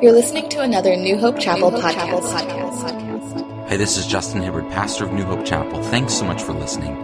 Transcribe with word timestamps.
You're 0.00 0.12
listening 0.12 0.48
to 0.50 0.60
another 0.60 0.94
New 0.94 1.18
Hope 1.18 1.40
Chapel, 1.40 1.72
New 1.72 1.80
Hope 1.80 1.92
podcast. 1.92 2.06
Chapel 2.06 2.70
podcast. 2.70 3.68
Hey, 3.68 3.76
this 3.78 3.96
is 3.96 4.06
Justin 4.06 4.42
Hibbard, 4.42 4.70
pastor 4.70 5.06
of 5.06 5.12
New 5.12 5.24
Hope 5.24 5.44
Chapel. 5.44 5.82
Thanks 5.82 6.14
so 6.14 6.24
much 6.24 6.40
for 6.40 6.52
listening. 6.52 6.94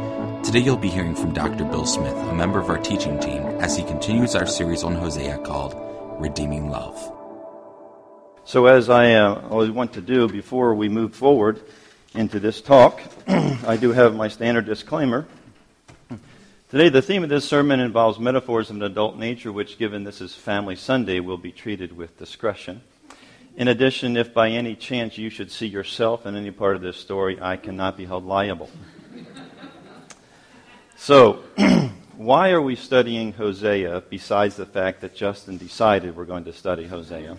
Today 0.45 0.61
you'll 0.61 0.77
be 0.77 0.91
hearing 0.91 1.17
from 1.17 1.33
Dr. 1.33 1.65
Bill 1.65 1.87
Smith, 1.87 2.15
a 2.15 2.33
member 2.33 2.61
of 2.61 2.71
our 2.71 2.79
teaching 2.79 3.19
team, 3.19 3.43
as 3.59 3.77
he 3.77 3.83
continues 3.83 4.37
our 4.37 4.47
series 4.47 4.85
on 4.85 4.95
Hosea 4.95 5.39
called 5.39 5.75
Redeeming 6.21 6.71
Love. 6.71 6.95
So, 8.45 8.67
as 8.67 8.89
I 8.89 9.15
uh, 9.15 9.43
always 9.51 9.71
want 9.71 9.95
to 9.95 10.01
do 10.01 10.29
before 10.29 10.73
we 10.77 10.89
move 10.89 11.17
forward 11.17 11.61
into 12.15 12.39
this 12.39 12.61
talk, 12.61 13.03
I 13.27 13.77
do 13.77 13.91
have 13.91 14.15
my 14.15 14.29
standard 14.29 14.67
disclaimer. 14.67 15.27
Today, 16.75 16.89
the 16.89 17.03
theme 17.03 17.23
of 17.23 17.29
this 17.29 17.45
sermon 17.45 17.79
involves 17.79 18.19
metaphors 18.19 18.69
of 18.69 18.75
an 18.75 18.83
adult 18.83 19.17
nature, 19.17 19.53
which, 19.53 19.79
given 19.79 20.03
this 20.03 20.21
is 20.21 20.35
Family 20.35 20.75
Sunday, 20.75 21.21
will 21.21 21.39
be 21.39 21.53
treated 21.53 21.97
with 21.97 22.19
discretion. 22.19 22.81
In 23.57 23.69
addition, 23.69 24.17
if 24.17 24.35
by 24.35 24.49
any 24.49 24.75
chance 24.75 25.17
you 25.17 25.31
should 25.31 25.53
see 25.53 25.69
yourself 25.69 26.27
in 26.27 26.35
any 26.35 26.51
part 26.51 26.75
of 26.75 26.83
this 26.83 26.97
story, 26.97 27.41
I 27.41 27.59
cannot 27.59 27.97
be 27.97 28.07
held 28.07 28.27
liable. 28.27 28.71
so, 30.97 31.45
why 32.17 32.51
are 32.51 32.61
we 32.61 32.75
studying 32.75 33.33
Hosea 33.35 34.03
besides 34.11 34.57
the 34.57 34.67
fact 34.67 35.03
that 35.03 35.15
Justin 35.15 35.59
decided 35.59 36.17
we're 36.17 36.25
going 36.25 36.43
to 36.47 36.53
study 36.53 36.89
Hosea? 36.89 37.37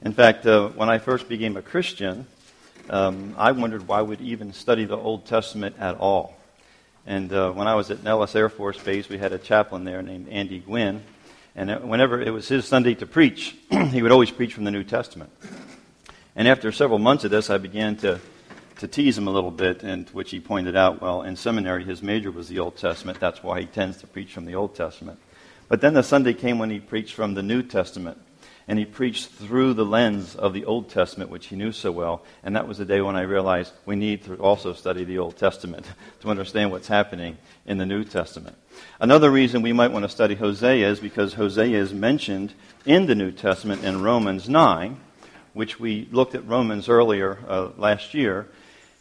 In 0.00 0.14
fact, 0.14 0.46
uh, 0.46 0.68
when 0.68 0.88
I 0.88 0.96
first 0.96 1.28
became 1.28 1.58
a 1.58 1.62
Christian, 1.62 2.26
um, 2.88 3.34
I 3.36 3.52
wondered 3.52 3.86
why 3.86 4.00
we'd 4.00 4.22
even 4.22 4.54
study 4.54 4.86
the 4.86 4.96
Old 4.96 5.26
Testament 5.26 5.76
at 5.78 5.96
all. 5.96 6.35
And 7.06 7.32
uh, 7.32 7.52
when 7.52 7.68
I 7.68 7.76
was 7.76 7.90
at 7.92 8.02
Nellis 8.02 8.34
Air 8.34 8.48
Force 8.48 8.78
Base, 8.78 9.08
we 9.08 9.16
had 9.16 9.32
a 9.32 9.38
chaplain 9.38 9.84
there 9.84 10.02
named 10.02 10.28
Andy 10.28 10.58
Gwynn. 10.58 11.02
And 11.54 11.88
whenever 11.88 12.20
it 12.20 12.30
was 12.30 12.48
his 12.48 12.66
Sunday 12.66 12.94
to 12.96 13.06
preach, 13.06 13.56
he 13.70 14.02
would 14.02 14.10
always 14.10 14.30
preach 14.30 14.54
from 14.54 14.64
the 14.64 14.72
New 14.72 14.82
Testament. 14.82 15.30
And 16.34 16.48
after 16.48 16.72
several 16.72 16.98
months 16.98 17.24
of 17.24 17.30
this, 17.30 17.48
I 17.48 17.58
began 17.58 17.96
to, 17.98 18.20
to 18.80 18.88
tease 18.88 19.16
him 19.16 19.28
a 19.28 19.30
little 19.30 19.52
bit, 19.52 19.84
and 19.84 20.08
which 20.10 20.32
he 20.32 20.40
pointed 20.40 20.74
out, 20.74 21.00
well, 21.00 21.22
in 21.22 21.36
seminary, 21.36 21.84
his 21.84 22.02
major 22.02 22.32
was 22.32 22.48
the 22.48 22.58
Old 22.58 22.76
Testament. 22.76 23.20
That's 23.20 23.42
why 23.42 23.60
he 23.60 23.66
tends 23.66 23.98
to 23.98 24.06
preach 24.08 24.34
from 24.34 24.44
the 24.44 24.56
Old 24.56 24.74
Testament. 24.74 25.20
But 25.68 25.80
then 25.80 25.94
the 25.94 26.02
Sunday 26.02 26.34
came 26.34 26.58
when 26.58 26.70
he 26.70 26.80
preached 26.80 27.14
from 27.14 27.34
the 27.34 27.42
New 27.42 27.62
Testament 27.62 28.18
and 28.68 28.78
he 28.78 28.84
preached 28.84 29.28
through 29.28 29.74
the 29.74 29.84
lens 29.84 30.34
of 30.34 30.52
the 30.52 30.64
Old 30.64 30.90
Testament, 30.90 31.30
which 31.30 31.46
he 31.46 31.56
knew 31.56 31.70
so 31.70 31.92
well. 31.92 32.24
And 32.42 32.56
that 32.56 32.66
was 32.66 32.78
the 32.78 32.84
day 32.84 33.00
when 33.00 33.14
I 33.14 33.22
realized 33.22 33.72
we 33.84 33.94
need 33.94 34.24
to 34.24 34.34
also 34.36 34.72
study 34.72 35.04
the 35.04 35.18
Old 35.18 35.36
Testament 35.36 35.86
to 36.20 36.30
understand 36.30 36.72
what's 36.72 36.88
happening 36.88 37.38
in 37.64 37.78
the 37.78 37.86
New 37.86 38.04
Testament. 38.04 38.56
Another 38.98 39.30
reason 39.30 39.62
we 39.62 39.72
might 39.72 39.92
want 39.92 40.04
to 40.04 40.08
study 40.08 40.34
Hosea 40.34 40.90
is 40.90 40.98
because 40.98 41.34
Hosea 41.34 41.78
is 41.78 41.94
mentioned 41.94 42.54
in 42.84 43.06
the 43.06 43.14
New 43.14 43.30
Testament 43.30 43.84
in 43.84 44.02
Romans 44.02 44.48
9, 44.48 44.98
which 45.52 45.78
we 45.78 46.08
looked 46.10 46.34
at 46.34 46.46
Romans 46.46 46.88
earlier 46.88 47.38
uh, 47.48 47.68
last 47.76 48.14
year. 48.14 48.48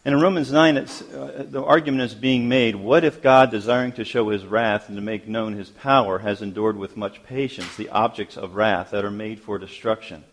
And 0.06 0.14
in 0.14 0.22
Romans 0.22 0.52
9, 0.52 0.78
uh, 0.78 1.46
the 1.50 1.64
argument 1.64 2.04
is 2.04 2.14
being 2.14 2.48
made 2.48 2.76
what 2.76 3.04
if 3.04 3.24
God, 3.24 3.50
desiring 3.50 3.92
to 3.94 4.06
show 4.06 4.30
his 4.30 4.46
wrath 4.46 4.88
and 4.88 4.96
to 4.98 5.02
make 5.02 5.28
known 5.28 5.54
his 5.54 5.72
power, 5.72 6.20
has 6.20 6.44
endured 6.44 6.78
with 6.78 6.96
much 6.96 7.24
patience 7.24 7.76
the 7.76 7.90
objects 7.90 8.38
of 8.38 8.56
wrath 8.56 8.92
that 8.92 9.04
are 9.04 9.10
made 9.10 9.40
for 9.40 9.58
destruction? 9.58 10.24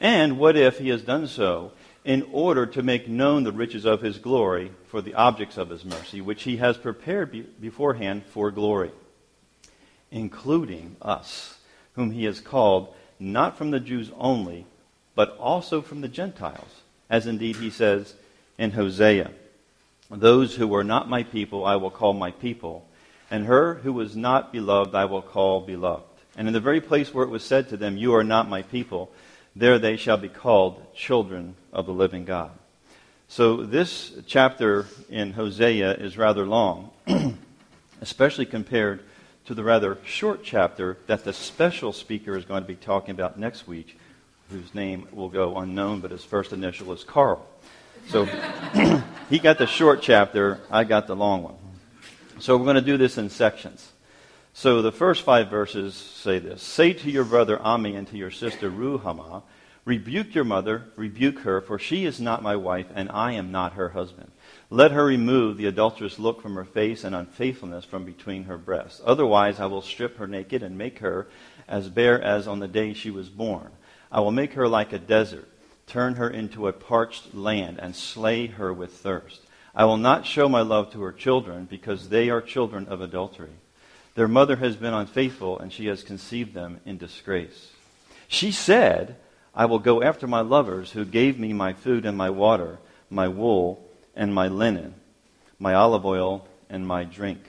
And 0.00 0.40
what 0.40 0.56
if 0.56 0.78
he 0.78 0.88
has 0.88 1.02
done 1.02 1.28
so 1.28 1.70
in 2.04 2.26
order 2.32 2.66
to 2.66 2.82
make 2.82 3.06
known 3.06 3.44
the 3.44 3.52
riches 3.52 3.84
of 3.84 4.00
his 4.00 4.18
glory 4.18 4.72
for 4.88 5.00
the 5.00 5.14
objects 5.14 5.56
of 5.56 5.70
his 5.70 5.84
mercy, 5.84 6.20
which 6.20 6.42
he 6.42 6.56
has 6.56 6.76
prepared 6.76 7.30
be- 7.30 7.42
beforehand 7.42 8.24
for 8.26 8.50
glory, 8.50 8.90
including 10.10 10.96
us, 11.00 11.58
whom 11.94 12.10
he 12.10 12.24
has 12.24 12.40
called 12.40 12.92
not 13.20 13.56
from 13.56 13.70
the 13.70 13.78
Jews 13.78 14.10
only, 14.18 14.66
but 15.14 15.36
also 15.38 15.80
from 15.80 16.00
the 16.00 16.08
Gentiles, 16.08 16.82
as 17.08 17.28
indeed 17.28 17.54
he 17.56 17.70
says, 17.70 18.14
in 18.58 18.72
Hosea. 18.72 19.30
Those 20.10 20.54
who 20.56 20.68
were 20.68 20.84
not 20.84 21.08
my 21.08 21.22
people 21.22 21.64
I 21.64 21.76
will 21.76 21.90
call 21.90 22.12
my 22.12 22.30
people, 22.30 22.86
and 23.30 23.46
her 23.46 23.74
who 23.76 23.92
was 23.92 24.14
not 24.14 24.52
beloved 24.52 24.94
I 24.94 25.06
will 25.06 25.22
call 25.22 25.60
beloved. 25.60 26.04
And 26.36 26.46
in 26.48 26.54
the 26.54 26.60
very 26.60 26.80
place 26.80 27.12
where 27.12 27.24
it 27.24 27.30
was 27.30 27.44
said 27.44 27.68
to 27.68 27.76
them, 27.76 27.96
You 27.96 28.14
are 28.14 28.24
not 28.24 28.48
my 28.48 28.62
people, 28.62 29.10
there 29.54 29.78
they 29.78 29.96
shall 29.96 30.16
be 30.16 30.28
called 30.28 30.94
children 30.94 31.56
of 31.72 31.86
the 31.86 31.92
living 31.92 32.24
God. 32.24 32.50
So 33.28 33.64
this 33.64 34.12
chapter 34.26 34.86
in 35.08 35.32
Hosea 35.32 35.94
is 35.94 36.18
rather 36.18 36.46
long, 36.46 36.90
especially 38.02 38.46
compared 38.46 39.02
to 39.46 39.54
the 39.54 39.64
rather 39.64 39.98
short 40.04 40.42
chapter 40.44 40.98
that 41.06 41.24
the 41.24 41.32
special 41.32 41.92
speaker 41.92 42.36
is 42.36 42.44
going 42.44 42.62
to 42.62 42.68
be 42.68 42.76
talking 42.76 43.12
about 43.12 43.38
next 43.38 43.66
week, 43.66 43.98
whose 44.50 44.74
name 44.74 45.08
will 45.12 45.30
go 45.30 45.56
unknown, 45.56 46.00
but 46.00 46.10
his 46.10 46.24
first 46.24 46.52
initial 46.52 46.92
is 46.92 47.04
Carl. 47.04 47.46
So 48.08 48.24
he 49.30 49.38
got 49.38 49.58
the 49.58 49.66
short 49.66 50.02
chapter, 50.02 50.60
I 50.70 50.84
got 50.84 51.06
the 51.06 51.16
long 51.16 51.42
one. 51.42 51.56
So 52.38 52.56
we're 52.56 52.64
going 52.64 52.76
to 52.76 52.82
do 52.82 52.96
this 52.96 53.18
in 53.18 53.30
sections. 53.30 53.92
So 54.52 54.82
the 54.82 54.92
first 54.92 55.22
five 55.22 55.48
verses 55.48 55.94
say 55.94 56.38
this 56.38 56.62
Say 56.62 56.92
to 56.92 57.10
your 57.10 57.24
brother 57.24 57.60
Ami 57.60 57.96
and 57.96 58.06
to 58.08 58.16
your 58.16 58.30
sister 58.30 58.70
Ruhamah, 58.70 59.42
Rebuke 59.84 60.32
your 60.36 60.44
mother, 60.44 60.84
rebuke 60.94 61.40
her, 61.40 61.60
for 61.60 61.76
she 61.76 62.04
is 62.04 62.20
not 62.20 62.40
my 62.40 62.54
wife, 62.54 62.86
and 62.94 63.10
I 63.10 63.32
am 63.32 63.50
not 63.50 63.72
her 63.72 63.88
husband. 63.88 64.30
Let 64.70 64.92
her 64.92 65.04
remove 65.04 65.56
the 65.56 65.66
adulterous 65.66 66.20
look 66.20 66.40
from 66.40 66.54
her 66.54 66.64
face 66.64 67.02
and 67.02 67.16
unfaithfulness 67.16 67.84
from 67.84 68.04
between 68.04 68.44
her 68.44 68.56
breasts. 68.56 69.00
Otherwise, 69.04 69.58
I 69.58 69.66
will 69.66 69.82
strip 69.82 70.18
her 70.18 70.28
naked 70.28 70.62
and 70.62 70.78
make 70.78 71.00
her 71.00 71.26
as 71.66 71.88
bare 71.88 72.22
as 72.22 72.46
on 72.46 72.60
the 72.60 72.68
day 72.68 72.94
she 72.94 73.10
was 73.10 73.28
born. 73.28 73.72
I 74.12 74.20
will 74.20 74.30
make 74.30 74.52
her 74.52 74.68
like 74.68 74.92
a 74.92 75.00
desert 75.00 75.48
turn 75.92 76.14
her 76.14 76.30
into 76.30 76.66
a 76.66 76.72
parched 76.72 77.34
land, 77.34 77.78
and 77.78 77.94
slay 77.94 78.46
her 78.46 78.72
with 78.72 78.94
thirst. 78.94 79.42
I 79.74 79.84
will 79.84 79.98
not 79.98 80.26
show 80.26 80.48
my 80.48 80.62
love 80.62 80.90
to 80.92 81.02
her 81.02 81.12
children, 81.12 81.66
because 81.66 82.08
they 82.08 82.30
are 82.30 82.40
children 82.40 82.86
of 82.88 83.02
adultery. 83.02 83.52
Their 84.14 84.26
mother 84.28 84.56
has 84.56 84.74
been 84.74 84.94
unfaithful, 84.94 85.58
and 85.58 85.70
she 85.70 85.86
has 85.86 86.02
conceived 86.02 86.54
them 86.54 86.80
in 86.86 86.96
disgrace. 86.96 87.70
She 88.26 88.52
said, 88.52 89.16
I 89.54 89.66
will 89.66 89.78
go 89.78 90.02
after 90.02 90.26
my 90.26 90.40
lovers 90.40 90.92
who 90.92 91.04
gave 91.04 91.38
me 91.38 91.52
my 91.52 91.74
food 91.74 92.06
and 92.06 92.16
my 92.16 92.30
water, 92.30 92.78
my 93.10 93.28
wool 93.28 93.86
and 94.16 94.34
my 94.34 94.48
linen, 94.48 94.94
my 95.58 95.74
olive 95.74 96.06
oil 96.06 96.48
and 96.70 96.86
my 96.86 97.04
drink. 97.04 97.40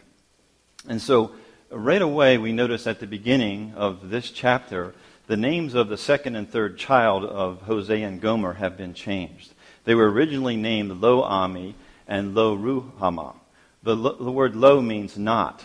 And 0.87 1.01
so, 1.01 1.31
right 1.71 2.01
away, 2.01 2.37
we 2.37 2.51
notice 2.51 2.87
at 2.87 2.99
the 2.99 3.07
beginning 3.07 3.73
of 3.77 4.09
this 4.09 4.31
chapter 4.31 4.93
the 5.27 5.37
names 5.37 5.73
of 5.73 5.87
the 5.87 5.97
second 5.97 6.35
and 6.35 6.49
third 6.49 6.77
child 6.77 7.23
of 7.23 7.61
Hosea 7.61 8.07
and 8.07 8.19
Gomer 8.19 8.53
have 8.53 8.77
been 8.77 8.93
changed. 8.93 9.53
They 9.85 9.95
were 9.95 10.11
originally 10.11 10.57
named 10.57 11.01
Lo 11.01 11.21
Ami 11.23 11.75
and 12.07 12.35
Lo 12.35 12.57
Ruhamah. 12.57 13.35
The, 13.83 13.95
the 13.95 14.31
word 14.31 14.55
Lo 14.55 14.81
means 14.81 15.17
not. 15.17 15.63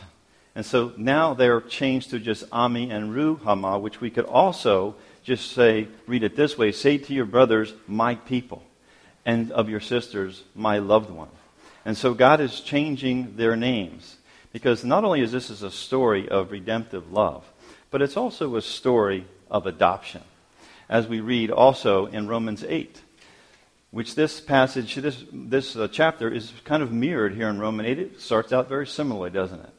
And 0.54 0.64
so 0.66 0.92
now 0.96 1.34
they're 1.34 1.60
changed 1.60 2.10
to 2.10 2.18
just 2.18 2.44
Ami 2.50 2.90
and 2.90 3.14
Ruhamah, 3.14 3.80
which 3.80 4.00
we 4.00 4.10
could 4.10 4.24
also 4.24 4.96
just 5.22 5.52
say, 5.52 5.88
read 6.06 6.22
it 6.22 6.36
this 6.36 6.56
way 6.56 6.72
say 6.72 6.98
to 6.98 7.14
your 7.14 7.26
brothers, 7.26 7.74
my 7.86 8.14
people, 8.14 8.62
and 9.24 9.52
of 9.52 9.68
your 9.68 9.80
sisters, 9.80 10.42
my 10.54 10.78
loved 10.78 11.10
one. 11.10 11.28
And 11.84 11.96
so 11.96 12.14
God 12.14 12.40
is 12.40 12.60
changing 12.60 13.36
their 13.36 13.56
names. 13.56 14.16
Because 14.52 14.84
not 14.84 15.04
only 15.04 15.20
is 15.20 15.32
this 15.32 15.50
a 15.62 15.70
story 15.70 16.28
of 16.28 16.50
redemptive 16.50 17.12
love, 17.12 17.44
but 17.90 18.02
it's 18.02 18.16
also 18.16 18.56
a 18.56 18.62
story 18.62 19.26
of 19.50 19.66
adoption, 19.66 20.22
as 20.88 21.06
we 21.06 21.20
read 21.20 21.50
also 21.50 22.06
in 22.06 22.28
Romans 22.28 22.64
8, 22.64 23.00
which 23.90 24.14
this 24.14 24.40
passage, 24.40 24.94
this, 24.96 25.24
this 25.32 25.76
uh, 25.76 25.88
chapter 25.90 26.30
is 26.30 26.52
kind 26.64 26.82
of 26.82 26.92
mirrored 26.92 27.34
here 27.34 27.48
in 27.48 27.58
Romans 27.58 27.88
8. 27.88 27.98
It 27.98 28.20
starts 28.20 28.52
out 28.52 28.68
very 28.68 28.86
similarly, 28.86 29.30
doesn't 29.30 29.60
it? 29.60 29.72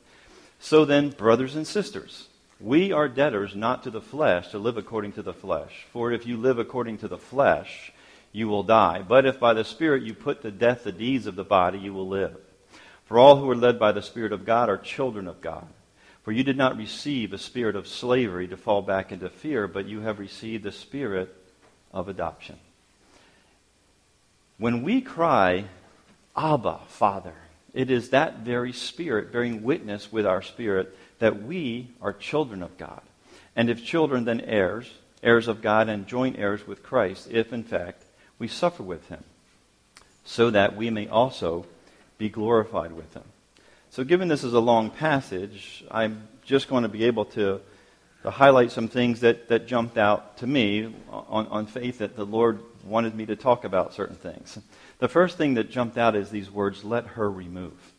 So 0.59 0.85
then, 0.85 1.09
brothers 1.09 1.55
and 1.55 1.65
sisters, 1.65 2.27
we 2.59 2.91
are 2.91 3.07
debtors 3.07 3.55
not 3.55 3.83
to 3.83 3.91
the 3.91 4.01
flesh 4.01 4.49
to 4.49 4.59
live 4.59 4.77
according 4.77 5.13
to 5.13 5.21
the 5.21 5.33
flesh. 5.33 5.85
For 5.93 6.11
if 6.11 6.25
you 6.25 6.37
live 6.37 6.59
according 6.59 6.97
to 6.99 7.07
the 7.07 7.17
flesh, 7.17 7.91
you 8.31 8.47
will 8.47 8.63
die. 8.63 9.03
But 9.07 9.25
if 9.25 9.39
by 9.39 9.53
the 9.53 9.63
Spirit 9.63 10.03
you 10.03 10.13
put 10.13 10.41
to 10.41 10.51
death 10.51 10.83
the 10.83 10.91
deeds 10.91 11.25
of 11.25 11.35
the 11.35 11.43
body, 11.43 11.79
you 11.79 11.93
will 11.93 12.07
live. 12.07 12.35
For 13.05 13.17
all 13.17 13.37
who 13.37 13.49
are 13.49 13.55
led 13.55 13.79
by 13.79 13.91
the 13.91 14.01
Spirit 14.01 14.33
of 14.33 14.45
God 14.45 14.69
are 14.69 14.77
children 14.77 15.27
of 15.27 15.41
God. 15.41 15.67
For 16.29 16.33
you 16.33 16.43
did 16.43 16.57
not 16.57 16.77
receive 16.77 17.33
a 17.33 17.39
spirit 17.39 17.75
of 17.75 17.87
slavery 17.87 18.47
to 18.49 18.55
fall 18.55 18.83
back 18.83 19.11
into 19.11 19.31
fear, 19.31 19.67
but 19.67 19.87
you 19.87 20.01
have 20.01 20.19
received 20.19 20.63
the 20.63 20.71
spirit 20.71 21.35
of 21.91 22.07
adoption. 22.07 22.57
When 24.59 24.83
we 24.83 25.01
cry, 25.01 25.65
Abba, 26.37 26.81
Father, 26.85 27.33
it 27.73 27.89
is 27.89 28.11
that 28.11 28.41
very 28.41 28.73
spirit 28.73 29.31
bearing 29.31 29.63
witness 29.63 30.11
with 30.11 30.27
our 30.27 30.43
spirit 30.43 30.95
that 31.17 31.41
we 31.41 31.89
are 31.99 32.13
children 32.13 32.61
of 32.61 32.77
God. 32.77 33.01
And 33.55 33.67
if 33.67 33.83
children, 33.83 34.25
then 34.25 34.41
heirs, 34.41 34.87
heirs 35.23 35.47
of 35.47 35.63
God 35.63 35.89
and 35.89 36.05
joint 36.05 36.37
heirs 36.37 36.67
with 36.67 36.83
Christ, 36.83 37.27
if 37.31 37.51
in 37.51 37.63
fact 37.63 38.03
we 38.37 38.47
suffer 38.47 38.83
with 38.83 39.07
him, 39.07 39.23
so 40.25 40.51
that 40.51 40.75
we 40.75 40.91
may 40.91 41.07
also 41.07 41.65
be 42.19 42.29
glorified 42.29 42.91
with 42.91 43.15
him. 43.15 43.23
So, 43.91 44.03
given 44.03 44.27
this 44.27 44.43
is 44.43 44.53
a 44.53 44.59
long 44.59 44.91
passage, 44.91 45.83
I'm 45.89 46.27
just 46.43 46.67
going 46.67 46.83
to 46.83 46.89
be 46.89 47.05
able 47.05 47.25
to 47.25 47.61
to 48.23 48.31
highlight 48.31 48.71
some 48.71 48.87
things 48.87 49.21
that, 49.21 49.47
that 49.47 49.67
jumped 49.67 49.97
out 49.97 50.37
to 50.37 50.47
me 50.47 50.93
on, 51.09 51.47
on 51.47 51.65
faith 51.65 51.99
that 51.99 52.15
the 52.15 52.25
Lord 52.25 52.59
wanted 52.83 53.15
me 53.15 53.25
to 53.27 53.35
talk 53.35 53.63
about 53.63 53.93
certain 53.93 54.15
things. 54.15 54.59
The 54.99 55.07
first 55.07 55.37
thing 55.37 55.53
that 55.53 55.71
jumped 55.71 55.97
out 55.97 56.15
is 56.15 56.29
these 56.29 56.51
words, 56.51 56.83
let 56.83 57.07
her 57.07 57.29
remove. 57.31 57.93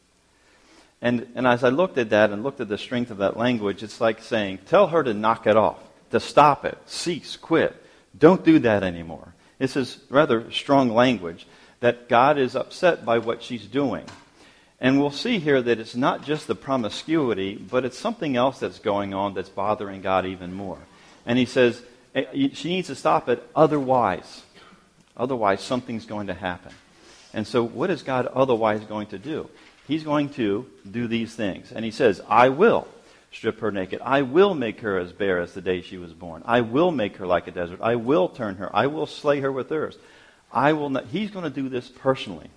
And, 1.00 1.26
and 1.34 1.46
as 1.46 1.64
I 1.64 1.70
looked 1.70 1.96
at 1.96 2.10
that 2.10 2.31
and 2.31 2.43
looked 2.43 2.60
at 2.60 2.69
the 2.69 2.76
strength 2.76 3.10
of 3.10 3.19
that 3.19 3.38
language, 3.38 3.82
it's 3.82 4.00
like 4.00 4.20
saying, 4.20 4.58
tell 4.66 4.88
her 4.88 5.02
to 5.02 5.14
knock 5.14 5.46
it 5.46 5.56
off, 5.56 5.78
to 6.10 6.20
stop 6.20 6.66
it, 6.66 6.76
cease, 6.84 7.38
quit. 7.38 7.75
Don't 8.19 8.44
do 8.44 8.58
that 8.58 8.82
anymore. 8.82 9.32
This 9.58 9.76
is 9.76 9.98
rather 10.10 10.50
strong 10.50 10.90
language 10.90 11.46
that 11.81 12.10
God 12.10 12.36
is 12.36 12.54
upset 12.54 13.06
by 13.06 13.19
what 13.19 13.43
she's 13.43 13.64
doing. 13.64 14.04
And 14.81 14.99
we'll 14.99 15.11
see 15.11 15.38
here 15.38 15.61
that 15.61 15.79
it's 15.79 15.94
not 15.94 16.25
just 16.25 16.47
the 16.47 16.55
promiscuity, 16.55 17.55
but 17.56 17.85
it's 17.85 17.99
something 17.99 18.37
else 18.37 18.59
that's 18.59 18.79
going 18.79 19.12
on 19.12 19.35
that's 19.35 19.50
bothering 19.50 20.00
God 20.00 20.25
even 20.25 20.55
more. 20.55 20.79
And 21.27 21.38
he 21.38 21.44
says 21.44 21.82
eh, 22.15 22.49
she 22.55 22.69
needs 22.71 22.88
to 22.88 22.94
stop 22.94 23.29
it, 23.29 23.47
otherwise. 23.55 24.43
Otherwise, 25.17 25.61
something's 25.61 26.06
going 26.06 26.29
to 26.29 26.35
happen. 26.35 26.73
And 27.35 27.47
so, 27.47 27.62
what 27.62 27.91
is 27.91 28.03
God 28.03 28.27
otherwise 28.27 28.82
going 28.85 29.09
to 29.09 29.19
do? 29.19 29.50
He's 29.87 30.03
going 30.03 30.31
to 30.31 30.67
do 30.91 31.06
these 31.06 31.35
things. 31.35 31.73
And 31.73 31.85
he 31.85 31.91
says, 31.91 32.21
I 32.29 32.49
will 32.49 32.88
strip 33.32 33.61
her 33.61 33.71
naked. 33.71 34.00
I 34.03 34.23
will 34.23 34.55
make 34.55 34.81
her 34.81 34.99
as 34.99 35.12
bare 35.12 35.41
as 35.41 35.53
the 35.53 35.61
day 35.61 35.82
she 35.82 35.99
was 35.99 36.12
born. 36.12 36.43
I 36.47 36.62
will 36.62 36.91
make 36.91 37.17
her 37.19 37.27
like 37.27 37.47
a 37.47 37.53
desert. 37.53 37.81
I 37.82 37.97
will 37.97 38.29
turn 38.29 38.56
her. 38.56 38.75
I 38.75 38.87
will 38.87 39.06
slay 39.06 39.41
her 39.41 39.53
with 39.53 39.69
thirst. 39.69 39.99
I 40.53 40.73
will 40.73 40.91
not. 40.91 41.06
He's 41.06 41.31
going 41.31 41.44
to 41.44 41.50
do 41.50 41.69
this 41.69 41.88
personally. 41.88 42.49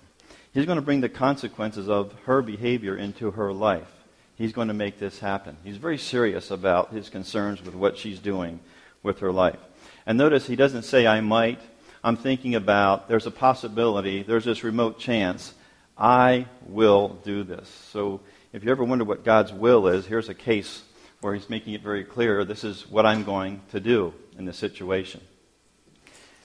He's 0.54 0.66
going 0.66 0.76
to 0.76 0.82
bring 0.82 1.00
the 1.00 1.08
consequences 1.08 1.88
of 1.88 2.14
her 2.26 2.40
behavior 2.40 2.96
into 2.96 3.32
her 3.32 3.52
life. 3.52 3.90
He's 4.36 4.52
going 4.52 4.68
to 4.68 4.74
make 4.74 5.00
this 5.00 5.18
happen. 5.18 5.56
He's 5.64 5.76
very 5.76 5.98
serious 5.98 6.52
about 6.52 6.92
his 6.92 7.08
concerns 7.08 7.60
with 7.60 7.74
what 7.74 7.98
she's 7.98 8.20
doing 8.20 8.60
with 9.02 9.18
her 9.18 9.32
life. 9.32 9.58
And 10.06 10.16
notice 10.16 10.46
he 10.46 10.54
doesn't 10.54 10.84
say, 10.84 11.08
I 11.08 11.20
might. 11.20 11.60
I'm 12.04 12.16
thinking 12.16 12.54
about, 12.54 13.08
there's 13.08 13.26
a 13.26 13.32
possibility, 13.32 14.22
there's 14.22 14.44
this 14.44 14.62
remote 14.62 15.00
chance. 15.00 15.54
I 15.98 16.46
will 16.66 17.20
do 17.24 17.42
this. 17.42 17.68
So 17.90 18.20
if 18.52 18.62
you 18.62 18.70
ever 18.70 18.84
wonder 18.84 19.04
what 19.04 19.24
God's 19.24 19.52
will 19.52 19.88
is, 19.88 20.06
here's 20.06 20.28
a 20.28 20.34
case 20.34 20.84
where 21.20 21.34
he's 21.34 21.50
making 21.50 21.74
it 21.74 21.82
very 21.82 22.04
clear 22.04 22.44
this 22.44 22.62
is 22.62 22.88
what 22.88 23.06
I'm 23.06 23.24
going 23.24 23.60
to 23.72 23.80
do 23.80 24.14
in 24.38 24.44
this 24.44 24.58
situation. 24.58 25.20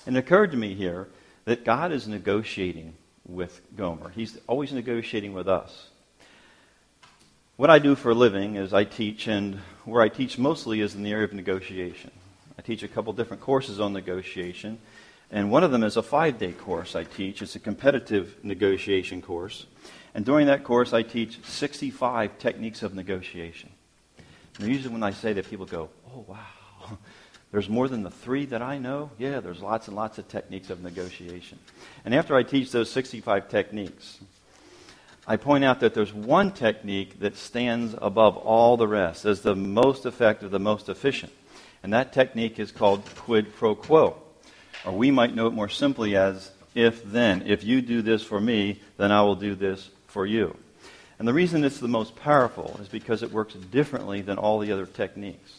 And 0.08 0.18
it 0.18 0.20
occurred 0.20 0.52
to 0.52 0.58
me 0.58 0.74
here 0.74 1.10
that 1.46 1.64
God 1.64 1.92
is 1.92 2.08
negotiating 2.08 2.96
with 3.34 3.62
Gomer. 3.76 4.10
He's 4.10 4.38
always 4.48 4.72
negotiating 4.72 5.34
with 5.34 5.48
us. 5.48 5.90
What 7.56 7.70
I 7.70 7.80
do 7.80 7.96
for 7.96 8.12
a 8.12 8.16
living 8.16 8.56
is 8.56 8.74
I 8.74 8.86
teach, 8.86 9.28
and 9.28 9.60
where 9.86 10.02
I 10.02 10.10
teach 10.10 10.38
mostly 10.38 10.82
is 10.82 10.96
in 10.96 11.04
the 11.04 11.12
area 11.12 11.26
of 11.26 11.34
negotiation. 11.34 12.12
I 12.58 12.62
teach 12.62 12.84
a 12.84 12.88
couple 12.88 13.14
different 13.14 13.42
courses 13.42 13.80
on 13.80 13.94
negotiation, 13.94 14.80
and 15.32 15.52
one 15.52 15.64
of 15.64 15.72
them 15.72 15.84
is 15.84 15.98
a 15.98 16.04
five 16.04 16.38
day 16.38 16.54
course 16.54 16.96
I 16.96 17.04
teach. 17.04 17.42
It's 17.42 17.56
a 17.56 17.60
competitive 17.60 18.38
negotiation 18.44 19.22
course. 19.22 19.66
And 20.16 20.26
during 20.26 20.48
that 20.48 20.64
course, 20.64 20.94
I 20.94 21.04
teach 21.04 21.40
65 21.44 22.40
techniques 22.40 22.82
of 22.82 22.96
negotiation. 22.96 23.70
And 24.60 24.68
usually, 24.68 24.94
when 24.94 25.04
I 25.04 25.12
say 25.12 25.34
that, 25.34 25.50
people 25.50 25.66
go, 25.66 25.90
Oh, 26.14 26.26
wow. 26.28 26.98
There's 27.52 27.70
more 27.70 27.88
than 27.88 28.04
the 28.04 28.12
three 28.12 28.46
that 28.48 28.62
I 28.62 28.78
know? 28.78 29.10
Yeah, 29.18 29.40
there's 29.40 29.62
lots 29.62 29.88
and 29.88 29.96
lots 29.96 30.20
of 30.20 30.28
techniques 30.28 30.70
of 30.70 30.84
negotiation. 30.84 31.58
And 32.06 32.14
after 32.14 32.36
I 32.36 32.44
teach 32.44 32.72
those 32.72 32.92
65 32.92 33.50
techniques, 33.50 34.20
I 35.26 35.38
point 35.38 35.64
out 35.64 35.80
that 35.80 35.94
there's 35.94 36.14
one 36.14 36.52
technique 36.52 37.20
that 37.20 37.36
stands 37.36 37.96
above 38.00 38.38
all 38.38 38.78
the 38.78 38.88
rest 38.88 39.26
as 39.26 39.42
the 39.42 39.56
most 39.56 40.06
effective, 40.06 40.52
the 40.52 40.60
most 40.60 40.90
efficient. 40.90 41.34
And 41.82 41.94
that 41.94 42.14
technique 42.14 42.60
is 42.60 42.72
called 42.72 43.04
quid 43.16 43.56
pro 43.56 43.74
quo. 43.74 44.18
Or 44.86 44.92
we 44.92 45.12
might 45.12 45.36
know 45.36 45.48
it 45.48 45.54
more 45.54 45.70
simply 45.70 46.16
as 46.16 46.52
if 46.76 47.04
then. 47.04 47.44
If 47.48 47.64
you 47.64 47.82
do 47.82 48.02
this 48.02 48.24
for 48.24 48.40
me, 48.40 48.80
then 48.98 49.12
I 49.12 49.22
will 49.22 49.36
do 49.36 49.56
this 49.56 49.90
for 50.08 50.26
you. 50.26 50.56
And 51.18 51.28
the 51.28 51.34
reason 51.34 51.64
it's 51.64 51.80
the 51.80 51.88
most 51.88 52.16
powerful 52.16 52.80
is 52.82 52.88
because 52.88 53.24
it 53.24 53.32
works 53.32 53.54
differently 53.54 54.22
than 54.22 54.38
all 54.38 54.60
the 54.60 54.72
other 54.72 54.86
techniques. 54.86 55.59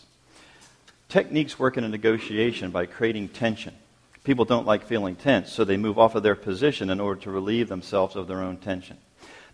Techniques 1.10 1.58
work 1.58 1.76
in 1.76 1.82
a 1.82 1.88
negotiation 1.88 2.70
by 2.70 2.86
creating 2.86 3.28
tension. 3.30 3.74
People 4.22 4.44
don't 4.44 4.66
like 4.66 4.86
feeling 4.86 5.16
tense, 5.16 5.50
so 5.50 5.64
they 5.64 5.76
move 5.76 5.98
off 5.98 6.14
of 6.14 6.22
their 6.22 6.36
position 6.36 6.88
in 6.88 7.00
order 7.00 7.20
to 7.22 7.32
relieve 7.32 7.68
themselves 7.68 8.14
of 8.14 8.28
their 8.28 8.40
own 8.40 8.56
tension. 8.58 8.96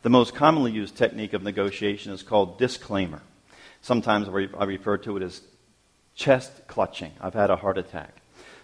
The 0.03 0.11
most 0.11 0.35
commonly 0.35 0.71
used 0.71 0.99
technique 0.99 1.33
of 1.33 1.43
negotiation 1.43 2.13
is 2.13 2.23
called 2.23 2.59
disclaimer. 2.59 3.23
Sometimes 3.81 4.29
I 4.29 4.65
refer 4.65 4.99
to 4.99 5.17
it 5.17 5.23
as 5.23 5.41
chest 6.15 6.53
clutching. 6.67 7.13
I've 7.23 7.33
had 7.33 7.49
a 7.49 7.57
heart 7.57 7.79
attack. 7.79 8.15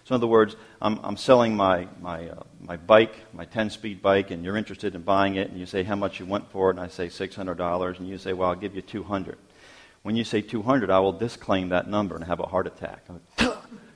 So, 0.03 0.13
in 0.13 0.19
other 0.19 0.27
words, 0.27 0.55
I'm, 0.79 0.99
I'm 1.01 1.17
selling 1.17 1.55
my, 1.55 1.87
my, 1.99 2.29
uh, 2.29 2.43
my 2.61 2.77
bike, 2.77 3.15
my 3.33 3.45
10 3.45 3.71
speed 3.71 4.03
bike, 4.03 4.29
and 4.29 4.43
you're 4.43 4.57
interested 4.57 4.93
in 4.93 5.01
buying 5.01 5.33
it, 5.33 5.49
and 5.49 5.59
you 5.59 5.65
say 5.65 5.81
how 5.81 5.95
much 5.95 6.19
you 6.19 6.27
want 6.27 6.51
for 6.51 6.69
it, 6.69 6.75
and 6.75 6.79
I 6.79 6.89
say 6.89 7.07
$600, 7.07 7.99
and 7.99 8.07
you 8.07 8.19
say, 8.19 8.33
well, 8.33 8.49
I'll 8.49 8.55
give 8.55 8.75
you 8.75 8.83
200 8.83 9.37
When 10.03 10.15
you 10.15 10.23
say 10.23 10.41
200 10.41 10.89
I 10.89 10.99
will 10.99 11.13
disclaim 11.13 11.69
that 11.69 11.89
number 11.89 12.15
and 12.15 12.23
have 12.25 12.39
a 12.39 12.45
heart 12.45 12.67
attack. 12.67 13.05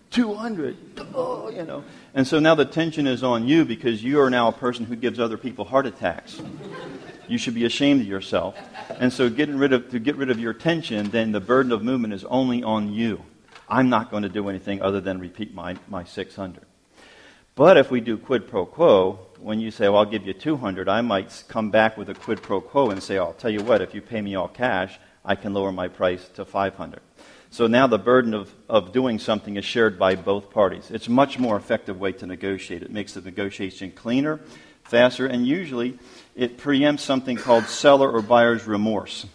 200 0.09 0.77
oh, 1.13 1.49
you 1.49 1.63
know. 1.63 1.83
And 2.13 2.25
so 2.25 2.39
now 2.39 2.55
the 2.55 2.65
tension 2.65 3.07
is 3.07 3.23
on 3.23 3.47
you 3.47 3.65
because 3.65 4.03
you 4.03 4.21
are 4.21 4.29
now 4.29 4.47
a 4.47 4.53
person 4.53 4.85
who 4.85 4.95
gives 4.95 5.19
other 5.19 5.37
people 5.37 5.65
heart 5.65 5.85
attacks. 5.85 6.41
You 7.27 7.37
should 7.37 7.53
be 7.55 7.65
ashamed 7.65 8.01
of 8.01 8.07
yourself. 8.07 8.57
And 8.99 9.11
so 9.11 9.29
getting 9.29 9.57
rid 9.57 9.73
of, 9.73 9.89
to 9.91 9.99
get 9.99 10.15
rid 10.15 10.29
of 10.29 10.39
your 10.39 10.53
tension, 10.53 11.09
then 11.09 11.33
the 11.33 11.41
burden 11.41 11.73
of 11.73 11.83
movement 11.83 12.13
is 12.13 12.23
only 12.25 12.63
on 12.63 12.93
you. 12.93 13.21
I'm 13.67 13.89
not 13.89 14.09
going 14.09 14.23
to 14.23 14.29
do 14.29 14.47
anything 14.47 14.81
other 14.81 15.01
than 15.01 15.19
repeat 15.19 15.53
my, 15.53 15.75
my 15.89 16.05
600. 16.05 16.63
But 17.55 17.75
if 17.75 17.91
we 17.91 17.99
do 17.99 18.17
quid 18.17 18.47
pro 18.47 18.65
quo, 18.65 19.19
when 19.39 19.59
you 19.59 19.71
say, 19.71 19.89
well, 19.89 19.97
I'll 19.97 20.05
give 20.05 20.25
you 20.25 20.33
200, 20.33 20.87
I 20.87 21.01
might 21.01 21.43
come 21.49 21.69
back 21.69 21.97
with 21.97 22.09
a 22.09 22.13
quid 22.13 22.41
pro 22.41 22.61
quo 22.61 22.91
and 22.91 23.03
say, 23.03 23.17
I'll 23.17 23.33
tell 23.33 23.51
you 23.51 23.61
what, 23.61 23.81
if 23.81 23.93
you 23.93 24.01
pay 24.01 24.21
me 24.21 24.35
all 24.35 24.47
cash, 24.47 24.99
I 25.27 25.35
can 25.35 25.53
lower 25.53 25.73
my 25.73 25.89
price 25.89 26.27
to 26.35 26.45
500. 26.45 27.01
So 27.49 27.67
now 27.67 27.85
the 27.85 27.99
burden 27.99 28.33
of, 28.33 28.53
of 28.69 28.93
doing 28.93 29.19
something 29.19 29.57
is 29.57 29.65
shared 29.65 29.99
by 29.99 30.15
both 30.15 30.49
parties. 30.49 30.89
It's 30.89 31.07
a 31.07 31.11
much 31.11 31.37
more 31.37 31.57
effective 31.57 31.99
way 31.99 32.13
to 32.13 32.25
negotiate. 32.25 32.81
It 32.81 32.91
makes 32.91 33.13
the 33.13 33.21
negotiation 33.21 33.91
cleaner, 33.91 34.39
faster, 34.83 35.27
and 35.27 35.45
usually 35.45 35.99
it 36.35 36.57
preempts 36.57 37.01
something 37.01 37.35
called 37.35 37.65
seller 37.65 38.09
or 38.09 38.21
buyer's 38.21 38.65
remorse. 38.65 39.25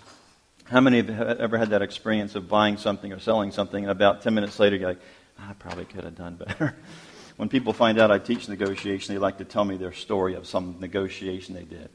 How 0.65 0.81
many 0.81 0.99
of 0.99 1.09
you 1.09 1.15
have 1.15 1.39
ever 1.39 1.59
had 1.59 1.71
that 1.71 1.83
experience 1.83 2.35
of 2.35 2.49
buying 2.49 2.79
something 2.79 3.13
or 3.13 3.19
selling 3.19 3.51
something, 3.51 3.85
and 3.85 3.91
about 3.91 4.23
10 4.23 4.33
minutes 4.33 4.59
later, 4.59 4.77
you're 4.77 4.89
like, 4.89 5.01
ah, 5.39 5.51
I 5.51 5.53
probably 5.53 5.85
could 5.85 6.05
have 6.05 6.17
done 6.17 6.37
better? 6.37 6.75
when 7.37 7.51
people 7.51 7.75
find 7.75 7.99
out 7.99 8.11
I 8.11 8.19
teach 8.19 8.49
negotiation, 8.49 9.15
they 9.15 9.19
like 9.19 9.39
to 9.39 9.45
tell 9.45 9.67
me 9.67 9.77
their 9.77 9.93
story 9.93 10.35
of 10.35 10.47
some 10.47 10.77
negotiation 10.81 11.55
they 11.55 11.65
did. 11.65 11.91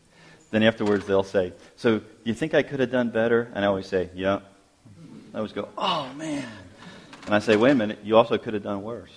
Then 0.50 0.64
afterwards, 0.64 1.06
they'll 1.06 1.24
say, 1.24 1.54
So, 1.76 2.02
you 2.24 2.34
think 2.34 2.54
I 2.54 2.64
could 2.64 2.80
have 2.80 2.92
done 2.92 3.10
better? 3.10 3.52
And 3.54 3.66
I 3.66 3.68
always 3.68 3.88
say, 3.88 4.10
Yeah. 4.16 4.40
I 5.34 5.38
always 5.38 5.52
go, 5.52 5.70
Oh, 5.78 6.10
man. 6.16 6.48
And 7.26 7.36
I 7.36 7.40
say, 7.40 7.56
Wait 7.56 7.72
a 7.72 7.76
minute, 7.76 8.00
you 8.04 8.16
also 8.16 8.38
could 8.38 8.54
have 8.54 8.64
done 8.64 8.84
worse. 8.84 9.12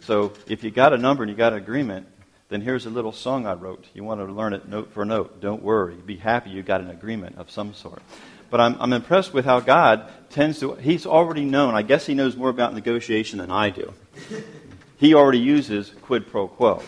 So, 0.00 0.32
if 0.46 0.62
you 0.62 0.70
got 0.70 0.92
a 0.92 0.98
number 0.98 1.22
and 1.22 1.30
you 1.30 1.36
got 1.36 1.52
an 1.52 1.58
agreement, 1.58 2.06
then 2.48 2.60
here's 2.60 2.86
a 2.86 2.90
little 2.90 3.12
song 3.12 3.46
I 3.46 3.54
wrote. 3.54 3.86
You 3.94 4.04
want 4.04 4.20
to 4.20 4.26
learn 4.26 4.52
it 4.52 4.68
note 4.68 4.92
for 4.92 5.04
note. 5.04 5.40
Don't 5.40 5.62
worry. 5.62 5.94
Be 5.94 6.16
happy 6.16 6.50
you 6.50 6.62
got 6.62 6.82
an 6.82 6.90
agreement 6.90 7.38
of 7.38 7.50
some 7.50 7.72
sort. 7.72 8.02
But 8.50 8.60
I'm, 8.60 8.76
I'm 8.80 8.92
impressed 8.92 9.32
with 9.32 9.46
how 9.46 9.60
God 9.60 10.08
tends 10.30 10.60
to, 10.60 10.74
he's 10.74 11.06
already 11.06 11.44
known. 11.44 11.74
I 11.74 11.82
guess 11.82 12.06
he 12.06 12.14
knows 12.14 12.36
more 12.36 12.50
about 12.50 12.74
negotiation 12.74 13.38
than 13.38 13.50
I 13.50 13.70
do. 13.70 13.92
He 14.98 15.14
already 15.14 15.40
uses 15.40 15.90
quid 16.02 16.28
pro 16.28 16.46
quo. 16.46 16.82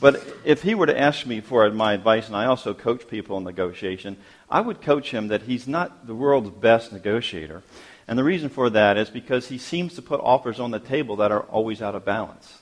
But 0.00 0.22
if 0.44 0.62
he 0.62 0.74
were 0.74 0.86
to 0.86 0.98
ask 0.98 1.26
me 1.26 1.40
for 1.40 1.68
my 1.70 1.94
advice, 1.94 2.26
and 2.26 2.36
I 2.36 2.46
also 2.46 2.74
coach 2.74 3.08
people 3.08 3.38
in 3.38 3.44
negotiation, 3.44 4.16
I 4.50 4.60
would 4.60 4.82
coach 4.82 5.10
him 5.10 5.28
that 5.28 5.42
he's 5.42 5.66
not 5.66 6.06
the 6.06 6.14
world's 6.14 6.50
best 6.50 6.92
negotiator. 6.92 7.62
And 8.06 8.18
the 8.18 8.24
reason 8.24 8.48
for 8.48 8.70
that 8.70 8.96
is 8.96 9.10
because 9.10 9.48
he 9.48 9.58
seems 9.58 9.94
to 9.94 10.02
put 10.02 10.20
offers 10.20 10.60
on 10.60 10.70
the 10.70 10.78
table 10.78 11.16
that 11.16 11.32
are 11.32 11.42
always 11.42 11.80
out 11.80 11.94
of 11.94 12.04
balance. 12.04 12.58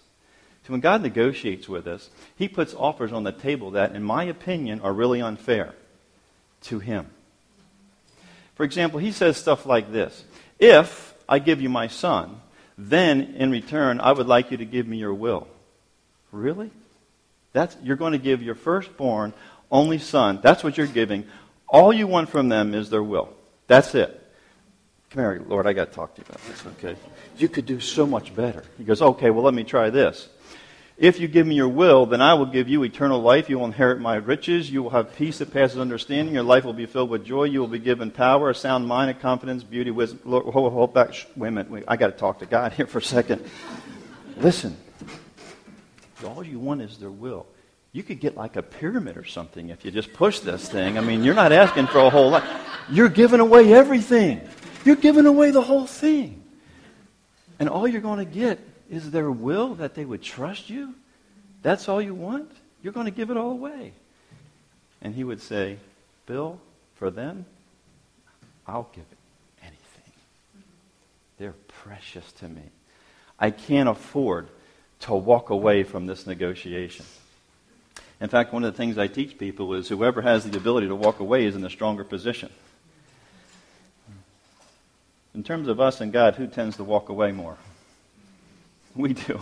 So 0.66 0.72
when 0.72 0.80
God 0.80 1.02
negotiates 1.02 1.68
with 1.68 1.86
us, 1.86 2.08
he 2.36 2.48
puts 2.48 2.72
offers 2.72 3.12
on 3.12 3.24
the 3.24 3.32
table 3.32 3.72
that, 3.72 3.94
in 3.94 4.02
my 4.02 4.24
opinion, 4.24 4.80
are 4.80 4.92
really 4.92 5.20
unfair 5.20 5.74
to 6.62 6.78
him. 6.78 7.10
For 8.54 8.64
example, 8.64 9.00
he 9.00 9.12
says 9.12 9.36
stuff 9.36 9.66
like 9.66 9.92
this 9.92 10.24
If 10.58 11.14
I 11.28 11.38
give 11.38 11.60
you 11.60 11.68
my 11.68 11.88
son, 11.88 12.40
then 12.78 13.34
in 13.36 13.50
return, 13.50 14.00
I 14.00 14.12
would 14.12 14.26
like 14.26 14.50
you 14.50 14.56
to 14.56 14.64
give 14.64 14.86
me 14.86 14.98
your 14.98 15.12
will. 15.12 15.48
Really? 16.32 16.70
That's, 17.54 17.76
you're 17.82 17.96
going 17.96 18.12
to 18.12 18.18
give 18.18 18.42
your 18.42 18.56
firstborn, 18.56 19.32
only 19.70 19.98
son. 19.98 20.40
That's 20.42 20.62
what 20.62 20.76
you're 20.76 20.86
giving. 20.86 21.24
All 21.68 21.92
you 21.92 22.06
want 22.06 22.28
from 22.28 22.50
them 22.50 22.74
is 22.74 22.90
their 22.90 23.02
will. 23.02 23.30
That's 23.68 23.94
it. 23.94 24.20
Come 25.10 25.22
here, 25.22 25.42
Lord, 25.46 25.66
I 25.66 25.72
got 25.72 25.90
to 25.90 25.94
talk 25.94 26.16
to 26.16 26.20
you 26.20 26.26
about 26.28 26.44
this, 26.46 26.66
okay? 26.66 27.00
You 27.38 27.48
could 27.48 27.64
do 27.64 27.78
so 27.78 28.06
much 28.06 28.34
better. 28.34 28.64
He 28.76 28.84
goes, 28.84 29.00
okay, 29.00 29.30
well, 29.30 29.44
let 29.44 29.54
me 29.54 29.62
try 29.62 29.88
this. 29.90 30.28
If 30.98 31.20
you 31.20 31.28
give 31.28 31.46
me 31.46 31.54
your 31.54 31.68
will, 31.68 32.06
then 32.06 32.20
I 32.20 32.34
will 32.34 32.46
give 32.46 32.68
you 32.68 32.82
eternal 32.82 33.20
life. 33.20 33.48
You 33.48 33.60
will 33.60 33.66
inherit 33.66 34.00
my 34.00 34.16
riches. 34.16 34.70
You 34.70 34.82
will 34.82 34.90
have 34.90 35.14
peace 35.14 35.38
that 35.38 35.52
passes 35.52 35.78
understanding. 35.78 36.34
Your 36.34 36.44
life 36.44 36.64
will 36.64 36.72
be 36.72 36.86
filled 36.86 37.10
with 37.10 37.24
joy. 37.24 37.44
You 37.44 37.60
will 37.60 37.68
be 37.68 37.78
given 37.78 38.10
power, 38.10 38.50
a 38.50 38.54
sound 38.54 38.86
mind, 38.86 39.10
a 39.10 39.14
confidence, 39.14 39.62
beauty, 39.62 39.92
wisdom. 39.92 40.20
Hold, 40.24 40.52
hold, 40.52 40.72
hold 40.72 40.94
back. 40.94 41.14
Wait 41.36 41.48
a 41.48 41.50
minute. 41.52 41.70
Wait, 41.70 41.84
I 41.86 41.96
got 41.96 42.08
to 42.08 42.12
talk 42.12 42.40
to 42.40 42.46
God 42.46 42.72
here 42.76 42.86
for 42.86 42.98
a 42.98 43.02
second. 43.02 43.44
Listen. 44.36 44.76
All 46.24 46.44
you 46.44 46.58
want 46.58 46.82
is 46.82 46.98
their 46.98 47.10
will. 47.10 47.46
You 47.92 48.02
could 48.02 48.18
get 48.18 48.36
like 48.36 48.56
a 48.56 48.62
pyramid 48.62 49.16
or 49.16 49.24
something 49.24 49.68
if 49.68 49.84
you 49.84 49.90
just 49.90 50.12
push 50.12 50.40
this 50.40 50.68
thing. 50.68 50.98
I 50.98 51.00
mean, 51.00 51.22
you're 51.22 51.34
not 51.34 51.52
asking 51.52 51.86
for 51.86 51.98
a 51.98 52.10
whole 52.10 52.30
lot. 52.30 52.44
You're 52.90 53.08
giving 53.08 53.40
away 53.40 53.72
everything. 53.72 54.40
You're 54.84 54.96
giving 54.96 55.26
away 55.26 55.52
the 55.52 55.62
whole 55.62 55.86
thing. 55.86 56.42
And 57.58 57.68
all 57.68 57.86
you're 57.86 58.00
going 58.00 58.18
to 58.18 58.30
get 58.30 58.58
is 58.90 59.10
their 59.10 59.30
will 59.30 59.76
that 59.76 59.94
they 59.94 60.04
would 60.04 60.22
trust 60.22 60.68
you? 60.68 60.94
That's 61.62 61.88
all 61.88 62.02
you 62.02 62.14
want? 62.14 62.50
You're 62.82 62.92
going 62.92 63.06
to 63.06 63.12
give 63.12 63.30
it 63.30 63.36
all 63.36 63.52
away. 63.52 63.92
And 65.00 65.14
he 65.14 65.22
would 65.24 65.40
say, 65.40 65.78
Bill, 66.26 66.58
for 66.96 67.10
them, 67.10 67.46
I'll 68.66 68.88
give 68.92 69.04
it 69.10 69.18
anything. 69.62 70.12
They're 71.38 71.54
precious 71.68 72.30
to 72.32 72.48
me. 72.48 72.62
I 73.38 73.50
can't 73.50 73.88
afford 73.88 74.48
to 75.00 75.14
walk 75.14 75.50
away 75.50 75.82
from 75.82 76.06
this 76.06 76.26
negotiation. 76.26 77.04
In 78.20 78.28
fact, 78.28 78.52
one 78.52 78.64
of 78.64 78.72
the 78.72 78.76
things 78.76 78.96
I 78.96 79.06
teach 79.06 79.38
people 79.38 79.74
is 79.74 79.88
whoever 79.88 80.22
has 80.22 80.48
the 80.48 80.56
ability 80.56 80.88
to 80.88 80.94
walk 80.94 81.20
away 81.20 81.44
is 81.44 81.56
in 81.56 81.64
a 81.64 81.70
stronger 81.70 82.04
position. 82.04 82.50
In 85.34 85.42
terms 85.42 85.68
of 85.68 85.80
us 85.80 86.00
and 86.00 86.12
God, 86.12 86.36
who 86.36 86.46
tends 86.46 86.76
to 86.76 86.84
walk 86.84 87.08
away 87.08 87.32
more? 87.32 87.56
We 88.94 89.12
do. 89.12 89.40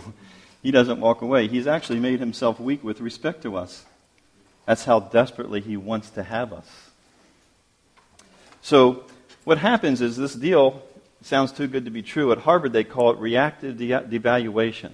He 0.63 0.71
doesn't 0.71 0.99
walk 0.99 1.21
away. 1.21 1.47
He's 1.47 1.67
actually 1.67 1.99
made 1.99 2.19
himself 2.19 2.59
weak 2.59 2.83
with 2.83 3.01
respect 3.01 3.43
to 3.43 3.55
us. 3.55 3.85
That's 4.65 4.85
how 4.85 4.99
desperately 4.99 5.61
he 5.61 5.77
wants 5.77 6.09
to 6.11 6.23
have 6.23 6.51
us. 6.51 6.65
So, 8.61 9.03
what 9.43 9.57
happens 9.57 10.01
is 10.01 10.15
this 10.15 10.33
deal 10.33 10.81
sounds 11.21 11.51
too 11.51 11.67
good 11.67 11.85
to 11.85 11.91
be 11.91 12.01
true. 12.01 12.31
At 12.31 12.39
Harvard, 12.39 12.73
they 12.73 12.83
call 12.83 13.11
it 13.11 13.19
reactive 13.19 13.77
de- 13.77 13.89
devaluation. 13.89 14.91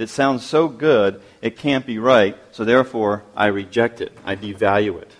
It 0.00 0.08
sounds 0.08 0.46
so 0.46 0.66
good, 0.66 1.20
it 1.42 1.58
can't 1.58 1.84
be 1.84 1.98
right, 1.98 2.34
so 2.52 2.64
therefore 2.64 3.22
I 3.36 3.48
reject 3.48 4.00
it. 4.00 4.16
I 4.24 4.34
devalue 4.34 4.98
it. 5.02 5.10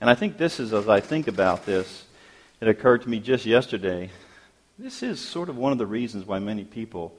And 0.00 0.10
I 0.10 0.16
think 0.16 0.38
this 0.38 0.58
is, 0.58 0.72
as 0.72 0.88
I 0.88 0.98
think 0.98 1.28
about 1.28 1.66
this, 1.66 2.04
it 2.60 2.66
occurred 2.66 3.02
to 3.02 3.08
me 3.08 3.20
just 3.20 3.46
yesterday. 3.46 4.10
This 4.76 5.04
is 5.04 5.20
sort 5.20 5.48
of 5.48 5.56
one 5.56 5.70
of 5.70 5.78
the 5.78 5.86
reasons 5.86 6.26
why 6.26 6.40
many 6.40 6.64
people 6.64 7.16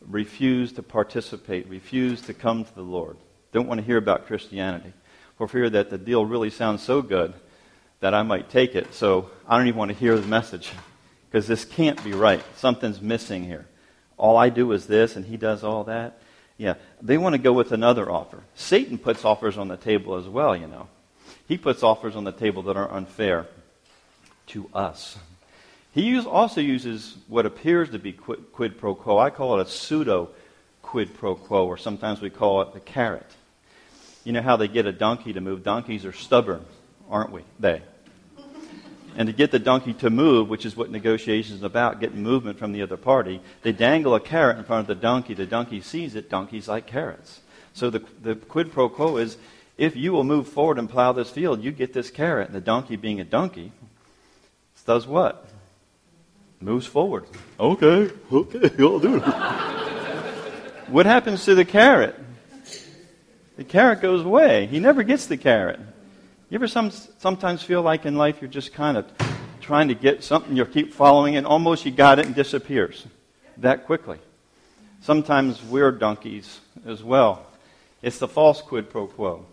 refuse 0.00 0.72
to 0.72 0.82
participate, 0.82 1.68
refuse 1.68 2.20
to 2.22 2.34
come 2.34 2.64
to 2.64 2.74
the 2.74 2.82
Lord, 2.82 3.16
don't 3.52 3.68
want 3.68 3.78
to 3.78 3.86
hear 3.86 3.96
about 3.96 4.26
Christianity, 4.26 4.92
for 5.38 5.46
fear 5.46 5.70
that 5.70 5.90
the 5.90 5.98
deal 5.98 6.26
really 6.26 6.50
sounds 6.50 6.82
so 6.82 7.02
good 7.02 7.34
that 8.00 8.14
I 8.14 8.24
might 8.24 8.50
take 8.50 8.74
it. 8.74 8.94
So 8.94 9.30
I 9.46 9.56
don't 9.56 9.68
even 9.68 9.78
want 9.78 9.92
to 9.92 9.96
hear 9.96 10.18
the 10.18 10.26
message 10.26 10.72
because 11.30 11.46
this 11.46 11.64
can't 11.64 12.02
be 12.02 12.14
right. 12.14 12.42
Something's 12.56 13.00
missing 13.00 13.44
here. 13.44 13.66
All 14.20 14.36
I 14.36 14.50
do 14.50 14.70
is 14.72 14.86
this, 14.86 15.16
and 15.16 15.24
he 15.24 15.38
does 15.38 15.64
all 15.64 15.84
that. 15.84 16.20
Yeah, 16.58 16.74
they 17.00 17.16
want 17.16 17.32
to 17.32 17.38
go 17.38 17.54
with 17.54 17.72
another 17.72 18.10
offer. 18.10 18.42
Satan 18.54 18.98
puts 18.98 19.24
offers 19.24 19.56
on 19.56 19.68
the 19.68 19.78
table 19.78 20.16
as 20.16 20.28
well, 20.28 20.54
you 20.54 20.66
know. 20.66 20.88
He 21.48 21.56
puts 21.56 21.82
offers 21.82 22.14
on 22.14 22.24
the 22.24 22.32
table 22.32 22.62
that 22.64 22.76
are 22.76 22.92
unfair 22.92 23.46
to 24.48 24.68
us. 24.74 25.16
He 25.92 26.18
also 26.18 26.60
uses 26.60 27.16
what 27.28 27.46
appears 27.46 27.88
to 27.90 27.98
be 27.98 28.12
quid, 28.12 28.52
quid, 28.52 28.76
pro 28.76 28.94
quo. 28.94 29.18
I 29.18 29.30
call 29.30 29.58
it 29.58 29.66
a 29.66 29.70
pseudo 29.70 30.28
quid 30.82 31.14
pro 31.14 31.34
quo, 31.34 31.66
or 31.66 31.78
sometimes 31.78 32.20
we 32.20 32.28
call 32.28 32.60
it 32.60 32.74
the 32.74 32.80
carrot. 32.80 33.26
You 34.24 34.32
know 34.32 34.42
how 34.42 34.56
they 34.56 34.68
get 34.68 34.84
a 34.84 34.92
donkey 34.92 35.32
to 35.32 35.40
move? 35.40 35.64
Donkeys 35.64 36.04
are 36.04 36.12
stubborn, 36.12 36.66
aren't 37.08 37.32
we? 37.32 37.42
They. 37.58 37.80
And 39.16 39.26
to 39.26 39.32
get 39.32 39.50
the 39.50 39.58
donkey 39.58 39.92
to 39.94 40.10
move, 40.10 40.48
which 40.48 40.64
is 40.64 40.76
what 40.76 40.90
negotiations 40.90 41.58
is 41.58 41.62
about, 41.62 42.00
getting 42.00 42.22
movement 42.22 42.58
from 42.58 42.72
the 42.72 42.82
other 42.82 42.96
party, 42.96 43.40
they 43.62 43.72
dangle 43.72 44.14
a 44.14 44.20
carrot 44.20 44.58
in 44.58 44.64
front 44.64 44.82
of 44.82 44.86
the 44.86 45.00
donkey. 45.00 45.34
The 45.34 45.46
donkey 45.46 45.80
sees 45.80 46.14
it. 46.14 46.30
Donkeys 46.30 46.68
like 46.68 46.86
carrots. 46.86 47.40
So 47.74 47.90
the, 47.90 48.02
the 48.22 48.34
quid 48.34 48.72
pro 48.72 48.88
quo 48.88 49.16
is 49.16 49.36
if 49.76 49.96
you 49.96 50.12
will 50.12 50.24
move 50.24 50.48
forward 50.48 50.78
and 50.78 50.88
plow 50.88 51.12
this 51.12 51.30
field, 51.30 51.62
you 51.62 51.72
get 51.72 51.92
this 51.92 52.10
carrot. 52.10 52.48
And 52.48 52.56
the 52.56 52.60
donkey, 52.60 52.96
being 52.96 53.20
a 53.20 53.24
donkey, 53.24 53.72
does 54.86 55.06
what? 55.06 55.50
moves 56.60 56.86
forward. 56.86 57.24
Okay, 57.58 58.10
okay, 58.30 58.70
I'll 58.78 58.98
do 58.98 59.16
it. 59.16 59.22
what 60.88 61.06
happens 61.06 61.44
to 61.46 61.54
the 61.54 61.64
carrot? 61.64 62.14
The 63.56 63.64
carrot 63.64 64.00
goes 64.00 64.24
away. 64.24 64.66
He 64.66 64.78
never 64.78 65.02
gets 65.02 65.26
the 65.26 65.36
carrot. 65.36 65.80
You 66.50 66.56
ever 66.56 66.66
some, 66.66 66.90
sometimes 66.90 67.62
feel 67.62 67.80
like 67.80 68.04
in 68.06 68.16
life 68.16 68.38
you're 68.40 68.50
just 68.50 68.72
kind 68.72 68.96
of 68.96 69.06
trying 69.60 69.86
to 69.86 69.94
get 69.94 70.24
something, 70.24 70.56
you 70.56 70.64
keep 70.66 70.92
following 70.92 71.34
it, 71.34 71.44
almost 71.44 71.84
you 71.84 71.92
got 71.92 72.18
it 72.18 72.26
and 72.26 72.34
disappears 72.34 73.06
that 73.58 73.86
quickly. 73.86 74.18
Sometimes 75.00 75.62
we're 75.62 75.92
donkeys 75.92 76.58
as 76.84 77.04
well. 77.04 77.46
It's 78.02 78.18
the 78.18 78.26
false 78.26 78.62
quid 78.62 78.90
pro 78.90 79.06
quo. 79.06 79.46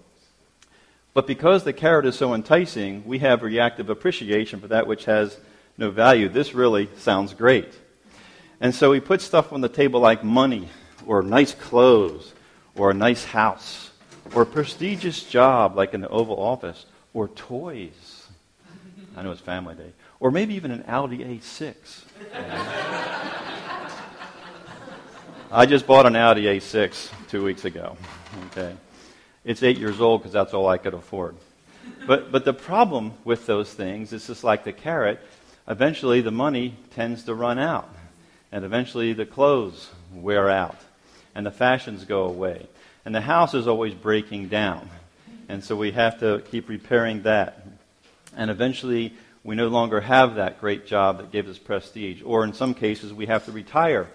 But 1.14 1.28
because 1.28 1.64
the 1.64 1.72
carrot 1.72 2.08
is 2.08 2.16
so 2.16 2.34
enticing, 2.34 3.06
we 3.06 3.20
have 3.20 3.44
reactive 3.44 3.92
appreciation 3.92 4.60
for 4.60 4.70
that 4.70 4.88
which 4.88 5.06
has 5.06 5.38
no 5.78 5.92
value. 5.92 6.30
This 6.30 6.56
really 6.56 6.90
sounds 6.98 7.36
great. 7.36 7.78
And 8.60 8.74
so 8.74 8.90
we 8.90 9.02
put 9.02 9.22
stuff 9.22 9.54
on 9.54 9.62
the 9.62 9.70
table 9.70 10.00
like 10.00 10.24
money, 10.24 10.68
or 11.06 11.22
nice 11.22 11.54
clothes, 11.54 12.34
or 12.76 12.90
a 12.90 12.96
nice 12.96 13.24
house, 13.24 13.92
or 14.34 14.44
a 14.44 14.46
prestigious 14.46 15.24
job 15.24 15.76
like 15.76 15.94
in 15.94 16.02
the 16.02 16.10
Oval 16.10 16.40
Office, 16.40 16.86
or 17.14 17.28
toys. 17.30 18.28
I 19.16 19.24
know 19.24 19.32
it's 19.32 19.42
Family 19.42 19.76
Day. 19.76 19.92
Or 20.20 20.32
maybe 20.32 20.56
even 20.56 20.72
an 20.72 20.84
Audi 20.88 21.20
A6. 21.20 21.76
I 25.52 25.66
just 25.66 25.88
bought 25.88 26.06
an 26.06 26.16
Audi 26.16 26.44
A6 26.44 27.10
two 27.30 27.44
weeks 27.44 27.66
ago. 27.66 27.98
Okay. 28.48 28.76
It's 29.46 29.64
eight 29.64 29.78
years 29.78 30.02
old 30.02 30.22
because 30.22 30.34
that's 30.34 30.54
all 30.54 30.68
I 30.68 30.78
could 30.78 30.94
afford. 30.94 31.36
But, 32.06 32.32
but 32.32 32.46
the 32.46 32.54
problem 32.54 33.14
with 33.24 33.46
those 33.46 33.74
things 33.74 34.12
is 34.14 34.28
just 34.28 34.44
like 34.44 34.64
the 34.64 34.74
carrot, 34.74 35.20
eventually 35.68 36.22
the 36.22 36.32
money 36.32 36.76
tends 36.94 37.24
to 37.24 37.34
run 37.34 37.60
out. 37.60 37.90
And 38.52 38.66
eventually 38.66 39.14
the 39.14 39.26
clothes 39.26 39.90
wear 40.14 40.50
out. 40.50 40.78
And 41.34 41.46
the 41.46 41.52
fashions 41.52 42.04
go 42.06 42.26
away. 42.26 42.68
And 43.08 43.16
the 43.16 43.22
house 43.22 43.54
is 43.54 43.70
always 43.70 43.94
breaking 43.94 44.50
down. 44.50 44.90
And 45.48 45.64
so 45.64 45.78
we 45.78 45.92
have 45.92 46.20
to 46.20 46.44
keep 46.52 46.68
repairing 46.68 47.22
that. 47.22 47.66
And 48.36 48.52
eventually 48.52 49.14
we 49.46 49.56
no 49.56 49.70
longer 49.70 50.02
have 50.02 50.36
that 50.36 50.60
great 50.60 50.86
job 50.86 51.20
that 51.20 51.32
gives 51.32 51.50
us 51.50 51.58
prestige. 51.58 52.22
Or 52.22 52.44
in 52.44 52.52
some 52.52 52.74
cases 52.74 53.14
we 53.14 53.28
have 53.28 53.46
to 53.46 53.54
retire 53.54 54.10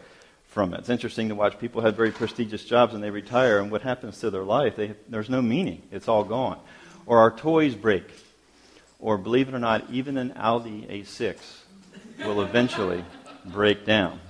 from 0.49 0.75
it. 0.75 0.81
It's 0.81 0.91
interesting 0.91 1.31
to 1.31 1.35
watch 1.35 1.59
people 1.59 1.81
have 1.81 1.97
very 1.97 2.11
prestigious 2.11 2.67
jobs 2.67 2.93
and 2.93 3.03
they 3.03 3.09
retire, 3.09 3.61
and 3.61 3.71
what 3.71 3.81
happens 3.81 4.19
to 4.19 4.29
their 4.29 4.43
life? 4.43 4.77
They, 4.77 4.93
there's 5.09 5.31
no 5.31 5.41
meaning. 5.41 5.81
It's 5.91 6.07
all 6.07 6.25
gone. 6.25 6.61
Or 7.07 7.21
our 7.21 7.35
toys 7.35 7.75
break 7.75 8.05
or 8.99 9.17
believe 9.17 9.49
it 9.49 9.55
or 9.55 9.59
not, 9.59 9.89
even 9.91 10.19
an 10.19 10.35
Audi 10.37 10.83
A6 10.83 11.39
will 12.27 12.43
eventually 12.43 13.03
break 13.47 13.87
down. 13.87 14.21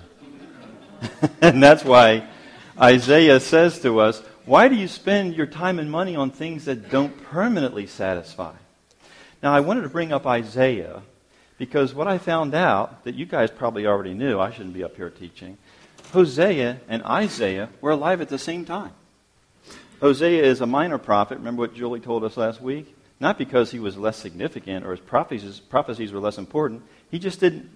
and 1.40 1.60
that's 1.60 1.84
why 1.84 2.28
Isaiah 2.80 3.40
says 3.40 3.80
to 3.80 3.98
us, 3.98 4.22
Why 4.44 4.66
do 4.66 4.74
you 4.74 4.88
spend 4.88 5.36
your 5.36 5.46
time 5.46 5.78
and 5.78 5.88
money 5.90 6.16
on 6.16 6.30
things 6.30 6.64
that 6.64 6.90
don't 6.90 7.22
permanently 7.24 7.86
satisfy? 7.86 8.54
Now, 9.40 9.54
I 9.54 9.60
wanted 9.60 9.82
to 9.82 9.88
bring 9.88 10.12
up 10.12 10.26
Isaiah 10.26 11.02
because 11.58 11.94
what 11.94 12.08
I 12.08 12.18
found 12.18 12.52
out 12.52 13.04
that 13.04 13.14
you 13.14 13.24
guys 13.24 13.52
probably 13.52 13.86
already 13.86 14.14
knew, 14.14 14.40
I 14.40 14.50
shouldn't 14.50 14.74
be 14.74 14.82
up 14.82 14.96
here 14.96 15.10
teaching, 15.10 15.58
Hosea 16.12 16.80
and 16.88 17.04
Isaiah 17.04 17.68
were 17.80 17.92
alive 17.92 18.20
at 18.20 18.28
the 18.28 18.38
same 18.38 18.64
time. 18.64 18.92
Hosea 20.00 20.42
is 20.42 20.60
a 20.60 20.66
minor 20.66 20.98
prophet. 20.98 21.38
Remember 21.38 21.60
what 21.60 21.74
Julie 21.74 22.00
told 22.00 22.24
us 22.24 22.36
last 22.36 22.60
week? 22.60 22.96
Not 23.20 23.38
because 23.38 23.70
he 23.70 23.78
was 23.78 23.96
less 23.96 24.16
significant 24.16 24.84
or 24.84 24.90
his 24.90 25.00
prophecies, 25.00 25.60
prophecies 25.60 26.12
were 26.12 26.18
less 26.18 26.38
important. 26.38 26.82
He 27.12 27.20
just 27.20 27.38
didn't 27.38 27.70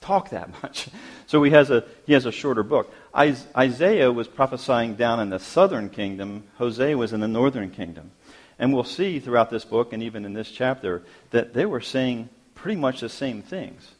talk 0.00 0.30
that 0.30 0.50
much. 0.62 0.88
So 1.26 1.42
he 1.42 1.50
has 1.52 1.70
a, 1.70 1.84
he 2.06 2.12
has 2.12 2.26
a 2.26 2.32
shorter 2.32 2.62
book. 2.62 2.92
Isaiah 3.16 4.12
was 4.12 4.28
prophesying 4.28 4.94
down 4.94 5.20
in 5.20 5.30
the 5.30 5.38
southern 5.38 5.90
kingdom, 5.90 6.44
Hosea 6.58 6.96
was 6.96 7.12
in 7.12 7.20
the 7.20 7.28
northern 7.28 7.70
kingdom. 7.70 8.10
And 8.58 8.74
we'll 8.74 8.84
see 8.84 9.20
throughout 9.20 9.48
this 9.50 9.64
book 9.64 9.92
and 9.92 10.02
even 10.02 10.24
in 10.24 10.34
this 10.34 10.50
chapter 10.50 11.02
that 11.30 11.54
they 11.54 11.64
were 11.64 11.80
saying 11.80 12.28
pretty 12.54 12.78
much 12.78 13.00
the 13.00 13.08
same 13.08 13.40
things, 13.40 13.92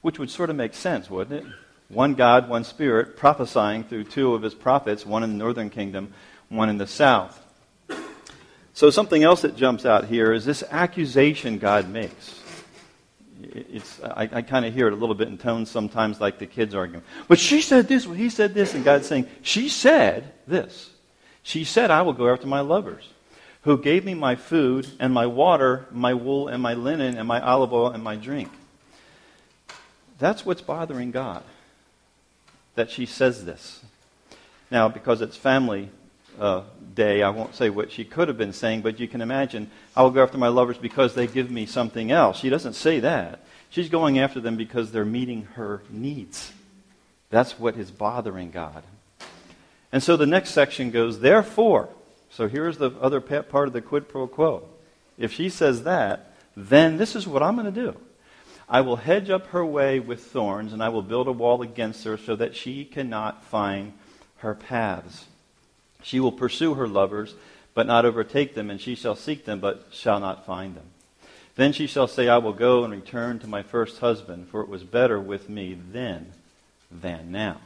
which 0.00 0.18
would 0.18 0.30
sort 0.30 0.50
of 0.50 0.56
make 0.56 0.74
sense, 0.74 1.08
wouldn't 1.08 1.44
it? 1.44 1.52
One 1.88 2.14
God, 2.14 2.48
one 2.48 2.64
Spirit, 2.64 3.16
prophesying 3.16 3.84
through 3.84 4.04
two 4.04 4.34
of 4.34 4.42
his 4.42 4.54
prophets, 4.54 5.06
one 5.06 5.22
in 5.22 5.30
the 5.30 5.36
northern 5.38 5.70
kingdom, 5.70 6.12
one 6.48 6.68
in 6.68 6.78
the 6.78 6.86
south. 6.86 7.44
So, 8.74 8.90
something 8.90 9.24
else 9.24 9.42
that 9.42 9.56
jumps 9.56 9.86
out 9.86 10.04
here 10.04 10.32
is 10.32 10.44
this 10.44 10.62
accusation 10.70 11.58
God 11.58 11.88
makes. 11.88 12.37
It's, 13.42 14.02
I, 14.02 14.28
I 14.32 14.42
kind 14.42 14.64
of 14.64 14.74
hear 14.74 14.88
it 14.88 14.92
a 14.92 14.96
little 14.96 15.14
bit 15.14 15.28
in 15.28 15.38
tones 15.38 15.70
sometimes 15.70 16.20
like 16.20 16.38
the 16.38 16.46
kids 16.46 16.74
arguing. 16.74 17.04
But 17.28 17.38
she 17.38 17.60
said 17.60 17.86
this, 17.86 18.06
well, 18.06 18.16
he 18.16 18.30
said 18.30 18.54
this, 18.54 18.74
and 18.74 18.84
God's 18.84 19.06
saying, 19.06 19.26
She 19.42 19.68
said 19.68 20.32
this. 20.46 20.90
She 21.42 21.64
said, 21.64 21.90
I 21.90 22.02
will 22.02 22.12
go 22.12 22.28
after 22.28 22.46
my 22.46 22.60
lovers, 22.60 23.08
who 23.62 23.78
gave 23.78 24.04
me 24.04 24.14
my 24.14 24.34
food 24.34 24.88
and 24.98 25.14
my 25.14 25.26
water, 25.26 25.86
my 25.90 26.14
wool 26.14 26.48
and 26.48 26.62
my 26.62 26.74
linen 26.74 27.16
and 27.16 27.28
my 27.28 27.40
olive 27.40 27.72
oil 27.72 27.90
and 27.90 28.02
my 28.02 28.16
drink. 28.16 28.50
That's 30.18 30.44
what's 30.44 30.60
bothering 30.60 31.12
God, 31.12 31.44
that 32.74 32.90
she 32.90 33.06
says 33.06 33.44
this. 33.44 33.80
Now, 34.70 34.88
because 34.88 35.22
it's 35.22 35.36
family 35.36 35.90
uh, 36.38 36.62
day, 36.98 37.22
I 37.22 37.30
won't 37.30 37.54
say 37.54 37.70
what 37.70 37.92
she 37.92 38.04
could 38.04 38.28
have 38.28 38.36
been 38.36 38.52
saying, 38.52 38.82
but 38.82 38.98
you 38.98 39.06
can 39.06 39.22
imagine, 39.22 39.70
I 39.96 40.02
will 40.02 40.10
go 40.10 40.22
after 40.22 40.36
my 40.36 40.48
lovers 40.48 40.76
because 40.76 41.14
they 41.14 41.28
give 41.28 41.50
me 41.50 41.64
something 41.64 42.10
else. 42.10 42.40
She 42.40 42.50
doesn't 42.50 42.74
say 42.74 43.00
that. 43.00 43.40
She's 43.70 43.88
going 43.88 44.18
after 44.18 44.40
them 44.40 44.56
because 44.56 44.90
they're 44.90 45.04
meeting 45.04 45.44
her 45.54 45.82
needs. 45.88 46.52
That's 47.30 47.58
what 47.58 47.76
is 47.76 47.90
bothering 47.90 48.50
God. 48.50 48.82
And 49.92 50.02
so 50.02 50.16
the 50.16 50.26
next 50.26 50.50
section 50.50 50.90
goes, 50.90 51.20
therefore. 51.20 51.88
So 52.30 52.48
here's 52.48 52.78
the 52.78 52.90
other 53.00 53.20
part 53.20 53.68
of 53.68 53.72
the 53.72 53.80
quid 53.80 54.08
pro 54.08 54.26
quo. 54.26 54.64
If 55.16 55.32
she 55.32 55.48
says 55.48 55.84
that, 55.84 56.32
then 56.56 56.96
this 56.96 57.14
is 57.14 57.26
what 57.28 57.42
I'm 57.42 57.54
going 57.54 57.72
to 57.72 57.80
do. 57.80 57.96
I 58.68 58.80
will 58.80 58.96
hedge 58.96 59.30
up 59.30 59.46
her 59.48 59.64
way 59.64 60.00
with 60.00 60.24
thorns, 60.24 60.72
and 60.72 60.82
I 60.82 60.88
will 60.90 61.02
build 61.02 61.28
a 61.28 61.32
wall 61.32 61.62
against 61.62 62.04
her 62.04 62.18
so 62.18 62.36
that 62.36 62.56
she 62.56 62.84
cannot 62.84 63.44
find 63.44 63.92
her 64.38 64.54
paths. 64.54 65.26
She 66.02 66.20
will 66.20 66.32
pursue 66.32 66.74
her 66.74 66.88
lovers, 66.88 67.34
but 67.74 67.86
not 67.86 68.04
overtake 68.04 68.54
them, 68.54 68.70
and 68.70 68.80
she 68.80 68.94
shall 68.94 69.14
seek 69.14 69.44
them, 69.44 69.60
but 69.60 69.86
shall 69.90 70.20
not 70.20 70.46
find 70.46 70.74
them. 70.74 70.86
Then 71.56 71.72
she 71.72 71.86
shall 71.86 72.06
say, 72.06 72.28
I 72.28 72.38
will 72.38 72.52
go 72.52 72.84
and 72.84 72.92
return 72.92 73.40
to 73.40 73.46
my 73.46 73.62
first 73.62 73.98
husband, 73.98 74.48
for 74.48 74.60
it 74.60 74.68
was 74.68 74.84
better 74.84 75.18
with 75.18 75.48
me 75.48 75.76
then 75.92 76.32
than 76.90 77.32
now. 77.32 77.60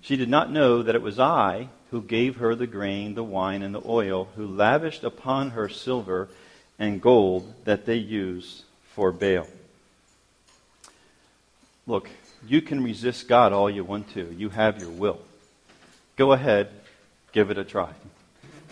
She 0.00 0.16
did 0.16 0.28
not 0.28 0.52
know 0.52 0.82
that 0.82 0.94
it 0.94 1.00
was 1.00 1.18
I 1.18 1.68
who 1.90 2.02
gave 2.02 2.36
her 2.36 2.54
the 2.54 2.66
grain, 2.66 3.14
the 3.14 3.24
wine, 3.24 3.62
and 3.62 3.74
the 3.74 3.82
oil, 3.86 4.28
who 4.36 4.46
lavished 4.46 5.04
upon 5.04 5.50
her 5.50 5.68
silver 5.68 6.28
and 6.78 7.00
gold 7.00 7.54
that 7.64 7.86
they 7.86 7.96
used 7.96 8.64
for 8.94 9.12
Baal. 9.12 9.46
Look, 11.86 12.10
you 12.46 12.60
can 12.60 12.84
resist 12.84 13.28
God 13.28 13.52
all 13.52 13.70
you 13.70 13.84
want 13.84 14.12
to. 14.14 14.34
You 14.36 14.50
have 14.50 14.80
your 14.80 14.90
will. 14.90 15.20
Go 16.16 16.32
ahead, 16.32 16.68
give 17.34 17.50
it 17.50 17.58
a 17.58 17.64
try. 17.64 17.90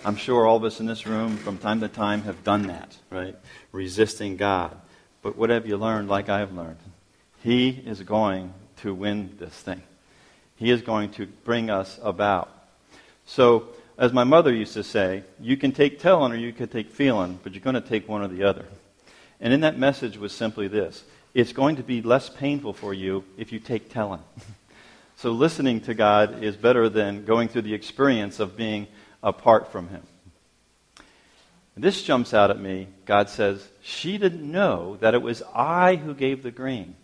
I'm 0.05 0.17
sure 0.17 0.47
all 0.47 0.57
of 0.57 0.65
us 0.65 0.81
in 0.81 0.87
this 0.87 1.05
room 1.05 1.37
from 1.37 1.59
time 1.59 1.81
to 1.81 1.89
time 1.89 2.23
have 2.23 2.43
done 2.45 2.69
that, 2.69 2.97
right? 3.11 3.37
Resisting 3.73 4.37
God. 4.37 4.77
But 5.21 5.37
what 5.37 5.51
have 5.51 5.67
you 5.67 5.77
learned 5.77 6.09
like 6.09 6.29
I 6.29 6.39
have 6.39 6.55
learned? 6.55 6.79
He 7.43 7.71
is 7.71 8.01
going 8.03 8.55
to 8.79 8.95
win 8.95 9.37
this 9.39 9.53
thing. 9.53 9.83
He 10.57 10.71
is 10.71 10.81
going 10.81 11.11
to 11.13 11.27
bring 11.27 11.71
us 11.71 11.99
about. 12.03 12.51
So, 13.27 13.69
as 13.99 14.13
my 14.13 14.25
mother 14.25 14.55
used 14.55 14.75
to 14.75 14.85
say, 14.85 15.25
you 15.41 15.57
can 15.57 15.73
take 15.73 15.99
telling 15.99 16.33
or 16.33 16.37
you 16.37 16.53
can 16.53 16.69
take 16.69 16.91
feeling, 16.91 17.39
but 17.43 17.53
you're 17.53 17.61
going 17.61 17.75
to 17.75 17.81
take 17.81 18.09
one 18.09 18.23
or 18.23 18.29
the 18.29 18.45
other. 18.45 18.65
And 19.41 19.53
in 19.53 19.61
that 19.61 19.77
message 19.77 20.17
was 20.17 20.33
simply 20.33 20.69
this 20.69 21.05
it's 21.35 21.53
going 21.53 21.77
to 21.77 21.83
be 21.83 22.01
less 22.01 22.29
painful 22.29 22.75
for 22.75 22.95
you 22.95 23.25
if 23.37 23.53
you 23.53 23.59
take 23.59 23.93
telling. 23.93 24.23
so 25.17 25.31
listening 25.31 25.81
to 25.83 25.95
God 25.95 26.43
is 26.43 26.57
better 26.57 26.89
than 26.89 27.25
going 27.25 27.49
through 27.49 27.63
the 27.63 27.75
experience 27.75 28.41
of 28.41 28.57
being 28.57 28.87
apart 29.23 29.71
from 29.71 29.89
Him. 29.89 30.03
And 31.75 31.83
this 31.83 32.03
jumps 32.03 32.35
out 32.35 32.51
at 32.51 32.61
me. 32.61 32.89
God 33.07 33.31
says, 33.31 33.67
She 33.83 34.19
didn't 34.19 34.51
know 34.51 34.97
that 35.01 35.15
it 35.15 35.23
was 35.23 35.43
I 35.55 35.97
who 35.97 36.15
gave 36.15 36.43
the 36.43 36.51
grain. 36.51 36.97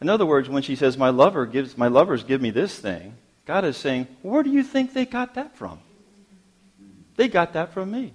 In 0.00 0.08
other 0.08 0.26
words, 0.26 0.48
when 0.48 0.62
she 0.62 0.76
says, 0.76 0.96
My 0.96 1.10
lover 1.10 1.46
gives 1.46 1.76
my 1.76 1.88
lovers 1.88 2.22
give 2.22 2.40
me 2.40 2.50
this 2.50 2.78
thing, 2.78 3.14
God 3.46 3.64
is 3.64 3.76
saying, 3.76 4.06
Where 4.22 4.42
do 4.42 4.50
you 4.50 4.62
think 4.62 4.92
they 4.92 5.06
got 5.06 5.34
that 5.34 5.56
from? 5.56 5.80
They 7.16 7.28
got 7.28 7.54
that 7.54 7.72
from 7.72 7.90
me. 7.90 8.12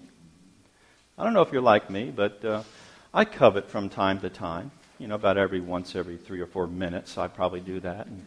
I 1.17 1.23
don't 1.23 1.33
know 1.33 1.41
if 1.41 1.51
you're 1.51 1.62
like 1.62 1.89
me, 1.89 2.12
but 2.15 2.43
uh, 2.45 2.63
I 3.13 3.25
covet 3.25 3.69
from 3.69 3.89
time 3.89 4.21
to 4.21 4.29
time. 4.29 4.71
You 5.00 5.07
know, 5.07 5.15
about 5.15 5.38
every 5.38 5.59
once 5.59 5.95
every 5.95 6.17
three 6.17 6.39
or 6.39 6.45
four 6.45 6.67
minutes, 6.67 7.17
I 7.17 7.27
probably 7.27 7.59
do 7.59 7.79
that. 7.79 8.05
And 8.05 8.25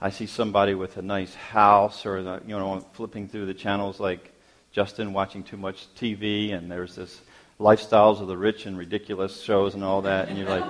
I 0.00 0.10
see 0.10 0.26
somebody 0.26 0.74
with 0.74 0.96
a 0.96 1.02
nice 1.02 1.34
house, 1.34 2.04
or 2.04 2.22
the, 2.22 2.42
you 2.44 2.58
know, 2.58 2.80
flipping 2.94 3.28
through 3.28 3.46
the 3.46 3.54
channels 3.54 4.00
like 4.00 4.32
Justin 4.72 5.12
watching 5.12 5.44
too 5.44 5.56
much 5.56 5.86
TV, 5.94 6.52
and 6.52 6.70
there's 6.70 6.96
this 6.96 7.20
lifestyles 7.60 8.20
of 8.20 8.26
the 8.26 8.36
rich 8.36 8.66
and 8.66 8.76
ridiculous 8.76 9.40
shows 9.40 9.74
and 9.74 9.84
all 9.84 10.02
that, 10.02 10.28
and 10.28 10.36
you're 10.36 10.48
like, 10.48 10.64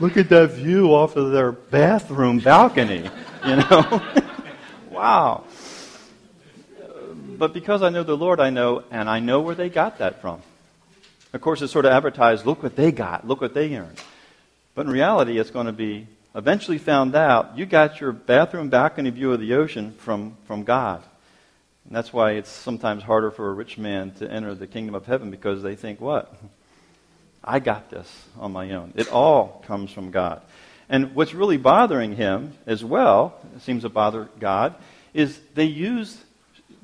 look 0.00 0.16
at 0.16 0.30
that 0.30 0.52
view 0.52 0.94
off 0.94 1.16
of 1.16 1.32
their 1.32 1.52
bathroom 1.52 2.38
balcony, 2.38 3.10
you 3.46 3.56
know? 3.56 4.02
wow. 4.90 5.44
But 7.36 7.52
because 7.52 7.82
I 7.82 7.90
know 7.90 8.04
the 8.04 8.16
Lord, 8.16 8.40
I 8.40 8.48
know, 8.48 8.84
and 8.90 9.08
I 9.08 9.20
know 9.20 9.40
where 9.40 9.54
they 9.54 9.68
got 9.68 9.98
that 9.98 10.22
from. 10.22 10.40
Of 11.32 11.40
course, 11.40 11.62
it's 11.62 11.72
sort 11.72 11.84
of 11.84 11.92
advertised, 11.92 12.44
look 12.44 12.62
what 12.62 12.76
they 12.76 12.90
got, 12.90 13.26
look 13.26 13.40
what 13.40 13.54
they 13.54 13.76
earned. 13.76 14.00
But 14.74 14.86
in 14.86 14.92
reality, 14.92 15.38
it's 15.38 15.50
going 15.50 15.66
to 15.66 15.72
be 15.72 16.06
eventually 16.34 16.78
found 16.78 17.14
out 17.14 17.56
you 17.56 17.66
got 17.66 18.00
your 18.00 18.12
bathroom 18.12 18.68
balcony 18.68 19.10
view 19.10 19.32
of 19.32 19.40
the 19.40 19.54
ocean 19.54 19.92
from, 19.98 20.36
from 20.46 20.64
God. 20.64 21.02
And 21.86 21.94
that's 21.94 22.12
why 22.12 22.32
it's 22.32 22.50
sometimes 22.50 23.02
harder 23.02 23.30
for 23.30 23.48
a 23.48 23.52
rich 23.52 23.78
man 23.78 24.12
to 24.14 24.30
enter 24.30 24.54
the 24.54 24.66
kingdom 24.66 24.94
of 24.94 25.06
heaven 25.06 25.30
because 25.30 25.62
they 25.62 25.76
think, 25.76 26.00
what? 26.00 26.34
I 27.42 27.58
got 27.58 27.90
this 27.90 28.08
on 28.38 28.52
my 28.52 28.72
own. 28.72 28.92
It 28.96 29.10
all 29.10 29.62
comes 29.66 29.92
from 29.92 30.10
God. 30.10 30.42
And 30.88 31.14
what's 31.14 31.34
really 31.34 31.56
bothering 31.56 32.16
him 32.16 32.52
as 32.66 32.84
well, 32.84 33.38
it 33.56 33.62
seems 33.62 33.82
to 33.82 33.88
bother 33.88 34.28
God, 34.38 34.74
is 35.14 35.38
they 35.54 35.64
use 35.64 36.16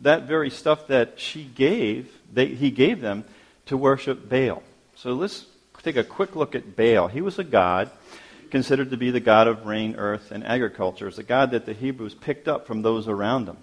that 0.02 0.22
very 0.22 0.50
stuff 0.50 0.86
that 0.86 1.18
she 1.18 1.44
gave, 1.44 2.12
they, 2.32 2.46
he 2.46 2.70
gave 2.70 3.00
them, 3.00 3.24
to 3.66 3.76
worship 3.76 4.28
Baal. 4.28 4.62
So 4.94 5.12
let's 5.12 5.46
take 5.82 5.96
a 5.96 6.04
quick 6.04 6.34
look 6.34 6.54
at 6.54 6.76
Baal. 6.76 7.08
He 7.08 7.20
was 7.20 7.38
a 7.38 7.44
god 7.44 7.90
considered 8.50 8.90
to 8.90 8.96
be 8.96 9.10
the 9.10 9.20
god 9.20 9.48
of 9.48 9.66
rain, 9.66 9.96
earth, 9.96 10.30
and 10.30 10.44
agriculture. 10.44 11.08
It's 11.08 11.18
a 11.18 11.22
god 11.22 11.50
that 11.50 11.66
the 11.66 11.72
Hebrews 11.72 12.14
picked 12.14 12.48
up 12.48 12.66
from 12.66 12.82
those 12.82 13.08
around 13.08 13.46
them. 13.46 13.58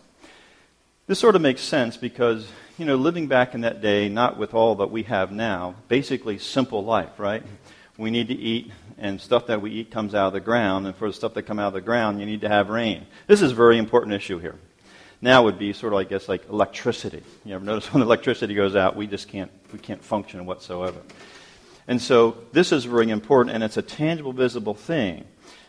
This 1.07 1.19
sort 1.19 1.35
of 1.35 1.41
makes 1.41 1.61
sense 1.61 1.97
because, 1.97 2.47
you 2.77 2.85
know, 2.85 2.95
living 2.95 3.27
back 3.27 3.53
in 3.55 3.61
that 3.61 3.81
day, 3.81 4.07
not 4.09 4.37
with 4.37 4.53
all 4.53 4.75
that 4.75 4.91
we 4.91 5.03
have 5.03 5.31
now, 5.31 5.75
basically 5.87 6.37
simple 6.37 6.83
life, 6.83 7.17
right? 7.17 7.43
We 7.97 8.11
need 8.11 8.27
to 8.29 8.33
eat, 8.33 8.71
and 8.97 9.19
stuff 9.19 9.47
that 9.47 9.61
we 9.61 9.71
eat 9.71 9.91
comes 9.91 10.15
out 10.15 10.27
of 10.27 10.33
the 10.33 10.39
ground, 10.39 10.85
and 10.85 10.95
for 10.95 11.07
the 11.07 11.13
stuff 11.13 11.33
that 11.33 11.43
come 11.43 11.59
out 11.59 11.67
of 11.67 11.73
the 11.73 11.81
ground, 11.81 12.19
you 12.19 12.25
need 12.25 12.41
to 12.41 12.49
have 12.49 12.69
rain. 12.69 13.05
This 13.27 13.41
is 13.41 13.51
a 13.51 13.55
very 13.55 13.77
important 13.77 14.13
issue 14.13 14.39
here 14.39 14.55
now 15.23 15.43
would 15.43 15.57
be 15.57 15.73
sort 15.73 15.93
of, 15.93 15.99
I 15.99 16.03
guess, 16.03 16.27
like 16.27 16.47
electricity. 16.49 17.23
You 17.45 17.55
ever 17.55 17.63
notice 17.63 17.91
when 17.93 18.03
electricity 18.03 18.53
goes 18.53 18.75
out, 18.75 18.95
we 18.95 19.07
just 19.07 19.29
can't, 19.29 19.51
we 19.71 19.79
can't 19.79 20.03
function 20.03 20.45
whatsoever. 20.45 20.99
And 21.87 22.01
so 22.01 22.37
this 22.51 22.71
is 22.71 22.85
very 22.85 23.09
important, 23.09 23.55
and 23.55 23.63
it's 23.63 23.77
a 23.77 23.81
tangible, 23.81 24.33
visible 24.33 24.73
thing. 24.73 25.25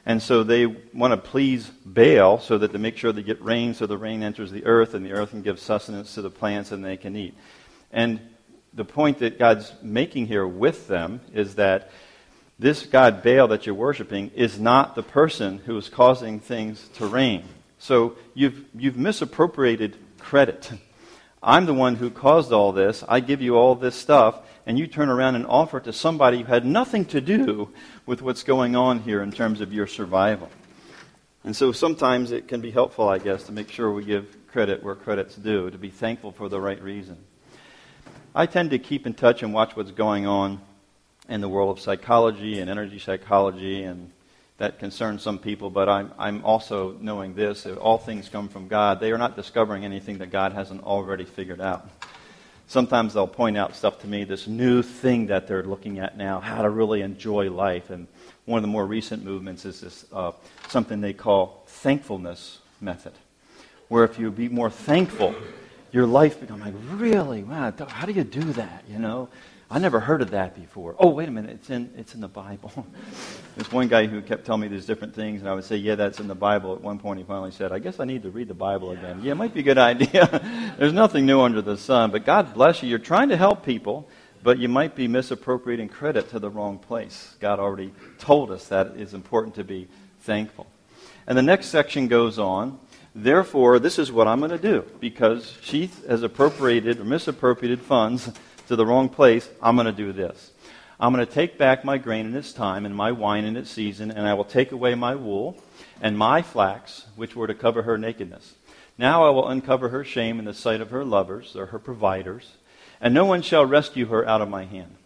And 0.06 0.20
so 0.20 0.42
they 0.42 0.66
want 0.66 1.12
to 1.12 1.16
please 1.16 1.66
Baal 1.84 2.38
so 2.38 2.58
that 2.58 2.72
they 2.72 2.78
make 2.78 2.98
sure 2.98 3.12
they 3.12 3.22
get 3.22 3.40
rain 3.42 3.72
so 3.72 3.86
the 3.86 3.96
rain 3.96 4.22
enters 4.22 4.50
the 4.50 4.66
earth 4.66 4.92
and 4.92 5.04
the 5.04 5.12
earth 5.12 5.30
can 5.30 5.40
give 5.40 5.58
sustenance 5.58 6.14
to 6.14 6.22
the 6.22 6.30
plants 6.30 6.72
and 6.72 6.84
they 6.84 6.98
can 6.98 7.16
eat. 7.16 7.34
And 7.90 8.20
the 8.74 8.84
point 8.84 9.20
that 9.20 9.38
God's 9.38 9.72
making 9.82 10.26
here 10.26 10.46
with 10.46 10.88
them 10.88 11.22
is 11.32 11.54
that 11.54 11.90
this 12.58 12.84
God 12.84 13.22
Baal 13.22 13.48
that 13.48 13.64
you're 13.64 13.74
worshiping 13.74 14.30
is 14.34 14.60
not 14.60 14.94
the 14.94 15.02
person 15.02 15.58
who 15.58 15.76
is 15.78 15.88
causing 15.88 16.38
things 16.38 16.86
to 16.96 17.06
rain. 17.06 17.44
So 17.84 18.16
you've, 18.32 18.64
you've 18.74 18.96
misappropriated 18.96 19.98
credit. 20.18 20.72
I'm 21.42 21.66
the 21.66 21.74
one 21.74 21.96
who 21.96 22.08
caused 22.08 22.50
all 22.50 22.72
this. 22.72 23.04
I 23.06 23.20
give 23.20 23.42
you 23.42 23.56
all 23.56 23.74
this 23.74 23.94
stuff, 23.94 24.40
and 24.64 24.78
you 24.78 24.86
turn 24.86 25.10
around 25.10 25.34
and 25.34 25.46
offer 25.46 25.76
it 25.76 25.84
to 25.84 25.92
somebody 25.92 26.38
who 26.38 26.44
had 26.44 26.64
nothing 26.64 27.04
to 27.04 27.20
do 27.20 27.68
with 28.06 28.22
what's 28.22 28.42
going 28.42 28.74
on 28.74 29.00
here 29.00 29.22
in 29.22 29.30
terms 29.30 29.60
of 29.60 29.70
your 29.70 29.86
survival. 29.86 30.48
And 31.44 31.54
so 31.54 31.72
sometimes 31.72 32.32
it 32.32 32.48
can 32.48 32.62
be 32.62 32.70
helpful, 32.70 33.06
I 33.06 33.18
guess, 33.18 33.42
to 33.44 33.52
make 33.52 33.70
sure 33.70 33.92
we 33.92 34.02
give 34.02 34.34
credit 34.50 34.82
where 34.82 34.94
credit's 34.94 35.36
due, 35.36 35.68
to 35.68 35.76
be 35.76 35.90
thankful 35.90 36.32
for 36.32 36.48
the 36.48 36.58
right 36.58 36.80
reason. 36.82 37.18
I 38.34 38.46
tend 38.46 38.70
to 38.70 38.78
keep 38.78 39.06
in 39.06 39.12
touch 39.12 39.42
and 39.42 39.52
watch 39.52 39.76
what's 39.76 39.90
going 39.90 40.26
on 40.26 40.62
in 41.28 41.42
the 41.42 41.50
world 41.50 41.76
of 41.76 41.84
psychology 41.84 42.60
and 42.60 42.70
energy 42.70 42.98
psychology 42.98 43.82
and 43.82 44.10
that 44.58 44.78
concerns 44.78 45.22
some 45.22 45.38
people, 45.38 45.68
but 45.68 45.88
I'm, 45.88 46.12
I'm 46.18 46.44
also 46.44 46.96
knowing 47.00 47.34
this 47.34 47.66
if 47.66 47.76
all 47.78 47.98
things 47.98 48.28
come 48.28 48.48
from 48.48 48.68
God, 48.68 49.00
they 49.00 49.10
are 49.10 49.18
not 49.18 49.34
discovering 49.34 49.84
anything 49.84 50.18
that 50.18 50.30
God 50.30 50.52
hasn't 50.52 50.84
already 50.84 51.24
figured 51.24 51.60
out. 51.60 51.88
Sometimes 52.66 53.14
they'll 53.14 53.26
point 53.26 53.58
out 53.58 53.74
stuff 53.74 54.00
to 54.02 54.06
me, 54.06 54.24
this 54.24 54.46
new 54.46 54.82
thing 54.82 55.26
that 55.26 55.46
they're 55.48 55.64
looking 55.64 55.98
at 55.98 56.16
now, 56.16 56.40
how 56.40 56.62
to 56.62 56.70
really 56.70 57.02
enjoy 57.02 57.50
life. 57.50 57.90
And 57.90 58.06
one 58.46 58.58
of 58.58 58.62
the 58.62 58.68
more 58.68 58.86
recent 58.86 59.24
movements 59.24 59.64
is 59.64 59.80
this 59.80 60.06
uh, 60.12 60.32
something 60.68 61.00
they 61.00 61.12
call 61.12 61.64
thankfulness 61.66 62.60
method, 62.80 63.12
where 63.88 64.04
if 64.04 64.18
you 64.18 64.30
be 64.30 64.48
more 64.48 64.70
thankful, 64.70 65.34
your 65.92 66.06
life 66.06 66.40
becomes 66.40 66.62
like, 66.64 66.74
really? 66.92 67.42
Wow, 67.42 67.72
how 67.88 68.06
do 68.06 68.12
you 68.12 68.24
do 68.24 68.52
that? 68.54 68.84
You 68.88 68.98
know? 68.98 69.28
I 69.70 69.78
never 69.78 69.98
heard 69.98 70.20
of 70.20 70.30
that 70.32 70.54
before. 70.54 70.94
Oh, 70.98 71.08
wait 71.08 71.28
a 71.28 71.30
minute, 71.30 71.50
it's 71.52 71.70
in, 71.70 71.90
it's 71.96 72.14
in 72.14 72.20
the 72.20 72.28
Bible. 72.28 72.86
There's 73.56 73.72
one 73.72 73.88
guy 73.88 74.06
who 74.06 74.20
kept 74.20 74.44
telling 74.44 74.60
me 74.60 74.68
these 74.68 74.84
different 74.84 75.14
things, 75.14 75.40
and 75.40 75.48
I 75.48 75.54
would 75.54 75.64
say, 75.64 75.76
Yeah, 75.76 75.94
that's 75.94 76.20
in 76.20 76.28
the 76.28 76.34
Bible. 76.34 76.74
At 76.74 76.80
one 76.80 76.98
point, 76.98 77.18
he 77.18 77.24
finally 77.24 77.50
said, 77.50 77.72
I 77.72 77.78
guess 77.78 77.98
I 77.98 78.04
need 78.04 78.24
to 78.24 78.30
read 78.30 78.48
the 78.48 78.54
Bible 78.54 78.90
again. 78.90 79.20
Yeah, 79.22 79.32
it 79.32 79.36
might 79.36 79.54
be 79.54 79.60
a 79.60 79.64
good 79.64 79.78
idea. 79.92 80.74
There's 80.78 80.92
nothing 80.92 81.24
new 81.26 81.40
under 81.40 81.62
the 81.62 81.78
sun, 81.78 82.10
but 82.10 82.24
God 82.24 82.52
bless 82.52 82.82
you. 82.82 82.88
You're 82.88 82.98
trying 82.98 83.30
to 83.30 83.36
help 83.36 83.64
people, 83.64 84.08
but 84.42 84.58
you 84.58 84.68
might 84.68 84.94
be 84.94 85.08
misappropriating 85.08 85.88
credit 85.88 86.30
to 86.30 86.38
the 86.38 86.50
wrong 86.50 86.78
place. 86.78 87.34
God 87.40 87.58
already 87.58 87.92
told 88.18 88.50
us 88.50 88.68
that 88.68 88.92
it's 88.96 89.14
important 89.14 89.54
to 89.54 89.64
be 89.64 89.88
thankful. 90.20 90.66
And 91.26 91.38
the 91.38 91.42
next 91.42 91.66
section 91.66 92.08
goes 92.08 92.38
on. 92.38 92.78
Therefore, 93.14 93.78
this 93.78 93.98
is 93.98 94.10
what 94.10 94.26
I'm 94.26 94.40
going 94.40 94.50
to 94.50 94.58
do 94.58 94.84
because 94.98 95.56
she 95.62 95.88
has 96.08 96.22
appropriated 96.22 96.98
or 96.98 97.04
misappropriated 97.04 97.80
funds 97.80 98.30
to 98.68 98.76
the 98.76 98.86
wrong 98.86 99.08
place. 99.08 99.48
I'm 99.62 99.76
going 99.76 99.86
to 99.86 99.92
do 99.92 100.12
this. 100.12 100.52
I'm 100.98 101.12
going 101.12 101.26
to 101.26 101.32
take 101.32 101.58
back 101.58 101.84
my 101.84 101.98
grain 101.98 102.26
in 102.26 102.36
its 102.36 102.52
time 102.52 102.86
and 102.86 102.94
my 102.94 103.12
wine 103.12 103.44
in 103.44 103.56
its 103.56 103.70
season, 103.70 104.10
and 104.10 104.26
I 104.26 104.34
will 104.34 104.44
take 104.44 104.72
away 104.72 104.94
my 104.94 105.14
wool 105.14 105.56
and 106.00 106.16
my 106.16 106.42
flax, 106.42 107.06
which 107.16 107.34
were 107.34 107.46
to 107.46 107.54
cover 107.54 107.82
her 107.82 107.98
nakedness. 107.98 108.54
Now 108.96 109.24
I 109.24 109.30
will 109.30 109.48
uncover 109.48 109.88
her 109.88 110.04
shame 110.04 110.38
in 110.38 110.44
the 110.44 110.54
sight 110.54 110.80
of 110.80 110.90
her 110.90 111.04
lovers, 111.04 111.56
or 111.56 111.66
her 111.66 111.78
providers, 111.78 112.52
and 113.00 113.12
no 113.12 113.24
one 113.24 113.42
shall 113.42 113.66
rescue 113.66 114.06
her 114.06 114.26
out 114.26 114.40
of 114.40 114.48
my 114.48 114.64
hand. 114.64 114.96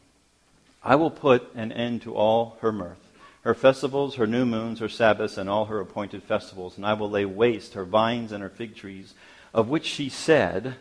I 0.83 0.95
will 0.97 1.11
put 1.11 1.53
an 1.55 1.73
end 1.73 2.03
to 2.03 2.15
all 2.15 2.59
her 2.61 2.71
mirth, 2.71 2.99
her 3.43 3.55
festivals, 3.55 4.17
her 4.17 4.27
new 4.27 4.45
moons, 4.45 4.81
her 4.81 4.89
Sabbaths, 4.89 5.39
and 5.39 5.49
all 5.49 5.67
her 5.67 5.81
appointed 5.81 6.23
festivals, 6.23 6.77
and 6.77 6.85
I 6.85 6.93
will 6.93 7.11
lay 7.11 7.25
waste 7.25 7.75
her 7.75 7.85
vines 7.85 8.31
and 8.31 8.43
her 8.43 8.51
fig 8.51 8.77
trees, 8.77 9.15
of 9.55 9.69
which 9.69 9.87
she 9.87 10.11
said, 10.11 10.77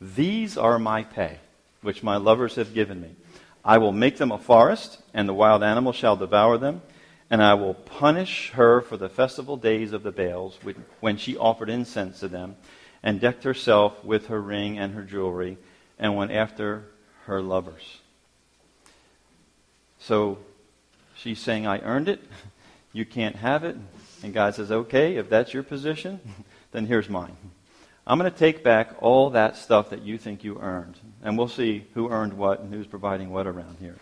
These 0.00 0.56
are 0.56 0.78
my 0.78 1.04
pay, 1.04 1.40
which 1.82 2.02
my 2.02 2.16
lovers 2.16 2.56
have 2.56 2.74
given 2.74 3.00
me. 3.00 3.10
I 3.64 3.78
will 3.78 3.92
make 3.92 4.16
them 4.16 4.32
a 4.32 4.38
forest, 4.38 5.00
and 5.12 5.28
the 5.28 5.34
wild 5.34 5.62
animal 5.62 5.92
shall 5.92 6.16
devour 6.16 6.58
them. 6.58 6.82
And 7.30 7.42
I 7.42 7.54
will 7.54 7.74
punish 7.74 8.50
her 8.50 8.80
for 8.80 8.96
the 8.96 9.08
festival 9.08 9.56
days 9.56 9.92
of 9.92 10.02
the 10.02 10.10
Baals, 10.10 10.58
when 11.00 11.16
she 11.16 11.36
offered 11.36 11.70
incense 11.70 12.20
to 12.20 12.28
them, 12.28 12.56
and 13.02 13.20
decked 13.20 13.44
herself 13.44 14.04
with 14.04 14.26
her 14.26 14.40
ring 14.40 14.78
and 14.78 14.94
her 14.94 15.02
jewelry, 15.02 15.56
and 15.98 16.16
went 16.16 16.32
after 16.32 16.86
her 17.26 17.40
lovers. 17.40 18.00
So 20.00 20.38
she's 21.14 21.38
saying, 21.38 21.66
I 21.66 21.80
earned 21.80 22.08
it. 22.08 22.20
You 22.92 23.04
can't 23.04 23.36
have 23.36 23.62
it. 23.62 23.76
And 24.24 24.34
God 24.34 24.56
says, 24.56 24.72
okay, 24.72 25.14
if 25.14 25.30
that's 25.30 25.54
your 25.54 25.62
position, 25.62 26.18
then 26.72 26.86
here's 26.86 27.08
mine. 27.08 27.36
I'm 28.06 28.18
going 28.18 28.30
to 28.30 28.36
take 28.36 28.64
back 28.64 28.94
all 29.00 29.30
that 29.30 29.56
stuff 29.56 29.90
that 29.90 30.02
you 30.02 30.18
think 30.18 30.42
you 30.42 30.58
earned. 30.60 30.96
And 31.22 31.36
we'll 31.36 31.48
see 31.48 31.86
who 31.94 32.10
earned 32.10 32.34
what 32.34 32.60
and 32.60 32.72
who's 32.72 32.86
providing 32.86 33.30
what 33.30 33.46
around 33.46 33.76
here. 33.78 33.96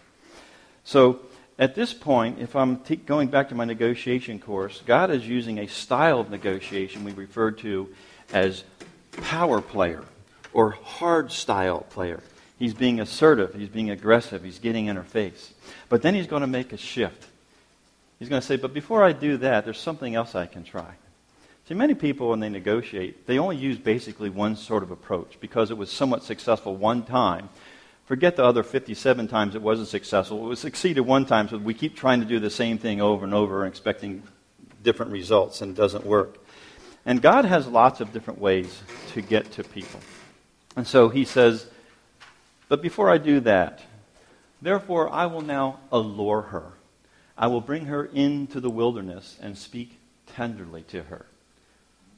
So 0.84 1.20
at 1.58 1.74
this 1.74 1.92
point, 1.92 2.38
if 2.38 2.54
I'm 2.54 2.78
t- 2.78 2.96
going 2.96 3.28
back 3.28 3.48
to 3.48 3.54
my 3.54 3.64
negotiation 3.64 4.38
course, 4.38 4.82
God 4.86 5.10
is 5.10 5.26
using 5.26 5.58
a 5.58 5.66
style 5.66 6.20
of 6.20 6.30
negotiation 6.30 7.04
we 7.04 7.12
refer 7.12 7.50
to 7.50 7.88
as 8.32 8.64
power 9.10 9.60
player 9.60 10.04
or 10.52 10.70
hard 10.70 11.32
style 11.32 11.80
player. 11.90 12.22
He's 12.58 12.74
being 12.74 13.00
assertive, 13.00 13.54
he's 13.54 13.68
being 13.68 13.90
aggressive, 13.90 14.42
he's 14.42 14.58
getting 14.58 14.86
in 14.86 14.96
her 14.96 15.02
face. 15.02 15.52
But 15.88 16.02
then 16.02 16.14
he's 16.14 16.26
going 16.26 16.40
to 16.40 16.46
make 16.46 16.72
a 16.72 16.76
shift. 16.76 17.26
He's 18.18 18.28
going 18.28 18.40
to 18.40 18.46
say, 18.46 18.56
But 18.56 18.72
before 18.72 19.04
I 19.04 19.12
do 19.12 19.36
that, 19.38 19.64
there's 19.64 19.78
something 19.78 20.14
else 20.14 20.34
I 20.34 20.46
can 20.46 20.64
try. 20.64 20.94
See, 21.68 21.74
many 21.74 21.92
people, 21.92 22.30
when 22.30 22.40
they 22.40 22.48
negotiate, 22.48 23.26
they 23.26 23.38
only 23.38 23.56
use 23.56 23.76
basically 23.76 24.30
one 24.30 24.56
sort 24.56 24.82
of 24.82 24.90
approach 24.90 25.38
because 25.38 25.70
it 25.70 25.76
was 25.76 25.92
somewhat 25.92 26.24
successful 26.24 26.74
one 26.74 27.02
time. 27.02 27.50
Forget 28.06 28.36
the 28.36 28.44
other 28.44 28.62
57 28.62 29.28
times 29.28 29.54
it 29.54 29.60
wasn't 29.60 29.88
successful. 29.88 30.46
It 30.46 30.48
was 30.48 30.60
succeeded 30.60 31.02
one 31.02 31.26
time, 31.26 31.46
so 31.46 31.58
we 31.58 31.74
keep 31.74 31.94
trying 31.94 32.20
to 32.20 32.26
do 32.26 32.40
the 32.40 32.48
same 32.48 32.78
thing 32.78 33.02
over 33.02 33.22
and 33.22 33.34
over 33.34 33.64
and 33.64 33.70
expecting 33.70 34.22
different 34.82 35.12
results, 35.12 35.60
and 35.60 35.72
it 35.72 35.76
doesn't 35.76 36.06
work. 36.06 36.42
And 37.04 37.20
God 37.20 37.44
has 37.44 37.66
lots 37.66 38.00
of 38.00 38.14
different 38.14 38.40
ways 38.40 38.80
to 39.12 39.20
get 39.20 39.52
to 39.52 39.62
people. 39.62 40.00
And 40.74 40.86
so 40.86 41.10
he 41.10 41.26
says, 41.26 41.66
But 42.70 42.80
before 42.80 43.10
I 43.10 43.18
do 43.18 43.40
that, 43.40 43.82
therefore 44.62 45.12
I 45.12 45.26
will 45.26 45.42
now 45.42 45.80
allure 45.92 46.40
her. 46.40 46.72
I 47.36 47.48
will 47.48 47.60
bring 47.60 47.84
her 47.84 48.06
into 48.06 48.58
the 48.58 48.70
wilderness 48.70 49.36
and 49.42 49.58
speak 49.58 49.98
tenderly 50.26 50.80
to 50.84 51.02
her. 51.02 51.26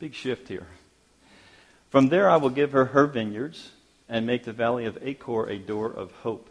Big 0.01 0.15
shift 0.15 0.49
here. 0.49 0.67
From 1.91 2.09
there 2.09 2.31
I 2.31 2.39
will 2.39 2.49
give 2.49 2.73
her 2.73 2.87
her 2.87 3.07
vineyards 3.07 3.71
and 4.09 4.27
make 4.27 4.45
the 4.45 4.53
valley 4.53 4.87
of 4.87 4.99
Achor 5.03 5.47
a 5.47 5.59
door 5.59 5.93
of 5.93 6.11
hope. 6.23 6.49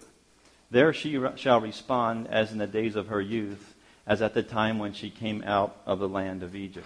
There 0.70 0.94
she 0.94 1.20
shall 1.36 1.60
respond 1.60 2.28
as 2.28 2.52
in 2.52 2.60
the 2.60 2.68
days 2.68 2.96
of 2.96 3.08
her 3.08 3.20
youth, 3.20 3.74
as 4.06 4.22
at 4.22 4.36
the 4.36 4.44
time 4.44 4.78
when 4.78 4.94
she 4.94 5.10
came 5.10 5.44
out 5.44 5.76
of 5.88 5.98
the 5.98 6.08
land 6.08 6.44
of 6.44 6.56
Egypt. 6.56 6.86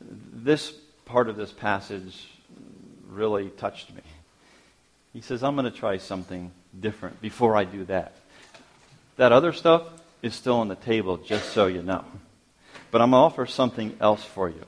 This 0.00 0.72
part 1.04 1.28
of 1.28 1.36
this 1.36 1.52
passage 1.52 2.28
really 3.06 3.50
touched 3.50 3.94
me. 3.94 4.02
He 5.12 5.20
says, 5.20 5.42
I'm 5.42 5.54
going 5.54 5.70
to 5.70 5.78
try 5.78 5.98
something 5.98 6.50
different 6.78 7.20
before 7.20 7.56
I 7.56 7.64
do 7.64 7.84
that. 7.84 8.14
That 9.18 9.32
other 9.32 9.52
stuff 9.52 9.82
is 10.22 10.34
still 10.34 10.56
on 10.56 10.68
the 10.68 10.76
table, 10.76 11.18
just 11.18 11.50
so 11.50 11.66
you 11.66 11.82
know. 11.82 12.06
But 12.90 13.02
I'm 13.02 13.10
going 13.10 13.20
to 13.20 13.24
offer 13.24 13.44
something 13.44 13.96
else 14.00 14.24
for 14.24 14.48
you. 14.48 14.64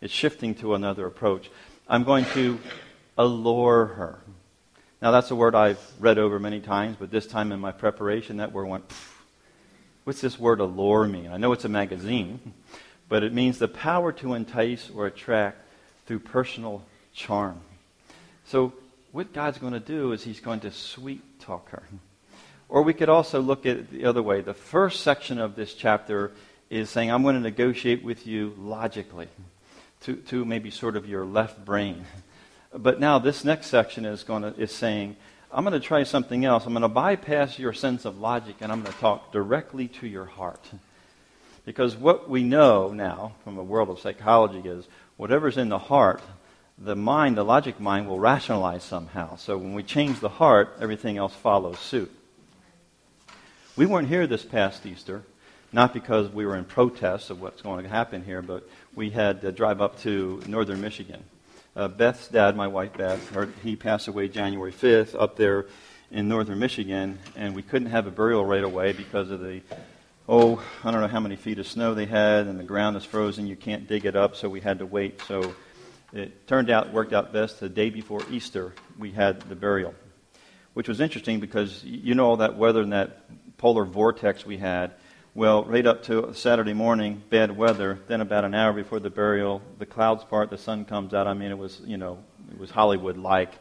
It's 0.00 0.12
shifting 0.12 0.54
to 0.56 0.74
another 0.74 1.06
approach. 1.06 1.50
I'm 1.86 2.04
going 2.04 2.24
to 2.26 2.58
allure 3.18 3.86
her. 3.86 4.18
Now, 5.02 5.10
that's 5.10 5.30
a 5.30 5.36
word 5.36 5.54
I've 5.54 5.80
read 5.98 6.18
over 6.18 6.38
many 6.38 6.60
times, 6.60 6.96
but 6.98 7.10
this 7.10 7.26
time 7.26 7.52
in 7.52 7.60
my 7.60 7.72
preparation, 7.72 8.38
that 8.38 8.52
word 8.52 8.66
went, 8.66 8.84
what's 10.04 10.20
this 10.20 10.38
word 10.38 10.60
allure 10.60 11.06
mean? 11.06 11.30
I 11.30 11.36
know 11.36 11.52
it's 11.52 11.64
a 11.64 11.70
magazine, 11.70 12.54
but 13.08 13.22
it 13.22 13.32
means 13.32 13.58
the 13.58 13.68
power 13.68 14.12
to 14.12 14.34
entice 14.34 14.90
or 14.94 15.06
attract 15.06 15.58
through 16.06 16.20
personal 16.20 16.82
charm. 17.14 17.60
So, 18.46 18.72
what 19.12 19.32
God's 19.32 19.58
going 19.58 19.72
to 19.72 19.80
do 19.80 20.12
is 20.12 20.22
He's 20.22 20.40
going 20.40 20.60
to 20.60 20.70
sweet 20.70 21.40
talk 21.40 21.70
her. 21.70 21.82
Or 22.68 22.82
we 22.82 22.94
could 22.94 23.08
also 23.08 23.40
look 23.40 23.66
at 23.66 23.76
it 23.76 23.90
the 23.90 24.04
other 24.04 24.22
way. 24.22 24.40
The 24.40 24.54
first 24.54 25.00
section 25.00 25.40
of 25.40 25.56
this 25.56 25.74
chapter 25.74 26.30
is 26.68 26.88
saying, 26.88 27.10
I'm 27.10 27.22
going 27.22 27.34
to 27.34 27.40
negotiate 27.40 28.04
with 28.04 28.26
you 28.26 28.54
logically 28.58 29.28
to, 30.00 30.16
to 30.16 30.44
maybe 30.44 30.70
sort 30.70 30.96
of 30.96 31.08
your 31.08 31.24
left 31.24 31.64
brain. 31.64 32.04
But 32.72 33.00
now 33.00 33.18
this 33.18 33.44
next 33.44 33.66
section 33.66 34.04
is, 34.04 34.22
to, 34.22 34.54
is 34.56 34.70
saying, 34.70 35.16
I'm 35.52 35.64
going 35.64 35.72
to 35.72 35.84
try 35.84 36.04
something 36.04 36.44
else. 36.44 36.66
I'm 36.66 36.72
going 36.72 36.82
to 36.82 36.88
bypass 36.88 37.58
your 37.58 37.72
sense 37.72 38.04
of 38.04 38.20
logic 38.20 38.56
and 38.60 38.70
I'm 38.70 38.82
going 38.82 38.92
to 38.92 39.00
talk 39.00 39.32
directly 39.32 39.88
to 39.88 40.06
your 40.06 40.26
heart. 40.26 40.64
Because 41.64 41.96
what 41.96 42.30
we 42.30 42.44
know 42.44 42.92
now 42.92 43.32
from 43.42 43.56
the 43.56 43.62
world 43.62 43.90
of 43.90 43.98
psychology 43.98 44.68
is 44.68 44.86
whatever's 45.16 45.56
in 45.56 45.68
the 45.68 45.78
heart, 45.78 46.22
the 46.78 46.96
mind, 46.96 47.36
the 47.36 47.44
logic 47.44 47.80
mind, 47.80 48.08
will 48.08 48.20
rationalize 48.20 48.84
somehow. 48.84 49.36
So 49.36 49.58
when 49.58 49.74
we 49.74 49.82
change 49.82 50.20
the 50.20 50.28
heart, 50.28 50.76
everything 50.80 51.18
else 51.18 51.34
follows 51.34 51.78
suit. 51.78 52.10
We 53.76 53.86
weren't 53.86 54.08
here 54.08 54.26
this 54.26 54.44
past 54.44 54.86
Easter, 54.86 55.22
not 55.72 55.94
because 55.94 56.28
we 56.28 56.44
were 56.44 56.56
in 56.56 56.64
protest 56.64 57.30
of 57.30 57.40
what's 57.40 57.62
going 57.62 57.84
to 57.84 57.88
happen 57.88 58.24
here, 58.24 58.42
but 58.42 58.68
we 58.94 59.10
had 59.10 59.42
to 59.42 59.52
drive 59.52 59.80
up 59.80 60.00
to 60.00 60.42
northern 60.46 60.80
Michigan. 60.80 61.22
Uh, 61.76 61.86
Beth's 61.86 62.28
dad, 62.28 62.56
my 62.56 62.66
wife 62.66 62.96
Beth, 62.96 63.30
her, 63.30 63.48
he 63.62 63.76
passed 63.76 64.08
away 64.08 64.28
January 64.28 64.72
5th 64.72 65.20
up 65.20 65.36
there 65.36 65.66
in 66.10 66.26
northern 66.28 66.58
Michigan, 66.58 67.18
and 67.36 67.54
we 67.54 67.62
couldn't 67.62 67.90
have 67.90 68.08
a 68.08 68.10
burial 68.10 68.44
right 68.44 68.64
away 68.64 68.92
because 68.92 69.30
of 69.30 69.40
the, 69.40 69.60
oh, 70.28 70.60
I 70.82 70.90
don't 70.90 71.00
know 71.00 71.06
how 71.06 71.20
many 71.20 71.36
feet 71.36 71.60
of 71.60 71.68
snow 71.68 71.94
they 71.94 72.06
had, 72.06 72.48
and 72.48 72.58
the 72.58 72.64
ground 72.64 72.96
is 72.96 73.04
frozen. 73.04 73.46
You 73.46 73.54
can't 73.54 73.86
dig 73.86 74.04
it 74.04 74.16
up, 74.16 74.34
so 74.34 74.48
we 74.48 74.60
had 74.60 74.80
to 74.80 74.86
wait. 74.86 75.22
So 75.28 75.54
it 76.12 76.48
turned 76.48 76.70
out, 76.70 76.92
worked 76.92 77.12
out 77.12 77.32
best. 77.32 77.60
The 77.60 77.68
day 77.68 77.90
before 77.90 78.22
Easter, 78.28 78.74
we 78.98 79.12
had 79.12 79.42
the 79.42 79.54
burial, 79.54 79.94
which 80.74 80.88
was 80.88 81.00
interesting 81.00 81.38
because 81.38 81.84
you 81.84 82.16
know 82.16 82.26
all 82.26 82.38
that 82.38 82.56
weather 82.56 82.82
and 82.82 82.92
that 82.92 83.20
polar 83.58 83.84
vortex 83.84 84.44
we 84.44 84.56
had 84.56 84.92
well, 85.34 85.62
right 85.64 85.86
up 85.86 86.02
to 86.04 86.34
Saturday 86.34 86.72
morning, 86.72 87.22
bad 87.30 87.56
weather. 87.56 88.00
Then 88.08 88.20
about 88.20 88.44
an 88.44 88.52
hour 88.52 88.72
before 88.72 88.98
the 88.98 89.10
burial, 89.10 89.62
the 89.78 89.86
clouds 89.86 90.24
part, 90.24 90.50
the 90.50 90.58
sun 90.58 90.84
comes 90.84 91.14
out. 91.14 91.28
I 91.28 91.34
mean, 91.34 91.52
it 91.52 91.58
was, 91.58 91.80
you 91.84 91.96
know, 91.96 92.18
it 92.50 92.58
was 92.58 92.70
Hollywood-like. 92.70 93.52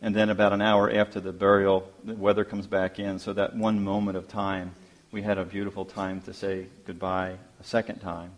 And 0.00 0.14
then 0.14 0.30
about 0.30 0.52
an 0.52 0.62
hour 0.62 0.88
after 0.88 1.18
the 1.18 1.32
burial, 1.32 1.90
the 2.04 2.14
weather 2.14 2.44
comes 2.44 2.68
back 2.68 3.00
in. 3.00 3.18
So 3.18 3.32
that 3.32 3.56
one 3.56 3.82
moment 3.82 4.16
of 4.16 4.28
time, 4.28 4.76
we 5.10 5.22
had 5.22 5.38
a 5.38 5.44
beautiful 5.44 5.84
time 5.84 6.20
to 6.22 6.32
say 6.32 6.66
goodbye 6.86 7.34
a 7.60 7.64
second 7.64 7.98
time 7.98 8.30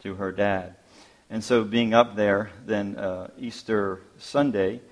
to 0.00 0.16
her 0.16 0.30
dad. 0.30 0.74
And 1.30 1.42
so 1.42 1.64
being 1.64 1.94
up 1.94 2.16
there, 2.16 2.50
then 2.66 2.96
uh, 2.96 3.30
Easter 3.38 4.02
Sunday, 4.18 4.82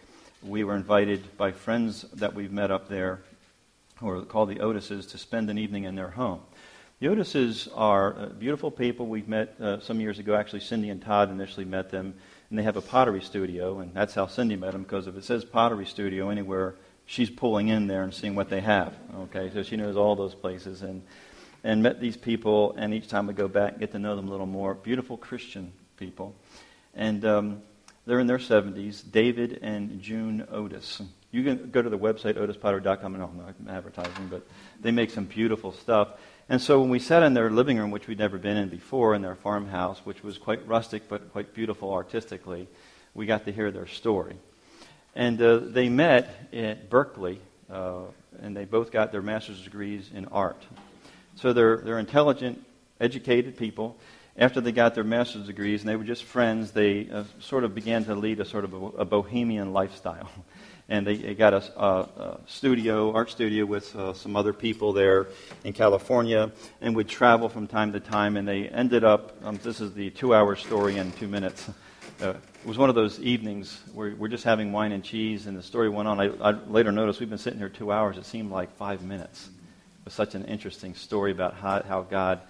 we 0.43 0.65
were 0.65 0.77
invited 0.77 1.37
by 1.37 1.53
friends 1.53 2.03
that 2.15 2.35
we've 2.35 2.53
met 2.53 2.71
up 2.71 2.89
there, 2.89 3.21
who 3.97 4.09
are 4.09 4.23
called 4.23 4.49
the 4.49 4.57
Otises, 4.57 5.11
to 5.11 5.19
spend 5.19 5.51
an 5.51 5.59
evening 5.59 5.85
in 5.85 5.95
their 5.95 6.11
home. 6.11 6.41
The 7.01 7.09
Otises 7.09 7.69
are 7.75 8.17
uh, 8.17 8.27
beautiful 8.27 8.71
people. 8.71 9.07
We've 9.07 9.27
met 9.27 9.61
uh, 9.61 9.81
some 9.81 10.01
years 10.01 10.21
ago. 10.21 10.37
Actually, 10.37 10.61
Cindy 10.61 10.91
and 10.91 11.03
Todd 11.03 11.29
initially 11.29 11.65
met 11.65 11.91
them, 11.91 12.15
and 12.49 12.59
they 12.59 12.63
have 12.63 12.77
a 12.77 12.81
pottery 12.81 13.21
studio, 13.21 13.81
and 13.81 13.93
that's 13.93 14.15
how 14.15 14.27
Cindy 14.27 14.55
met 14.55 14.73
them. 14.73 14.85
Because 14.85 15.09
if 15.09 15.17
it 15.17 15.25
says 15.25 15.45
pottery 15.45 15.87
studio 15.87 16.31
anywhere 16.31 16.77
she's 17.05 17.31
pulling 17.31 17.69
in 17.69 17.89
there 17.89 18.05
and 18.05 18.15
seeing 18.15 18.37
what 18.37 18.49
they 18.49 18.61
have. 18.61 18.95
Okay, 19.23 19.51
so 19.53 19.65
she 19.65 19.77
knows 19.77 19.97
all 19.97 20.15
those 20.15 20.35
places 20.35 20.83
and 20.83 21.03
and 21.65 21.83
met 21.83 22.01
these 22.01 22.17
people. 22.17 22.75
And 22.79 22.95
each 22.95 23.09
time 23.09 23.27
we 23.27 23.35
go 23.35 23.49
back, 23.49 23.81
get 23.81 23.91
to 23.93 23.99
know 23.99 24.15
them 24.15 24.29
a 24.29 24.31
little 24.31 24.47
more. 24.47 24.75
Beautiful 24.75 25.17
Christian 25.17 25.73
people, 25.97 26.37
and 26.95 27.25
um, 27.25 27.63
they're 28.07 28.21
in 28.21 28.29
their 28.29 28.39
70s. 28.39 29.03
David 29.11 29.59
and 29.63 30.01
June 30.01 30.47
Otis. 30.51 31.03
You 31.33 31.43
can 31.43 31.71
go 31.71 31.83
to 31.83 31.91
the 31.91 31.99
website 31.99 32.35
otispottery.com. 32.35 33.15
And 33.15 33.23
I 33.23 33.27
don't 33.27 33.67
know 33.67 33.73
advertising, 33.73 34.29
but 34.29 34.47
they 34.81 34.93
make 34.93 35.11
some 35.11 35.25
beautiful 35.25 35.73
stuff. 35.73 36.11
And 36.49 36.61
so 36.61 36.81
when 36.81 36.91
we 36.91 36.99
sat 36.99 37.23
in 37.23 37.33
their 37.33 37.51
living 37.51 37.79
room, 37.79 37.91
which 37.91 38.07
we'd 38.07 38.19
never 38.19 38.37
been 38.37 38.57
in 38.57 38.69
before, 38.69 39.15
in 39.15 39.23
their 39.23 39.35
farmhouse, 39.35 39.99
which 40.05 40.23
was 40.23 40.37
quite 40.37 40.67
rustic 40.67 41.09
but 41.09 41.33
quite 41.33 41.55
beautiful 41.55 41.93
artistically, 41.93 42.69
we 43.15 43.25
got 43.25 43.47
to 43.47 43.53
hear 43.53 43.71
their 43.71 43.87
story. 43.87 44.37
And 45.15 45.41
uh, 45.41 45.59
they 45.59 45.89
met 45.89 46.49
at 46.53 46.91
Berkeley, 46.91 47.41
uh, 47.71 48.03
and 48.43 48.55
they 48.55 48.67
both 48.67 48.91
got 48.91 49.11
their 49.11 49.23
master's 49.23 49.63
degrees 49.63 50.11
in 50.13 50.27
art. 50.27 50.63
So 51.37 51.53
they're, 51.53 51.79
they're 51.79 51.99
intelligent, 51.99 52.63
educated 53.01 53.57
people. 53.57 53.97
After 54.37 54.61
they 54.61 54.73
got 54.73 54.95
their 54.95 55.05
master's 55.05 55.47
degrees 55.47 55.81
and 55.81 55.89
they 55.89 55.97
were 55.97 56.05
just 56.05 56.25
friends, 56.25 56.73
they 56.73 57.09
uh, 57.09 57.25
sort 57.41 57.65
of 57.65 57.75
began 57.75 58.05
to 58.05 58.15
lead 58.15 58.41
a 58.41 58.45
sort 58.45 58.65
of 58.65 58.75
a, 58.75 58.87
a 58.99 59.05
bohemian 59.05 59.73
lifestyle. 59.73 60.29
and 60.89 61.07
they, 61.07 61.17
they 61.17 61.35
got 61.35 61.55
a, 61.55 61.81
a, 61.81 61.87
a, 61.87 62.41
studio, 62.47 63.13
art 63.13 63.31
studio, 63.31 63.65
with 63.65 63.95
uh, 63.97 64.13
some 64.13 64.37
other 64.37 64.53
people 64.53 64.93
there 64.93 65.29
in 65.65 65.73
California, 65.73 66.53
and 66.81 66.95
would 66.97 67.09
travel 67.09 67.49
from 67.49 67.67
time 67.67 67.93
to 67.93 68.01
time. 68.01 68.37
And 68.37 68.47
they 68.47 68.69
ended 68.69 69.05
up. 69.05 69.35
Um, 69.43 69.59
this 69.63 69.81
is 69.81 69.95
the 69.95 70.11
two-hour 70.11 70.57
story 70.57 70.99
in 70.99 71.13
two 71.13 71.29
minutes. 71.29 71.69
Uh, 72.21 72.31
it 72.31 72.67
was 72.67 72.79
one 72.79 72.89
of 72.89 72.95
those 72.95 73.19
evenings 73.21 73.81
where 73.93 74.15
we're 74.15 74.29
just 74.29 74.45
having 74.45 74.73
wine 74.73 74.93
and 74.93 75.03
cheese, 75.03 75.47
and 75.47 75.57
the 75.57 75.63
story 75.63 75.89
went 75.89 76.07
on. 76.07 76.21
I, 76.21 76.27
I 76.41 76.51
later 76.51 76.93
noticed 76.93 77.19
we've 77.19 77.29
been 77.29 77.39
sitting 77.39 77.59
here 77.59 77.69
two 77.69 77.91
hours. 77.91 78.19
It 78.19 78.27
seemed 78.27 78.51
like 78.51 78.75
five 78.77 79.03
minutes. 79.03 79.47
It 79.47 80.05
was 80.05 80.15
such 80.15 80.35
an 80.35 80.45
interesting 80.45 80.95
story 80.95 81.33
about 81.33 81.55
how, 81.55 81.83
how 81.83 82.03
God 82.03 82.41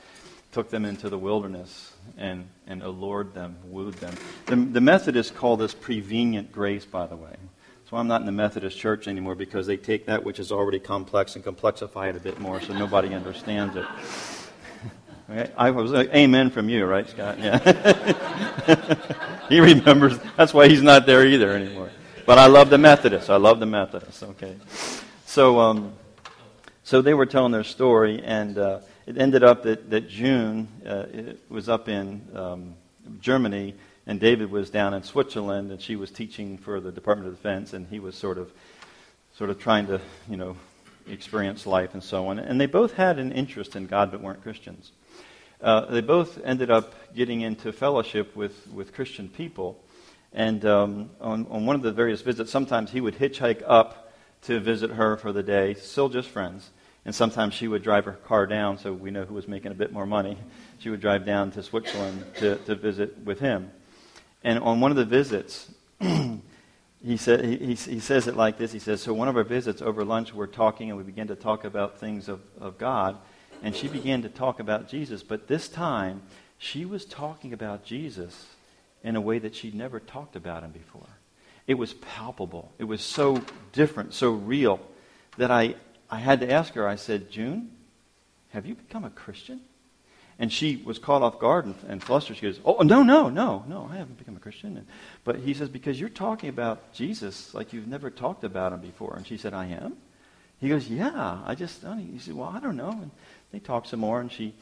took 0.52 0.70
them 0.70 0.84
into 0.84 1.08
the 1.08 1.18
wilderness 1.18 1.92
and, 2.16 2.48
and 2.66 2.82
allured 2.82 3.34
them, 3.34 3.56
wooed 3.64 3.94
them. 3.94 4.14
The, 4.46 4.56
the 4.56 4.80
Methodists 4.80 5.32
call 5.32 5.56
this 5.56 5.74
prevenient 5.74 6.52
grace, 6.52 6.84
by 6.84 7.06
the 7.06 7.16
way. 7.16 7.34
So 7.94 7.98
I'm 7.98 8.08
not 8.08 8.22
in 8.22 8.26
the 8.26 8.32
Methodist 8.32 8.76
church 8.76 9.06
anymore 9.06 9.36
because 9.36 9.68
they 9.68 9.76
take 9.76 10.06
that 10.06 10.24
which 10.24 10.40
is 10.40 10.50
already 10.50 10.80
complex 10.80 11.36
and 11.36 11.44
complexify 11.44 12.08
it 12.08 12.16
a 12.16 12.18
bit 12.18 12.40
more 12.40 12.60
so 12.60 12.72
nobody 12.72 13.14
understands 13.14 13.76
it. 13.76 13.86
Okay? 15.30 15.50
I 15.56 15.70
was 15.70 15.94
uh, 15.94 16.04
amen 16.12 16.50
from 16.50 16.68
you, 16.68 16.84
right, 16.84 17.08
Scott? 17.08 17.38
Yeah. 17.38 17.56
he 19.48 19.58
remembers. 19.58 20.18
That's 20.36 20.52
why 20.52 20.68
he's 20.68 20.82
not 20.82 21.06
there 21.06 21.24
either 21.24 21.52
anymore. 21.52 21.90
But 22.26 22.36
I 22.36 22.46
love 22.46 22.68
the 22.68 22.76
Methodists. 22.76 23.30
I 23.30 23.36
love 23.36 23.58
the 23.58 23.64
Methodists. 23.64 24.22
Okay. 24.22 24.54
So, 25.24 25.60
um, 25.60 25.94
so 26.82 27.00
they 27.00 27.14
were 27.14 27.24
telling 27.24 27.52
their 27.52 27.64
story, 27.64 28.20
and 28.22 28.58
uh, 28.58 28.80
it 29.06 29.16
ended 29.16 29.44
up 29.44 29.62
that, 29.62 29.88
that 29.88 30.10
June 30.10 30.68
uh, 30.86 31.06
was 31.48 31.70
up 31.70 31.88
in 31.88 32.28
um, 32.34 32.74
Germany 33.20 33.76
and 34.06 34.20
David 34.20 34.50
was 34.50 34.70
down 34.70 34.94
in 34.94 35.02
Switzerland, 35.02 35.70
and 35.70 35.80
she 35.80 35.96
was 35.96 36.10
teaching 36.10 36.58
for 36.58 36.80
the 36.80 36.92
Department 36.92 37.28
of 37.28 37.36
Defense, 37.36 37.72
and 37.72 37.86
he 37.88 37.98
was 37.98 38.14
sort 38.14 38.38
of, 38.38 38.52
sort 39.36 39.50
of 39.50 39.58
trying 39.58 39.86
to, 39.86 40.00
you 40.28 40.36
know, 40.36 40.56
experience 41.08 41.66
life 41.66 41.94
and 41.94 42.02
so 42.02 42.28
on. 42.28 42.38
And 42.38 42.60
they 42.60 42.66
both 42.66 42.94
had 42.94 43.18
an 43.18 43.32
interest 43.32 43.76
in 43.76 43.86
God, 43.86 44.10
but 44.10 44.20
weren't 44.20 44.42
Christians. 44.42 44.92
Uh, 45.60 45.86
they 45.86 46.00
both 46.02 46.38
ended 46.44 46.70
up 46.70 46.94
getting 47.14 47.40
into 47.40 47.72
fellowship 47.72 48.36
with, 48.36 48.66
with 48.68 48.92
Christian 48.92 49.28
people. 49.28 49.82
And 50.32 50.64
um, 50.66 51.10
on, 51.20 51.46
on 51.48 51.64
one 51.64 51.76
of 51.76 51.82
the 51.82 51.92
various 51.92 52.20
visits, 52.20 52.50
sometimes 52.50 52.90
he 52.90 53.00
would 53.00 53.16
hitchhike 53.16 53.62
up 53.66 54.12
to 54.42 54.60
visit 54.60 54.90
her 54.90 55.16
for 55.16 55.32
the 55.32 55.42
day, 55.42 55.74
still 55.74 56.10
just 56.10 56.28
friends. 56.28 56.70
And 57.06 57.14
sometimes 57.14 57.54
she 57.54 57.68
would 57.68 57.82
drive 57.82 58.04
her 58.06 58.12
car 58.12 58.46
down, 58.46 58.78
so 58.78 58.92
we 58.92 59.10
know 59.10 59.24
who 59.24 59.34
was 59.34 59.46
making 59.46 59.72
a 59.72 59.74
bit 59.74 59.92
more 59.92 60.06
money. 60.06 60.38
She 60.78 60.90
would 60.90 61.00
drive 61.00 61.24
down 61.24 61.50
to 61.52 61.62
Switzerland 61.62 62.24
to, 62.36 62.56
to 62.56 62.74
visit 62.74 63.18
with 63.24 63.40
him. 63.40 63.70
And 64.44 64.58
on 64.58 64.80
one 64.80 64.90
of 64.90 64.96
the 64.96 65.06
visits, 65.06 65.72
he, 66.00 67.16
said, 67.16 67.44
he, 67.44 67.74
he, 67.74 67.98
says 68.00 68.28
it 68.28 68.36
like 68.36 68.58
this. 68.58 68.72
He 68.72 68.78
says, 68.78 69.00
So 69.00 69.14
one 69.14 69.26
of 69.26 69.36
our 69.36 69.42
visits 69.42 69.80
over 69.80 70.04
lunch, 70.04 70.34
we're 70.34 70.46
talking 70.46 70.90
and 70.90 70.98
we 70.98 71.02
began 71.02 71.28
to 71.28 71.34
talk 71.34 71.64
about 71.64 71.98
things 71.98 72.28
of, 72.28 72.40
of 72.60 72.76
God. 72.76 73.16
And 73.62 73.74
she 73.74 73.88
began 73.88 74.20
to 74.22 74.28
talk 74.28 74.60
about 74.60 74.88
Jesus. 74.88 75.22
But 75.22 75.48
this 75.48 75.68
time, 75.68 76.22
she 76.58 76.84
was 76.84 77.06
talking 77.06 77.54
about 77.54 77.84
Jesus 77.84 78.46
in 79.02 79.16
a 79.16 79.20
way 79.20 79.38
that 79.38 79.54
she'd 79.54 79.74
never 79.74 79.98
talked 79.98 80.36
about 80.36 80.62
him 80.62 80.70
before. 80.70 81.08
It 81.66 81.74
was 81.74 81.94
palpable. 81.94 82.72
It 82.78 82.84
was 82.84 83.00
so 83.00 83.42
different, 83.72 84.12
so 84.12 84.30
real, 84.30 84.80
that 85.38 85.50
I, 85.50 85.76
I 86.10 86.18
had 86.18 86.40
to 86.40 86.50
ask 86.50 86.74
her, 86.74 86.86
I 86.86 86.96
said, 86.96 87.30
June, 87.30 87.70
have 88.50 88.66
you 88.66 88.74
become 88.74 89.04
a 89.04 89.10
Christian? 89.10 89.60
And 90.38 90.52
she 90.52 90.76
was 90.76 90.98
caught 90.98 91.22
off 91.22 91.38
guard 91.38 91.66
and, 91.66 91.74
and 91.88 92.02
flustered. 92.02 92.36
She 92.36 92.42
goes, 92.42 92.60
Oh, 92.64 92.82
no, 92.82 93.02
no, 93.02 93.28
no, 93.28 93.64
no, 93.68 93.88
I 93.90 93.96
haven't 93.96 94.18
become 94.18 94.36
a 94.36 94.40
Christian. 94.40 94.76
And, 94.76 94.86
but 95.22 95.36
he 95.36 95.54
says, 95.54 95.68
Because 95.68 95.98
you're 95.98 96.08
talking 96.08 96.48
about 96.48 96.92
Jesus 96.92 97.54
like 97.54 97.72
you've 97.72 97.86
never 97.86 98.10
talked 98.10 98.42
about 98.42 98.72
him 98.72 98.80
before. 98.80 99.14
And 99.16 99.26
she 99.26 99.36
said, 99.36 99.54
I 99.54 99.66
am? 99.66 99.96
He 100.60 100.68
goes, 100.68 100.88
Yeah, 100.88 101.40
I 101.44 101.54
just, 101.54 101.82
he 101.82 102.18
said, 102.18 102.34
Well, 102.34 102.48
I 102.48 102.58
don't 102.58 102.76
know. 102.76 102.90
And 102.90 103.10
they 103.52 103.60
talked 103.60 103.88
some 103.88 104.00
more, 104.00 104.20
and 104.20 104.30
she 104.30 104.54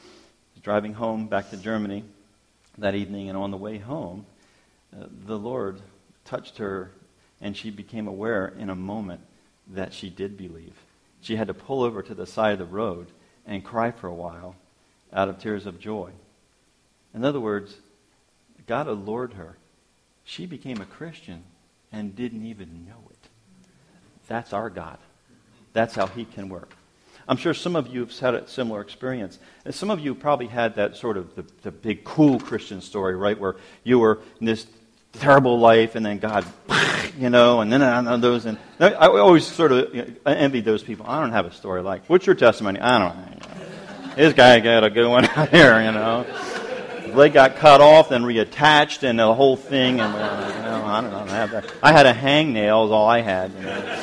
was 0.53 0.61
driving 0.61 0.93
home 0.93 1.27
back 1.27 1.49
to 1.49 1.57
Germany 1.57 2.03
that 2.77 2.93
evening. 2.93 3.29
And 3.29 3.37
on 3.37 3.49
the 3.49 3.57
way 3.57 3.79
home, 3.79 4.25
uh, 4.95 5.05
the 5.25 5.37
Lord 5.37 5.81
touched 6.23 6.59
her, 6.59 6.91
and 7.41 7.57
she 7.57 7.71
became 7.71 8.07
aware 8.07 8.53
in 8.59 8.69
a 8.69 8.75
moment 8.75 9.21
that 9.67 9.93
she 9.93 10.09
did 10.09 10.37
believe. 10.37 10.75
She 11.21 11.35
had 11.35 11.47
to 11.47 11.53
pull 11.53 11.83
over 11.83 12.03
to 12.03 12.13
the 12.13 12.27
side 12.27 12.53
of 12.53 12.59
the 12.59 12.65
road 12.65 13.07
and 13.45 13.63
cry 13.63 13.91
for 13.91 14.07
a 14.07 14.13
while 14.13 14.55
out 15.13 15.29
of 15.29 15.39
tears 15.39 15.65
of 15.65 15.79
joy. 15.79 16.11
In 17.13 17.23
other 17.23 17.39
words, 17.39 17.75
God 18.67 18.87
allured 18.87 19.33
her. 19.33 19.57
She 20.23 20.45
became 20.45 20.81
a 20.81 20.85
Christian 20.85 21.43
and 21.91 22.15
didn't 22.15 22.45
even 22.45 22.85
know 22.85 23.09
it. 23.09 23.29
That's 24.27 24.53
our 24.53 24.69
God. 24.69 24.97
That's 25.73 25.95
how 25.95 26.07
He 26.07 26.25
can 26.25 26.49
work. 26.49 26.73
I'm 27.27 27.37
sure 27.37 27.53
some 27.53 27.75
of 27.75 27.87
you 27.87 28.01
have 28.01 28.19
had 28.19 28.35
a 28.35 28.47
similar 28.47 28.81
experience. 28.81 29.39
And 29.63 29.73
some 29.73 29.89
of 29.89 29.99
you 29.99 30.13
probably 30.15 30.47
had 30.47 30.75
that 30.75 30.97
sort 30.97 31.17
of 31.17 31.35
the, 31.35 31.45
the 31.61 31.71
big, 31.71 32.03
cool 32.03 32.39
Christian 32.39 32.81
story, 32.81 33.15
right? 33.15 33.39
Where 33.39 33.55
you 33.83 33.99
were 33.99 34.19
in 34.39 34.45
this 34.45 34.67
terrible 35.13 35.59
life 35.59 35.95
and 35.95 36.05
then 36.05 36.19
God, 36.19 36.45
you 37.17 37.29
know, 37.29 37.61
and 37.61 37.71
then 37.71 37.81
on 37.81 38.19
those. 38.19 38.45
And 38.45 38.57
I 38.79 39.05
always 39.07 39.45
sort 39.45 39.71
of 39.71 40.17
envied 40.25 40.65
those 40.65 40.83
people. 40.83 41.05
I 41.07 41.21
don't 41.21 41.31
have 41.31 41.45
a 41.45 41.53
story 41.53 41.81
like, 41.81 42.05
what's 42.07 42.25
your 42.25 42.35
testimony? 42.35 42.79
I 42.79 42.99
don't 42.99 43.15
know 43.15 43.52
this 44.15 44.33
guy 44.33 44.59
got 44.59 44.83
a 44.83 44.89
good 44.89 45.07
one 45.07 45.25
out 45.35 45.49
here, 45.49 45.81
you 45.81 45.91
know. 45.91 46.25
They 47.15 47.29
got 47.29 47.57
cut 47.57 47.81
off, 47.81 48.11
and 48.11 48.25
reattached, 48.25 49.03
and 49.03 49.19
the 49.19 49.33
whole 49.33 49.55
thing. 49.55 49.99
And 49.99 50.13
uh, 50.13 50.53
you 50.55 50.63
know, 50.63 50.85
I 50.85 51.01
don't 51.01 51.11
know. 51.11 51.19
I, 51.19 51.35
have 51.35 51.51
that. 51.51 51.73
I 51.83 51.91
had 51.91 52.05
a 52.05 52.13
hangnail, 52.13 52.85
is 52.85 52.91
all 52.91 53.07
I 53.07 53.21
had. 53.21 53.53
You 53.53 53.61
know. 53.61 53.99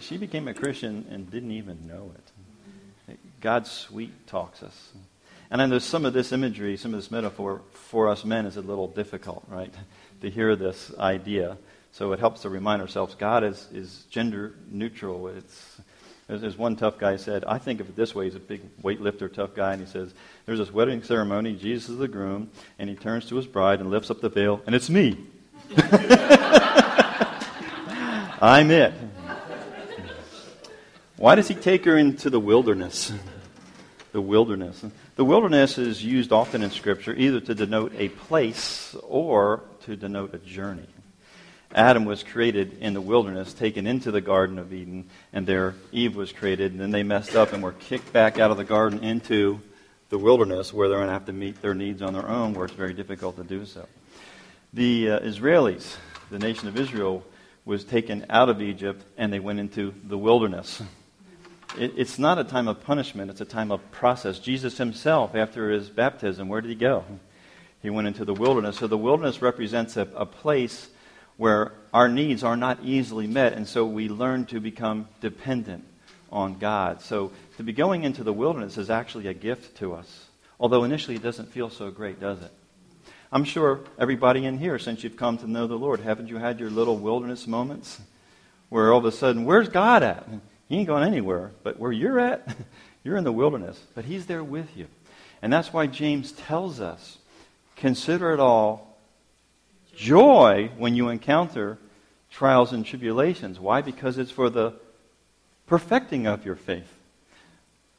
she 0.00 0.16
became 0.18 0.46
a 0.46 0.54
Christian 0.54 1.06
and 1.10 1.30
didn't 1.30 1.52
even 1.52 1.86
know 1.86 2.12
it. 2.14 3.18
God 3.40 3.66
sweet 3.66 4.26
talks 4.26 4.62
us. 4.62 4.92
And 5.50 5.60
I 5.60 5.66
know 5.66 5.78
some 5.78 6.06
of 6.06 6.12
this 6.12 6.32
imagery, 6.32 6.76
some 6.76 6.94
of 6.94 7.00
this 7.00 7.10
metaphor 7.10 7.62
for 7.72 8.08
us 8.08 8.24
men 8.24 8.46
is 8.46 8.56
a 8.56 8.60
little 8.60 8.88
difficult, 8.88 9.44
right? 9.48 9.72
To 10.20 10.30
hear 10.30 10.54
this 10.54 10.92
idea. 10.98 11.58
So 11.92 12.12
it 12.12 12.20
helps 12.20 12.42
to 12.42 12.48
remind 12.48 12.80
ourselves 12.80 13.14
God 13.16 13.44
is, 13.44 13.68
is 13.72 14.04
gender 14.10 14.54
neutral. 14.70 15.28
It's 15.28 15.71
there's 16.28 16.56
one 16.56 16.76
tough 16.76 16.98
guy 16.98 17.16
said, 17.16 17.44
I 17.44 17.58
think 17.58 17.80
of 17.80 17.88
it 17.88 17.96
this 17.96 18.14
way. 18.14 18.24
He's 18.26 18.36
a 18.36 18.40
big 18.40 18.62
weightlifter, 18.82 19.32
tough 19.32 19.54
guy, 19.54 19.72
and 19.72 19.80
he 19.80 19.86
says, 19.86 20.14
There's 20.46 20.58
this 20.58 20.72
wedding 20.72 21.02
ceremony. 21.02 21.54
Jesus 21.54 21.90
is 21.90 21.98
the 21.98 22.08
groom, 22.08 22.50
and 22.78 22.88
he 22.88 22.96
turns 22.96 23.26
to 23.26 23.36
his 23.36 23.46
bride 23.46 23.80
and 23.80 23.90
lifts 23.90 24.10
up 24.10 24.20
the 24.20 24.28
veil, 24.28 24.62
and 24.66 24.74
it's 24.74 24.88
me. 24.88 25.18
I'm 28.40 28.70
it. 28.70 28.94
Why 31.16 31.34
does 31.34 31.48
he 31.48 31.54
take 31.54 31.84
her 31.84 31.96
into 31.96 32.30
the 32.30 32.40
wilderness? 32.40 33.12
the 34.12 34.20
wilderness. 34.20 34.84
The 35.16 35.24
wilderness 35.24 35.78
is 35.78 36.04
used 36.04 36.32
often 36.32 36.62
in 36.62 36.70
Scripture 36.70 37.14
either 37.14 37.40
to 37.40 37.54
denote 37.54 37.92
a 37.96 38.10
place 38.10 38.94
or 39.02 39.62
to 39.84 39.96
denote 39.96 40.34
a 40.34 40.38
journey. 40.38 40.86
Adam 41.74 42.04
was 42.04 42.22
created 42.22 42.78
in 42.80 42.92
the 42.92 43.00
wilderness, 43.00 43.54
taken 43.54 43.86
into 43.86 44.10
the 44.10 44.20
Garden 44.20 44.58
of 44.58 44.72
Eden, 44.72 45.08
and 45.32 45.46
there 45.46 45.74
Eve 45.90 46.14
was 46.16 46.32
created. 46.32 46.72
And 46.72 46.80
then 46.80 46.90
they 46.90 47.02
messed 47.02 47.34
up 47.34 47.52
and 47.52 47.62
were 47.62 47.72
kicked 47.72 48.12
back 48.12 48.38
out 48.38 48.50
of 48.50 48.56
the 48.56 48.64
garden 48.64 49.02
into 49.02 49.60
the 50.10 50.18
wilderness 50.18 50.72
where 50.72 50.88
they're 50.88 50.98
going 50.98 51.08
to 51.08 51.14
have 51.14 51.26
to 51.26 51.32
meet 51.32 51.62
their 51.62 51.74
needs 51.74 52.02
on 52.02 52.12
their 52.12 52.28
own, 52.28 52.52
where 52.52 52.66
it's 52.66 52.74
very 52.74 52.92
difficult 52.92 53.36
to 53.36 53.44
do 53.44 53.64
so. 53.64 53.86
The 54.74 55.10
uh, 55.10 55.20
Israelis, 55.20 55.96
the 56.30 56.38
nation 56.38 56.68
of 56.68 56.78
Israel, 56.78 57.24
was 57.64 57.84
taken 57.84 58.26
out 58.28 58.48
of 58.48 58.60
Egypt 58.60 59.02
and 59.16 59.32
they 59.32 59.40
went 59.40 59.58
into 59.58 59.94
the 60.04 60.18
wilderness. 60.18 60.82
It, 61.78 61.94
it's 61.96 62.18
not 62.18 62.38
a 62.38 62.44
time 62.44 62.68
of 62.68 62.82
punishment, 62.82 63.30
it's 63.30 63.40
a 63.40 63.46
time 63.46 63.70
of 63.70 63.90
process. 63.90 64.38
Jesus 64.38 64.76
himself, 64.76 65.34
after 65.34 65.70
his 65.70 65.88
baptism, 65.88 66.48
where 66.48 66.60
did 66.60 66.68
he 66.68 66.74
go? 66.74 67.04
He 67.80 67.90
went 67.90 68.06
into 68.06 68.24
the 68.24 68.34
wilderness. 68.34 68.78
So 68.78 68.86
the 68.86 68.98
wilderness 68.98 69.40
represents 69.40 69.96
a, 69.96 70.06
a 70.14 70.26
place 70.26 70.88
where 71.36 71.72
our 71.92 72.08
needs 72.08 72.44
are 72.44 72.56
not 72.56 72.78
easily 72.82 73.26
met, 73.26 73.52
and 73.52 73.66
so 73.66 73.84
we 73.84 74.08
learn 74.08 74.46
to 74.46 74.60
become 74.60 75.08
dependent 75.20 75.84
on 76.30 76.58
God. 76.58 77.02
So 77.02 77.32
to 77.56 77.62
be 77.62 77.72
going 77.72 78.04
into 78.04 78.24
the 78.24 78.32
wilderness 78.32 78.78
is 78.78 78.90
actually 78.90 79.26
a 79.26 79.34
gift 79.34 79.76
to 79.78 79.94
us, 79.94 80.26
although 80.58 80.84
initially 80.84 81.16
it 81.16 81.22
doesn't 81.22 81.52
feel 81.52 81.70
so 81.70 81.90
great, 81.90 82.20
does 82.20 82.40
it? 82.40 82.50
I'm 83.30 83.44
sure 83.44 83.80
everybody 83.98 84.44
in 84.44 84.58
here, 84.58 84.78
since 84.78 85.02
you've 85.02 85.16
come 85.16 85.38
to 85.38 85.50
know 85.50 85.66
the 85.66 85.74
Lord, 85.74 86.00
haven't 86.00 86.28
you 86.28 86.36
had 86.36 86.60
your 86.60 86.70
little 86.70 86.98
wilderness 86.98 87.46
moments 87.46 88.00
where 88.68 88.92
all 88.92 88.98
of 88.98 89.04
a 89.04 89.12
sudden, 89.12 89.44
where's 89.44 89.68
God 89.68 90.02
at? 90.02 90.26
He 90.68 90.76
ain't 90.76 90.86
going 90.86 91.04
anywhere, 91.04 91.52
but 91.62 91.78
where 91.78 91.92
you're 91.92 92.18
at, 92.18 92.56
you're 93.04 93.16
in 93.16 93.24
the 93.24 93.32
wilderness, 93.32 93.80
but 93.94 94.04
He's 94.04 94.26
there 94.26 94.44
with 94.44 94.76
you. 94.76 94.86
And 95.42 95.52
that's 95.52 95.72
why 95.72 95.86
James 95.86 96.32
tells 96.32 96.80
us 96.80 97.18
consider 97.76 98.32
it 98.32 98.40
all 98.40 98.91
joy 100.02 100.68
when 100.76 100.94
you 100.96 101.08
encounter 101.08 101.78
trials 102.30 102.72
and 102.72 102.84
tribulations. 102.84 103.60
Why? 103.60 103.82
Because 103.82 104.18
it's 104.18 104.32
for 104.32 104.50
the 104.50 104.74
perfecting 105.66 106.26
of 106.26 106.44
your 106.44 106.56
faith. 106.56 106.92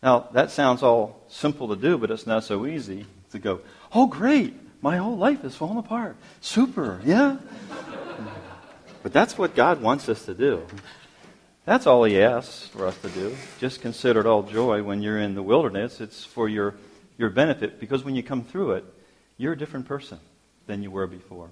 Now, 0.02 0.28
that 0.34 0.52
sounds 0.52 0.84
all 0.84 1.22
simple 1.30 1.70
to 1.70 1.78
do, 1.78 1.98
but 1.98 2.12
it's 2.12 2.28
not 2.28 2.44
so 2.44 2.66
easy 2.66 3.06
to 3.32 3.40
go, 3.40 3.62
oh, 3.94 4.08
great, 4.08 4.54
my 4.82 4.98
whole 4.98 5.16
life 5.16 5.46
is 5.46 5.56
falling 5.56 5.78
apart. 5.78 6.18
Super, 6.42 7.00
yeah? 7.06 7.38
but 9.02 9.14
that's 9.14 9.38
what 9.38 9.56
God 9.56 9.82
wants 9.82 10.10
us 10.10 10.26
to 10.26 10.34
do. 10.34 10.68
That's 11.64 11.88
all 11.88 12.04
He 12.04 12.22
asks 12.22 12.68
for 12.68 12.86
us 12.86 12.98
to 12.98 13.10
do. 13.10 13.34
Just 13.60 13.82
consider 13.82 14.20
it 14.20 14.26
all 14.26 14.44
joy 14.44 14.84
when 14.84 15.02
you're 15.02 15.20
in 15.20 15.36
the 15.36 15.44
wilderness. 15.44 16.02
It's 16.02 16.26
for 16.26 16.50
your, 16.50 16.76
your 17.18 17.30
benefit, 17.30 17.80
because 17.80 18.04
when 18.04 18.16
you 18.16 18.24
come 18.24 18.44
through 18.44 18.74
it, 18.74 18.86
you're 19.38 19.54
a 19.54 19.58
different 19.58 19.88
person 19.88 20.20
than 20.68 20.84
you 20.84 20.92
were 20.92 21.08
before. 21.08 21.50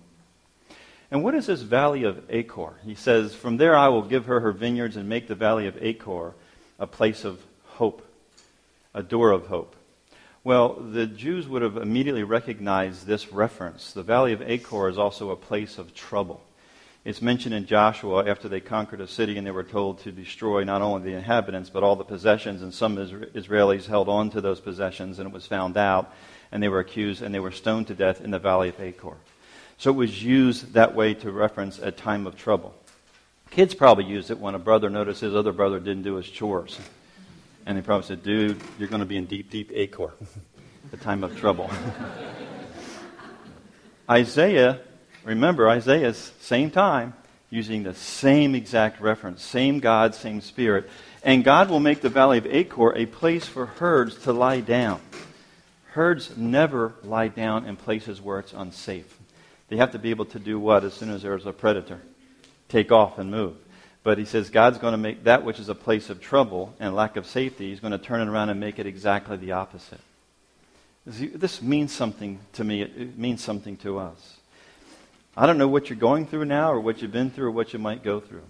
And 1.12 1.26
what 1.26 1.36
is 1.36 1.48
this 1.48 1.62
valley 1.62 2.04
of 2.04 2.24
Achor? 2.30 2.76
He 2.86 2.96
says, 2.96 3.36
From 3.36 3.58
there 3.58 3.76
I 3.76 3.90
will 3.90 4.02
give 4.02 4.26
her 4.26 4.40
her 4.40 4.54
vineyards 4.54 4.96
and 4.96 5.10
make 5.10 5.28
the 5.28 5.36
valley 5.36 5.68
of 5.68 5.78
Achor 5.84 6.34
a 6.80 6.88
place 6.88 7.26
of 7.26 7.42
hope, 7.66 8.02
a 8.94 9.04
door 9.04 9.32
of 9.32 9.48
hope. 9.48 9.76
Well, 10.46 10.74
the 10.74 11.06
Jews 11.06 11.50
would 11.50 11.62
have 11.62 11.76
immediately 11.76 12.24
recognized 12.24 13.06
this 13.06 13.32
reference. 13.32 13.92
The 13.92 14.04
valley 14.04 14.32
of 14.32 14.42
Achor 14.42 14.88
is 14.88 14.98
also 14.98 15.30
a 15.30 15.36
place 15.36 15.78
of 15.78 15.94
trouble. 15.94 16.42
It's 17.04 17.22
mentioned 17.22 17.56
in 17.56 17.66
Joshua 17.66 18.26
after 18.26 18.48
they 18.48 18.62
conquered 18.62 19.02
a 19.02 19.08
city 19.08 19.38
and 19.38 19.46
they 19.46 19.52
were 19.52 19.64
told 19.64 20.00
to 20.00 20.12
destroy 20.12 20.64
not 20.64 20.82
only 20.82 21.12
the 21.12 21.18
inhabitants 21.18 21.70
but 21.70 21.84
all 21.84 21.96
the 21.98 22.04
possessions, 22.06 22.62
and 22.62 22.74
some 22.74 22.96
Israelis 22.96 23.86
held 23.86 24.08
on 24.08 24.30
to 24.30 24.40
those 24.40 24.62
possessions, 24.62 25.20
and 25.20 25.28
it 25.28 25.34
was 25.34 25.46
found 25.46 25.76
out, 25.76 26.14
and 26.54 26.64
they 26.64 26.70
were 26.70 26.80
accused, 26.80 27.22
and 27.22 27.36
they 27.36 27.40
were 27.40 27.52
stoned 27.52 27.88
to 27.88 27.96
death 27.96 28.22
in 28.22 28.32
the 28.32 28.40
valley 28.40 28.70
of 28.70 28.80
Achor. 28.80 29.18
So 29.82 29.90
it 29.90 29.96
was 29.96 30.24
used 30.24 30.74
that 30.74 30.94
way 30.94 31.16
to 31.16 31.32
reference 31.32 31.80
a 31.80 31.90
time 31.90 32.28
of 32.28 32.38
trouble. 32.38 32.76
Kids 33.50 33.74
probably 33.74 34.04
use 34.06 34.30
it 34.30 34.38
when 34.38 34.54
a 34.54 34.60
brother 34.60 34.92
noticed 34.92 35.22
his 35.22 35.34
other 35.34 35.52
brother 35.52 35.80
didn't 35.80 36.04
do 36.04 36.18
his 36.18 36.30
chores. 36.30 36.78
And 37.66 37.76
they 37.76 37.82
probably 37.82 38.06
said, 38.06 38.22
dude, 38.22 38.62
you're 38.78 38.90
going 38.90 39.00
to 39.00 39.08
be 39.08 39.18
in 39.18 39.26
deep, 39.26 39.50
deep 39.50 39.72
Achor, 39.74 40.12
the 40.92 40.98
time 40.98 41.24
of 41.24 41.36
trouble. 41.36 41.68
Isaiah, 44.08 44.82
remember, 45.24 45.68
Isaiah's 45.68 46.32
same 46.42 46.70
time, 46.70 47.16
using 47.50 47.82
the 47.82 47.96
same 47.96 48.54
exact 48.54 49.02
reference, 49.02 49.42
same 49.42 49.80
God, 49.80 50.14
same 50.14 50.42
Spirit. 50.42 50.88
And 51.24 51.44
God 51.44 51.72
will 51.72 51.80
make 51.80 52.02
the 52.02 52.10
valley 52.10 52.38
of 52.38 52.46
Achor 52.46 52.96
a 52.96 53.08
place 53.08 53.48
for 53.48 53.66
herds 53.66 54.16
to 54.26 54.32
lie 54.32 54.60
down. 54.60 55.02
Herds 55.94 56.38
never 56.38 56.94
lie 57.02 57.30
down 57.30 57.66
in 57.66 57.78
places 57.78 58.22
where 58.22 58.38
it's 58.38 58.54
unsafe. 58.54 59.18
They 59.72 59.78
have 59.78 59.94
to 59.94 60.00
be 60.00 60.10
able 60.10 60.26
to 60.26 60.40
do 60.40 60.60
what 60.60 60.84
as 60.84 60.94
soon 60.94 61.10
as 61.12 61.22
there's 61.22 61.46
a 61.46 61.54
predator? 61.54 62.02
Take 62.68 62.92
off 62.92 63.18
and 63.18 63.32
move. 63.32 63.56
But 64.04 64.18
he 64.18 64.26
says 64.26 64.50
God's 64.50 64.78
going 64.78 64.92
to 64.92 64.98
make 64.98 65.24
that 65.24 65.46
which 65.46 65.62
is 65.62 65.70
a 65.70 65.76
place 65.76 66.10
of 66.10 66.20
trouble 66.20 66.76
and 66.82 66.94
lack 66.94 67.16
of 67.16 67.26
safety, 67.26 67.70
he's 67.70 67.80
going 67.80 67.94
to 67.94 67.98
turn 67.98 68.20
it 68.20 68.30
around 68.30 68.50
and 68.50 68.60
make 68.60 68.80
it 68.80 68.86
exactly 68.86 69.38
the 69.38 69.54
opposite. 69.54 70.02
This 71.06 71.62
means 71.62 71.94
something 71.94 72.42
to 72.54 72.66
me. 72.66 72.82
It 72.82 73.18
means 73.18 73.42
something 73.42 73.78
to 73.78 73.98
us. 73.98 74.36
I 75.38 75.46
don't 75.46 75.58
know 75.58 75.70
what 75.70 75.90
you're 75.90 75.98
going 75.98 76.28
through 76.28 76.46
now 76.46 76.74
or 76.74 76.82
what 76.82 77.02
you've 77.02 77.14
been 77.14 77.32
through 77.32 77.48
or 77.48 77.52
what 77.52 77.72
you 77.72 77.80
might 77.80 78.04
go 78.04 78.20
through. 78.20 78.44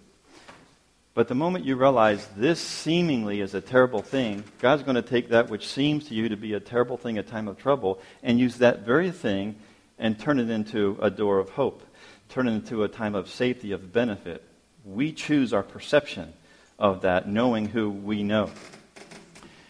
But 1.14 1.28
the 1.28 1.36
moment 1.36 1.66
you 1.66 1.76
realize 1.76 2.28
this 2.36 2.60
seemingly 2.60 3.42
is 3.42 3.54
a 3.54 3.62
terrible 3.62 4.02
thing, 4.02 4.44
God's 4.58 4.82
going 4.82 4.96
to 4.96 5.04
take 5.04 5.30
that 5.30 5.52
which 5.52 5.68
seems 5.68 6.08
to 6.08 6.16
you 6.16 6.30
to 6.30 6.38
be 6.38 6.56
a 6.56 6.60
terrible 6.60 6.98
thing, 6.98 7.20
a 7.20 7.24
time 7.24 7.48
of 7.48 7.60
trouble, 7.60 8.00
and 8.24 8.40
use 8.40 8.56
that 8.58 8.80
very 8.80 9.12
thing 9.12 9.58
and 10.02 10.20
turn 10.20 10.40
it 10.40 10.50
into 10.50 10.98
a 11.02 11.10
door 11.10 11.40
of 11.40 11.52
hope, 11.52 11.84
turn 12.28 12.48
it 12.48 12.54
into 12.54 12.84
a 12.84 12.90
time 12.90 13.16
of 13.16 13.30
safety, 13.30 13.72
of 13.72 13.94
benefit. 13.94 14.44
We 14.84 15.14
choose 15.14 15.54
our 15.54 15.64
perception 15.64 16.34
of 16.80 17.04
that, 17.04 17.30
knowing 17.30 17.68
who 17.68 17.90
we 17.90 18.24
know. 18.24 18.50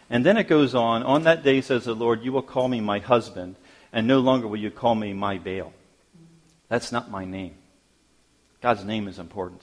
And 0.09 0.25
then 0.25 0.37
it 0.37 0.47
goes 0.47 0.73
on, 0.73 1.03
on 1.03 1.23
that 1.23 1.43
day, 1.43 1.61
says 1.61 1.83
the 1.83 1.93
Lord, 1.93 2.23
you 2.23 2.31
will 2.31 2.41
call 2.41 2.67
me 2.69 2.79
my 2.79 2.99
husband, 2.99 3.57
and 3.91 4.07
no 4.07 4.19
longer 4.19 4.47
will 4.47 4.59
you 4.59 4.71
call 4.71 4.95
me 4.95 5.13
my 5.13 5.37
Baal. 5.37 5.73
That's 6.69 6.93
not 6.93 7.11
my 7.11 7.25
name. 7.25 7.55
God's 8.61 8.85
name 8.85 9.09
is 9.09 9.19
important. 9.19 9.61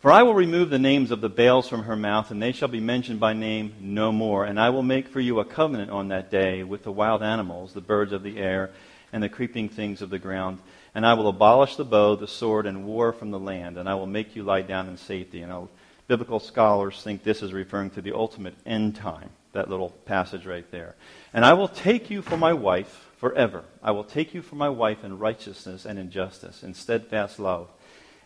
For 0.00 0.12
I 0.12 0.22
will 0.22 0.34
remove 0.34 0.70
the 0.70 0.78
names 0.78 1.10
of 1.10 1.20
the 1.20 1.30
Baals 1.30 1.68
from 1.68 1.84
her 1.84 1.96
mouth, 1.96 2.30
and 2.30 2.40
they 2.40 2.52
shall 2.52 2.68
be 2.68 2.78
mentioned 2.78 3.18
by 3.18 3.32
name 3.32 3.74
no 3.80 4.12
more. 4.12 4.44
And 4.44 4.60
I 4.60 4.70
will 4.70 4.82
make 4.82 5.08
for 5.08 5.18
you 5.18 5.40
a 5.40 5.44
covenant 5.44 5.90
on 5.90 6.08
that 6.08 6.30
day 6.30 6.62
with 6.62 6.84
the 6.84 6.92
wild 6.92 7.22
animals, 7.22 7.72
the 7.72 7.80
birds 7.80 8.12
of 8.12 8.22
the 8.22 8.38
air, 8.38 8.70
and 9.14 9.22
the 9.22 9.28
creeping 9.28 9.68
things 9.68 10.02
of 10.02 10.10
the 10.10 10.18
ground. 10.18 10.58
And 10.92 11.06
I 11.06 11.14
will 11.14 11.28
abolish 11.28 11.76
the 11.76 11.84
bow, 11.84 12.16
the 12.16 12.26
sword, 12.26 12.66
and 12.66 12.84
war 12.84 13.12
from 13.12 13.30
the 13.30 13.38
land, 13.38 13.78
and 13.78 13.88
I 13.88 13.94
will 13.94 14.06
make 14.06 14.34
you 14.34 14.42
lie 14.42 14.62
down 14.62 14.88
in 14.88 14.96
safety. 14.96 15.40
And 15.40 15.52
I'll, 15.52 15.70
biblical 16.08 16.40
scholars 16.40 17.00
think 17.00 17.22
this 17.22 17.40
is 17.40 17.52
referring 17.52 17.90
to 17.90 18.02
the 18.02 18.12
ultimate 18.12 18.56
end 18.66 18.96
time, 18.96 19.30
that 19.52 19.70
little 19.70 19.90
passage 20.04 20.46
right 20.46 20.68
there. 20.72 20.96
And 21.32 21.44
I 21.44 21.52
will 21.52 21.68
take 21.68 22.10
you 22.10 22.22
for 22.22 22.36
my 22.36 22.52
wife 22.52 23.08
forever. 23.18 23.62
I 23.84 23.92
will 23.92 24.02
take 24.02 24.34
you 24.34 24.42
for 24.42 24.56
my 24.56 24.68
wife 24.68 25.04
in 25.04 25.20
righteousness 25.20 25.86
and 25.86 25.96
in 25.96 26.10
justice, 26.10 26.64
in 26.64 26.74
steadfast 26.74 27.38
love 27.38 27.68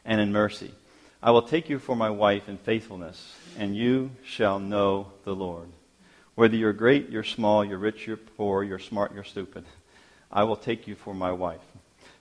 and 0.07 0.23
in 0.23 0.33
mercy. 0.33 0.73
I 1.23 1.33
will 1.33 1.43
take 1.43 1.69
you 1.69 1.79
for 1.79 1.97
my 1.97 2.09
wife 2.09 2.49
in 2.49 2.57
faithfulness, 2.57 3.35
and 3.59 3.77
you 3.77 4.13
shall 4.25 4.59
know 4.59 5.09
the 5.25 5.35
Lord. 5.35 5.69
Whether 6.35 6.57
you're 6.57 6.73
great, 6.73 7.11
you're 7.11 7.25
small, 7.25 7.63
you're 7.63 7.77
rich, 7.77 8.07
you're 8.07 8.17
poor, 8.17 8.63
you're 8.63 8.79
smart, 8.79 9.13
you're 9.13 9.25
stupid. 9.25 9.67
I 10.31 10.45
will 10.45 10.57
take 10.57 10.87
you 10.87 10.95
for 10.95 11.15
my 11.15 11.33
wife. 11.33 11.61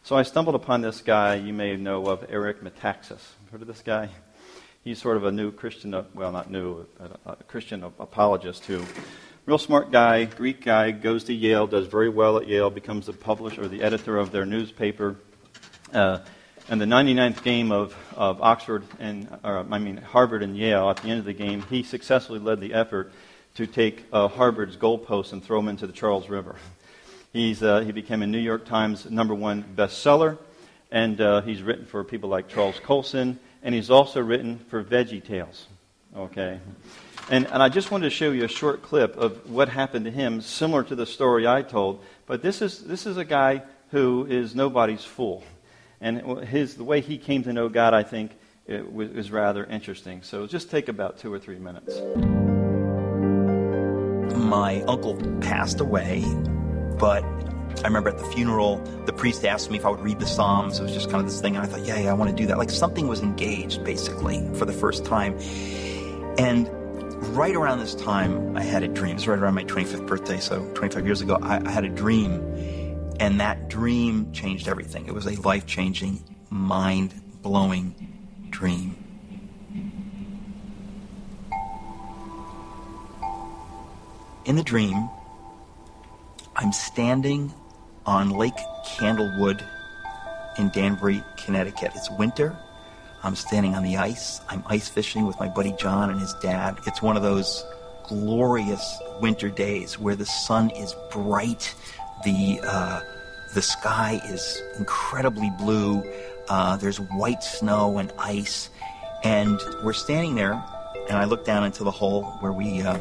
So 0.04 0.16
I 0.16 0.24
stumbled 0.24 0.56
upon 0.56 0.82
this 0.82 1.02
guy 1.02 1.36
you 1.36 1.52
may 1.52 1.76
know 1.76 2.06
of, 2.08 2.26
Eric 2.30 2.64
Metaxas. 2.64 3.20
Heard 3.52 3.62
of 3.62 3.68
this 3.68 3.82
guy? 3.82 4.10
He's 4.84 5.02
sort 5.02 5.18
of 5.18 5.26
a 5.26 5.32
new 5.32 5.52
Christian, 5.52 5.94
uh, 5.94 6.06
well, 6.14 6.32
not 6.32 6.50
new, 6.50 6.86
a, 7.26 7.36
Christian 7.48 7.84
apologist 7.84 8.64
who, 8.66 8.82
real 9.46 9.58
smart 9.58 9.92
guy, 9.92 10.24
Greek 10.24 10.64
guy, 10.64 10.92
goes 10.92 11.26
to 11.26 11.34
Yale, 11.34 11.68
does 11.68 11.88
very 11.88 12.08
well 12.08 12.38
at 12.38 12.48
Yale, 12.48 12.70
becomes 12.70 13.08
the 13.08 13.14
publisher 13.14 13.64
or 13.64 13.68
the 13.68 13.84
editor 13.84 14.18
of 14.18 14.32
their 14.32 14.46
newspaper. 14.46 15.18
Uh, 15.92 16.20
and 16.70 16.80
the 16.80 16.86
99th 16.86 17.44
game 17.44 17.74
of, 17.74 17.94
of 18.16 18.42
Oxford 18.42 18.84
and, 19.00 19.28
or, 19.44 19.66
I 19.70 19.80
mean, 19.80 19.98
Harvard 19.98 20.44
and 20.44 20.56
Yale, 20.56 20.90
at 20.90 20.98
the 20.98 21.10
end 21.10 21.20
of 21.20 21.26
the 21.26 21.34
game, 21.34 21.64
he 21.64 21.84
successfully 21.84 22.40
led 22.40 22.62
the 22.62 22.74
effort 22.74 23.12
to 23.56 23.68
take 23.68 24.06
uh, 24.14 24.30
Harvard's 24.30 24.78
goalposts 24.78 25.34
and 25.34 25.44
throw 25.44 25.60
them 25.60 25.68
into 25.68 25.86
the 25.86 25.94
Charles 25.94 26.30
River. 26.30 26.56
He's, 27.38 27.62
uh, 27.62 27.82
he 27.82 27.92
became 27.92 28.24
a 28.24 28.28
New 28.28 28.40
York 28.40 28.66
Times 28.66 29.08
number 29.12 29.36
one 29.36 29.64
bestseller, 29.64 30.40
and 30.90 31.22
uh, 31.22 31.42
he's 31.42 31.62
written 31.62 31.86
for 31.86 32.04
people 32.04 32.30
like 32.30 32.48
Charles 32.48 32.80
Colson, 32.80 33.38
and 33.62 33.76
he's 33.76 33.92
also 33.92 34.22
written 34.22 34.58
for 34.58 34.84
Veggie 34.84 35.24
Tales. 35.24 35.68
Okay? 36.16 36.60
And, 37.30 37.46
and 37.46 37.62
I 37.62 37.70
just 37.70 37.92
wanted 37.92 38.06
to 38.06 38.10
show 38.10 38.32
you 38.32 38.44
a 38.44 38.48
short 38.48 38.82
clip 38.82 39.16
of 39.18 39.52
what 39.52 39.70
happened 39.70 40.06
to 40.06 40.12
him, 40.12 40.42
similar 40.42 40.82
to 40.86 40.96
the 40.96 41.06
story 41.06 41.46
I 41.46 41.62
told. 41.62 42.04
But 42.26 42.42
this 42.42 42.64
is, 42.64 42.84
this 42.84 43.06
is 43.06 43.18
a 43.18 43.26
guy 43.26 43.62
who 43.92 44.26
is 44.28 44.56
nobody's 44.56 45.06
fool. 45.06 45.44
And 46.02 46.40
his, 46.40 46.74
the 46.74 46.84
way 46.84 47.02
he 47.02 47.20
came 47.20 47.44
to 47.44 47.54
know 47.54 47.70
God, 47.70 47.94
I 47.94 48.02
think, 48.02 48.32
was, 48.68 49.10
was 49.10 49.30
rather 49.30 49.64
interesting. 49.64 50.24
So 50.24 50.48
just 50.48 50.72
take 50.72 50.88
about 50.88 51.20
two 51.20 51.32
or 51.32 51.38
three 51.38 51.60
minutes. 51.60 52.00
My 54.36 54.82
uncle 54.88 55.16
passed 55.40 55.82
away 55.82 56.26
but 57.00 57.24
I 57.24 57.88
remember 57.88 58.10
at 58.10 58.18
the 58.18 58.26
funeral, 58.26 58.78
the 59.06 59.14
priest 59.14 59.46
asked 59.46 59.70
me 59.70 59.78
if 59.78 59.86
I 59.86 59.90
would 59.90 60.00
read 60.00 60.20
the 60.20 60.26
Psalms. 60.26 60.80
It 60.80 60.84
was 60.84 60.94
just 60.94 61.10
kind 61.10 61.22
of 61.22 61.30
this 61.30 61.40
thing, 61.40 61.56
and 61.56 61.64
I 61.64 61.68
thought, 61.68 61.86
yeah, 61.86 62.00
yeah, 62.00 62.10
I 62.10 62.14
want 62.14 62.32
to 62.32 62.36
do 62.36 62.48
that. 62.48 62.58
Like 62.58 62.72
something 62.72 63.08
was 63.08 63.22
engaged, 63.22 63.84
basically, 63.84 64.48
for 64.56 64.66
the 64.66 64.74
first 64.74 65.06
time. 65.06 65.38
And 66.40 66.68
right 67.36 67.56
around 67.56 67.80
this 67.80 67.94
time, 67.94 68.58
I 68.58 68.64
had 68.64 68.84
a 68.84 68.88
dream. 68.88 69.16
It's 69.16 69.28
right 69.28 69.38
around 69.38 69.54
my 69.54 69.64
25th 69.64 70.08
birthday, 70.08 70.40
so 70.40 70.66
25 70.74 71.06
years 71.06 71.22
ago, 71.22 71.38
I, 71.42 71.66
I 71.66 71.70
had 71.70 71.86
a 71.86 71.90
dream. 71.90 72.42
And 73.20 73.40
that 73.40 73.70
dream 73.70 74.32
changed 74.32 74.68
everything. 74.68 75.08
It 75.08 75.14
was 75.14 75.26
a 75.26 75.40
life 75.42 75.66
changing, 75.66 76.24
mind 76.50 77.14
blowing 77.42 77.96
dream. 78.50 78.96
In 84.46 84.56
the 84.56 84.64
dream, 84.64 85.10
I'm 86.60 86.72
standing 86.72 87.54
on 88.08 88.32
Lake 88.32 88.58
Candlewood 88.84 89.64
in 90.58 90.70
Danbury, 90.70 91.24
Connecticut. 91.38 91.92
It's 91.94 92.10
winter. 92.18 92.58
I'm 93.22 93.36
standing 93.36 93.76
on 93.76 93.84
the 93.84 93.98
ice. 93.98 94.42
I'm 94.50 94.64
ice 94.66 94.90
fishing 94.90 95.28
with 95.28 95.40
my 95.40 95.50
buddy 95.50 95.74
John 95.74 96.10
and 96.10 96.20
his 96.20 96.34
dad. 96.42 96.80
It's 96.88 97.00
one 97.00 97.16
of 97.16 97.22
those 97.22 97.64
glorious 98.08 98.98
winter 99.22 99.50
days 99.50 100.00
where 100.00 100.16
the 100.16 100.26
sun 100.26 100.72
is 100.72 100.96
bright, 101.12 101.76
the 102.26 102.60
uh, 102.64 103.02
the 103.54 103.62
sky 103.62 104.20
is 104.26 104.60
incredibly 104.80 105.52
blue. 105.60 106.04
Uh, 106.50 106.76
there's 106.78 107.00
white 107.00 107.44
snow 107.44 108.00
and 108.00 108.12
ice, 108.18 108.72
and 109.24 109.60
we're 109.84 109.94
standing 109.94 110.34
there. 110.34 110.54
And 111.08 111.20
I 111.20 111.26
look 111.26 111.46
down 111.46 111.66
into 111.66 111.84
the 111.84 111.92
hole 111.92 112.24
where 112.40 112.52
we 112.52 112.82
uh, 112.82 112.98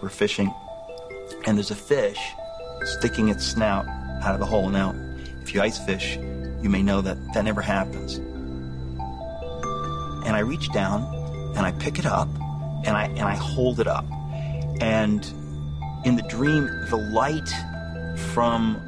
were 0.00 0.10
fishing, 0.10 0.54
and 1.44 1.58
there's 1.58 1.72
a 1.72 1.76
fish 1.76 2.20
sticking 2.84 3.28
its 3.28 3.46
snout 3.46 3.86
out 4.22 4.34
of 4.34 4.40
the 4.40 4.46
hole. 4.46 4.68
Now, 4.68 4.94
if 5.42 5.54
you 5.54 5.60
ice 5.60 5.78
fish, 5.78 6.16
you 6.62 6.68
may 6.68 6.82
know 6.82 7.00
that 7.00 7.16
that 7.34 7.44
never 7.44 7.62
happens. 7.62 8.16
And 10.26 10.36
I 10.36 10.40
reach 10.40 10.70
down 10.72 11.02
and 11.56 11.66
I 11.66 11.72
pick 11.72 11.98
it 11.98 12.06
up 12.06 12.28
and 12.84 12.96
I 12.96 13.06
and 13.06 13.22
I 13.22 13.34
hold 13.34 13.80
it 13.80 13.86
up. 13.86 14.04
And 14.80 15.24
in 16.04 16.16
the 16.16 16.24
dream, 16.28 16.66
the 16.88 16.96
light 16.96 17.48
from 18.32 18.80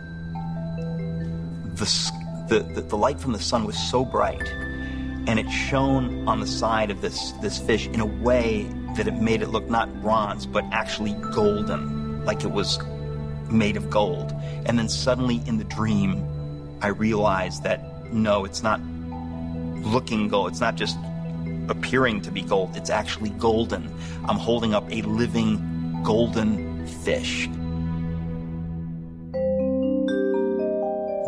the, 1.74 2.60
the, 2.74 2.80
the, 2.82 2.96
light 2.96 3.20
from 3.20 3.32
the 3.32 3.40
sun 3.40 3.64
was 3.64 3.76
so 3.76 4.04
bright 4.04 4.46
and 5.26 5.38
it 5.38 5.48
shone 5.50 6.26
on 6.28 6.40
the 6.40 6.46
side 6.46 6.90
of 6.90 7.00
this, 7.00 7.32
this 7.42 7.58
fish 7.58 7.86
in 7.88 8.00
a 8.00 8.06
way 8.06 8.70
that 8.96 9.08
it 9.08 9.14
made 9.14 9.42
it 9.42 9.48
look 9.48 9.68
not 9.68 9.88
bronze 10.02 10.46
but 10.46 10.64
actually 10.70 11.14
golden 11.32 12.24
like 12.24 12.44
it 12.44 12.50
was 12.50 12.78
made 13.52 13.76
of 13.76 13.90
gold 13.90 14.32
and 14.66 14.78
then 14.78 14.88
suddenly 14.88 15.42
in 15.46 15.58
the 15.58 15.64
dream 15.64 16.26
i 16.80 16.88
realized 16.88 17.62
that 17.62 18.12
no 18.12 18.44
it's 18.44 18.62
not 18.62 18.80
looking 19.84 20.28
gold 20.28 20.50
it's 20.50 20.60
not 20.60 20.74
just 20.74 20.96
appearing 21.68 22.20
to 22.20 22.30
be 22.30 22.42
gold 22.42 22.76
it's 22.76 22.90
actually 22.90 23.30
golden 23.30 23.88
i'm 24.28 24.36
holding 24.36 24.74
up 24.74 24.90
a 24.90 25.02
living 25.02 26.02
golden 26.02 26.86
fish 26.86 27.48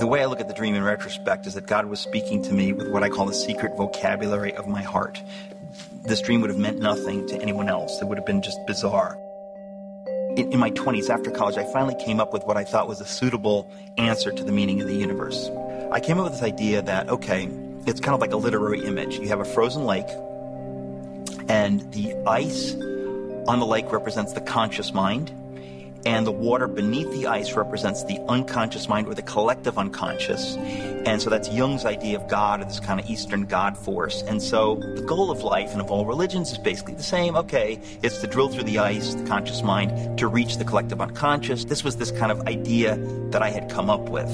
The 0.05 0.09
way 0.09 0.21
I 0.21 0.27
look 0.27 0.41
at 0.41 0.49
the 0.49 0.55
dream 0.55 0.75
in 0.75 0.83
retrospect 0.83 1.47
is 1.47 1.55
that 1.55 1.67
God 1.67 1.87
was 1.87 1.99
speaking 1.99 2.43
to 2.43 2.53
me 2.53 2.75
with 2.75 2.89
what 2.89 3.03
I 3.03 3.09
call 3.09 3.25
the 3.25 3.33
secret 3.33 3.77
vocabulary 3.77 4.53
of 4.53 4.67
my 4.67 4.83
heart. 4.83 5.23
This 6.05 6.21
dream 6.21 6.43
would 6.43 6.51
have 6.51 6.59
meant 6.59 6.79
nothing 6.79 7.27
to 7.29 7.41
anyone 7.41 7.71
else. 7.71 8.03
It 8.03 8.09
would 8.09 8.19
have 8.19 8.27
been 8.27 8.43
just 8.43 8.59
bizarre. 8.67 9.17
In, 10.37 10.53
in 10.53 10.59
my 10.59 10.71
20s, 10.73 11.11
after 11.11 11.31
college, 11.31 11.57
I 11.57 11.65
finally 11.73 11.95
came 11.95 12.19
up 12.19 12.33
with 12.33 12.45
what 12.45 12.57
I 12.57 12.65
thought 12.65 12.89
was 12.89 13.01
a 13.01 13.07
suitable 13.07 13.71
answer 13.99 14.33
to 14.33 14.43
the 14.43 14.51
meaning 14.51 14.81
of 14.81 14.89
the 14.89 14.95
universe. 14.95 15.49
I 15.93 16.01
came 16.01 16.19
up 16.19 16.25
with 16.25 16.33
this 16.33 16.43
idea 16.43 16.83
that, 16.83 17.09
okay, 17.09 17.49
it's 17.87 18.01
kind 18.01 18.15
of 18.15 18.21
like 18.21 18.33
a 18.33 18.37
literary 18.37 18.85
image. 18.85 19.19
You 19.19 19.29
have 19.29 19.39
a 19.39 19.45
frozen 19.45 19.85
lake, 19.85 20.09
and 21.49 21.93
the 21.93 22.17
ice 22.27 22.75
on 23.47 23.61
the 23.61 23.67
lake 23.67 23.93
represents 23.93 24.33
the 24.33 24.41
conscious 24.41 24.93
mind, 24.93 25.31
and 26.07 26.27
the 26.27 26.33
water 26.33 26.67
beneath 26.67 27.11
the 27.13 27.27
ice 27.27 27.53
represents 27.55 28.05
the 28.05 28.21
unconscious 28.29 28.89
mind 28.89 29.07
or 29.07 29.15
the 29.15 29.23
collective 29.23 29.79
unconscious. 29.79 30.57
And 31.07 31.21
so 31.21 31.31
that's 31.31 31.49
Jung's 31.49 31.85
idea 31.85 32.19
of 32.19 32.29
God 32.29 32.61
or 32.61 32.65
this 32.65 32.81
kind 32.81 33.01
of 33.01 33.09
Eastern 33.09 33.47
God 33.47 33.77
force. 33.77 34.23
And 34.23 34.43
so 34.43 34.77
the 34.97 35.03
goal 35.03 35.31
of 35.31 35.43
life 35.43 35.73
and 35.73 35.81
of 35.81 35.91
all 35.91 36.05
religions 36.05 36.53
is 36.53 36.59
basically 36.59 36.95
the 36.95 37.03
same. 37.03 37.37
Okay, 37.37 37.81
it's 38.03 38.19
to 38.19 38.27
drill 38.27 38.49
through 38.49 38.65
the 38.65 38.79
ice, 38.79 39.15
the 39.15 39.25
conscious 39.25 39.63
mind, 39.63 40.19
to 40.19 40.27
reach 40.27 40.57
the 40.59 40.65
collective 40.65 41.01
unconscious. 41.01 41.65
This 41.65 41.83
was 41.83 41.97
this 41.97 42.11
kind 42.11 42.31
of 42.31 42.47
idea 42.47 42.97
that 43.31 43.43
I 43.43 43.51
had 43.51 43.71
come 43.71 43.89
up 43.89 44.09
with. 44.09 44.29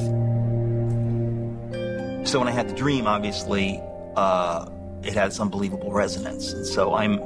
So 2.27 2.39
when 2.39 2.49
I 2.49 2.53
had 2.53 2.69
the 2.69 2.75
dream, 2.75 3.07
obviously, 3.07 3.81
uh, 4.17 4.69
it 5.03 5.15
had 5.15 5.31
this 5.31 5.41
unbelievable 5.41 5.93
resonance. 5.93 6.53
And 6.53 6.67
so 6.67 6.95
I'm 6.95 7.21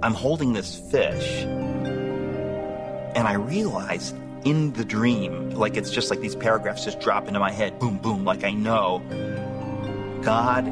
I'm 0.00 0.14
holding 0.14 0.52
this 0.52 0.76
fish 0.76 1.44
and 3.18 3.26
I 3.26 3.32
realized 3.32 4.14
in 4.44 4.72
the 4.74 4.84
dream, 4.84 5.50
like 5.50 5.76
it's 5.76 5.90
just 5.90 6.08
like 6.08 6.20
these 6.20 6.36
paragraphs 6.36 6.84
just 6.84 7.00
drop 7.00 7.26
into 7.26 7.40
my 7.40 7.50
head, 7.50 7.80
boom, 7.80 7.98
boom, 7.98 8.24
like 8.24 8.44
I 8.44 8.52
know 8.52 9.02
God 10.22 10.64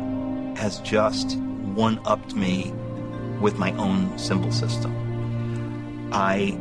has 0.56 0.78
just 0.78 1.36
one 1.38 2.00
upped 2.04 2.36
me 2.36 2.72
with 3.40 3.58
my 3.58 3.72
own 3.72 4.16
symbol 4.16 4.52
system. 4.52 4.94
I, 6.12 6.56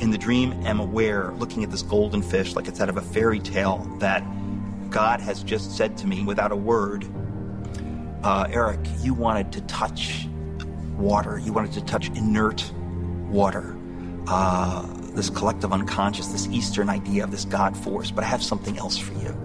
in 0.00 0.10
the 0.10 0.18
dream, 0.18 0.54
am 0.66 0.80
aware, 0.80 1.30
looking 1.34 1.62
at 1.62 1.70
this 1.70 1.82
golden 1.82 2.20
fish 2.20 2.56
like 2.56 2.66
it's 2.66 2.80
out 2.80 2.88
of 2.88 2.96
a 2.96 3.02
fairy 3.02 3.38
tale, 3.38 3.78
that 4.00 4.24
God 4.90 5.20
has 5.20 5.44
just 5.44 5.76
said 5.76 5.96
to 5.98 6.08
me 6.08 6.24
without 6.24 6.50
a 6.50 6.56
word, 6.56 7.06
uh, 8.24 8.48
Eric, 8.50 8.80
you 8.98 9.14
wanted 9.14 9.52
to 9.52 9.60
touch 9.62 10.26
water, 10.96 11.38
you 11.38 11.52
wanted 11.52 11.70
to 11.74 11.80
touch 11.84 12.08
inert 12.08 12.68
water. 13.30 13.78
Uh, 14.26 14.98
this 15.14 15.30
collective 15.30 15.72
unconscious, 15.72 16.28
this 16.28 16.46
Eastern 16.48 16.88
idea 16.88 17.24
of 17.24 17.30
this 17.30 17.44
God 17.44 17.76
force, 17.76 18.10
but 18.10 18.24
I 18.24 18.26
have 18.26 18.42
something 18.42 18.78
else 18.78 18.96
for 18.96 19.14
you. 19.14 19.36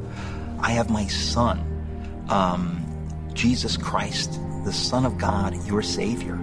I 0.60 0.72
have 0.72 0.90
my 0.90 1.08
Son, 1.08 2.26
um, 2.30 2.84
Jesus 3.34 3.78
Christ, 3.78 4.40
the 4.64 4.74
Son 4.74 5.06
of 5.06 5.18
God, 5.18 5.56
your 5.66 5.82
Savior. 5.82 6.40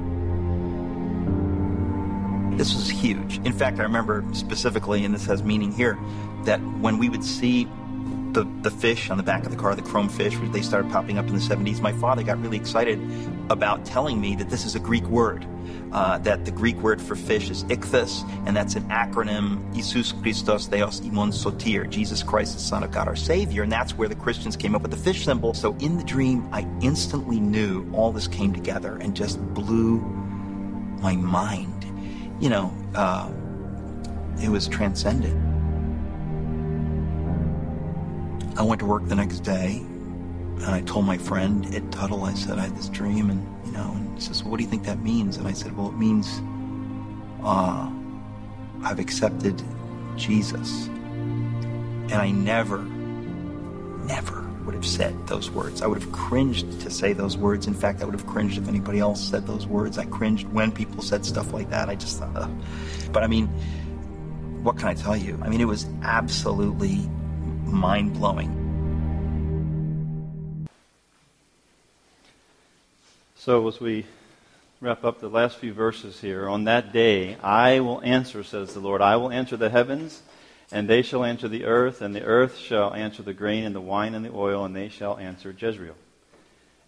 This 2.56 2.74
was 2.74 2.88
huge. 2.88 3.38
In 3.38 3.52
fact, 3.52 3.80
I 3.80 3.82
remember 3.82 4.24
specifically, 4.32 5.04
and 5.04 5.12
this 5.12 5.26
has 5.26 5.42
meaning 5.42 5.72
here, 5.72 5.98
that 6.44 6.60
when 6.80 6.98
we 6.98 7.08
would 7.08 7.24
see 7.24 7.68
the, 8.34 8.44
the 8.62 8.70
fish 8.70 9.10
on 9.10 9.16
the 9.16 9.22
back 9.22 9.44
of 9.44 9.50
the 9.50 9.56
car, 9.56 9.74
the 9.74 9.82
chrome 9.82 10.08
fish, 10.08 10.36
they 10.52 10.62
started 10.62 10.90
popping 10.90 11.18
up 11.18 11.26
in 11.26 11.34
the 11.34 11.40
70s, 11.40 11.80
my 11.80 11.92
father 11.92 12.22
got 12.22 12.40
really 12.40 12.56
excited 12.56 13.00
about 13.50 13.84
telling 13.84 14.20
me 14.20 14.36
that 14.36 14.50
this 14.50 14.64
is 14.66 14.74
a 14.74 14.80
Greek 14.80 15.04
word 15.04 15.46
uh, 15.94 16.18
that 16.18 16.44
the 16.44 16.50
Greek 16.50 16.76
word 16.78 17.00
for 17.00 17.14
fish 17.14 17.50
is 17.50 17.62
ichthus, 17.64 18.28
and 18.46 18.56
that's 18.56 18.74
an 18.74 18.82
acronym, 18.88 19.72
Jesus 19.74 20.12
Christos 20.12 20.66
Theos 20.66 21.00
Imon 21.00 21.30
Sotir, 21.30 21.88
Jesus 21.88 22.22
Christ, 22.22 22.54
the 22.54 22.60
Son 22.60 22.82
of 22.82 22.90
God, 22.90 23.06
our 23.06 23.16
Savior, 23.16 23.62
and 23.62 23.70
that's 23.70 23.96
where 23.96 24.08
the 24.08 24.16
Christians 24.16 24.56
came 24.56 24.74
up 24.74 24.82
with 24.82 24.90
the 24.90 24.96
fish 24.96 25.24
symbol. 25.24 25.54
So 25.54 25.76
in 25.76 25.96
the 25.96 26.04
dream, 26.04 26.48
I 26.52 26.66
instantly 26.82 27.38
knew 27.38 27.88
all 27.94 28.10
this 28.10 28.26
came 28.26 28.52
together 28.52 28.96
and 28.96 29.14
just 29.14 29.40
blew 29.54 30.00
my 31.00 31.14
mind. 31.14 31.84
You 32.40 32.50
know, 32.50 32.74
uh, 32.96 33.30
it 34.42 34.48
was 34.48 34.66
transcendent. 34.66 35.53
I 38.56 38.62
went 38.62 38.80
to 38.80 38.86
work 38.86 39.06
the 39.06 39.16
next 39.16 39.40
day, 39.40 39.78
and 39.78 40.66
I 40.66 40.82
told 40.82 41.06
my 41.06 41.18
friend 41.18 41.66
Ed 41.74 41.90
Tuttle, 41.90 42.24
I 42.24 42.34
said, 42.34 42.58
I 42.58 42.62
had 42.62 42.76
this 42.76 42.88
dream, 42.88 43.30
and 43.30 43.66
you 43.66 43.72
know, 43.72 43.92
and 43.94 44.14
he 44.14 44.20
says, 44.20 44.44
what 44.44 44.58
do 44.58 44.64
you 44.64 44.70
think 44.70 44.84
that 44.84 45.00
means? 45.00 45.36
And 45.36 45.46
I 45.48 45.52
said, 45.52 45.76
well, 45.76 45.88
it 45.88 45.98
means 45.98 46.40
uh, 47.42 47.90
I've 48.82 48.98
accepted 48.98 49.60
Jesus. 50.16 50.86
And 50.86 52.14
I 52.14 52.30
never, 52.30 52.78
never 52.78 54.42
would 54.64 54.74
have 54.74 54.86
said 54.86 55.26
those 55.26 55.50
words. 55.50 55.82
I 55.82 55.86
would 55.86 56.00
have 56.00 56.12
cringed 56.12 56.80
to 56.80 56.90
say 56.90 57.12
those 57.12 57.36
words. 57.36 57.66
In 57.66 57.74
fact, 57.74 58.02
I 58.02 58.04
would 58.04 58.14
have 58.14 58.26
cringed 58.26 58.58
if 58.58 58.68
anybody 58.68 58.98
else 58.98 59.22
said 59.22 59.46
those 59.46 59.66
words. 59.66 59.98
I 59.98 60.04
cringed 60.04 60.46
when 60.52 60.70
people 60.70 61.02
said 61.02 61.24
stuff 61.26 61.52
like 61.52 61.70
that. 61.70 61.88
I 61.88 61.94
just 61.96 62.18
thought, 62.18 62.50
but 63.12 63.22
I 63.22 63.26
mean, 63.26 63.46
what 64.62 64.78
can 64.78 64.88
I 64.88 64.94
tell 64.94 65.16
you? 65.16 65.38
I 65.42 65.48
mean, 65.48 65.60
it 65.60 65.66
was 65.66 65.86
absolutely 66.02 67.08
mind 67.66 68.14
blowing. 68.14 68.60
So, 73.36 73.68
as 73.68 73.78
we 73.80 74.06
wrap 74.80 75.04
up 75.04 75.20
the 75.20 75.28
last 75.28 75.58
few 75.58 75.72
verses 75.72 76.20
here, 76.20 76.48
on 76.48 76.64
that 76.64 76.92
day 76.92 77.36
I 77.42 77.80
will 77.80 78.00
answer, 78.02 78.42
says 78.42 78.72
the 78.72 78.80
Lord. 78.80 79.02
I 79.02 79.16
will 79.16 79.30
answer 79.30 79.56
the 79.56 79.70
heavens, 79.70 80.22
and 80.72 80.88
they 80.88 81.02
shall 81.02 81.24
answer 81.24 81.48
the 81.48 81.64
earth, 81.64 82.00
and 82.00 82.14
the 82.14 82.22
earth 82.22 82.56
shall 82.56 82.94
answer 82.94 83.22
the 83.22 83.34
grain 83.34 83.64
and 83.64 83.74
the 83.74 83.80
wine 83.80 84.14
and 84.14 84.24
the 84.24 84.32
oil, 84.32 84.64
and 84.64 84.74
they 84.74 84.88
shall 84.88 85.18
answer 85.18 85.54
Jezreel. 85.56 85.96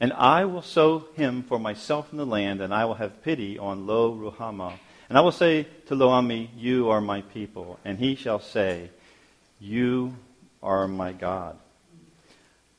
And 0.00 0.12
I 0.12 0.44
will 0.44 0.62
sow 0.62 1.06
him 1.14 1.42
for 1.42 1.58
myself 1.58 2.12
in 2.12 2.18
the 2.18 2.26
land, 2.26 2.60
and 2.60 2.72
I 2.72 2.84
will 2.84 2.94
have 2.94 3.22
pity 3.22 3.58
on 3.58 3.86
Lo 3.86 4.14
Ruhamah. 4.14 4.74
And 5.08 5.16
I 5.16 5.20
will 5.20 5.32
say 5.32 5.66
to 5.86 5.94
Lo 5.94 6.08
Ammi, 6.08 6.48
You 6.56 6.90
are 6.90 7.00
my 7.00 7.22
people. 7.22 7.78
And 7.84 7.98
he 7.98 8.14
shall 8.14 8.40
say, 8.40 8.90
You 9.60 10.14
are 10.62 10.88
my 10.88 11.12
God. 11.12 11.56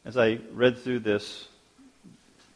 As 0.06 0.18
I 0.18 0.40
read 0.54 0.78
through 0.78 1.00
this 1.00 1.48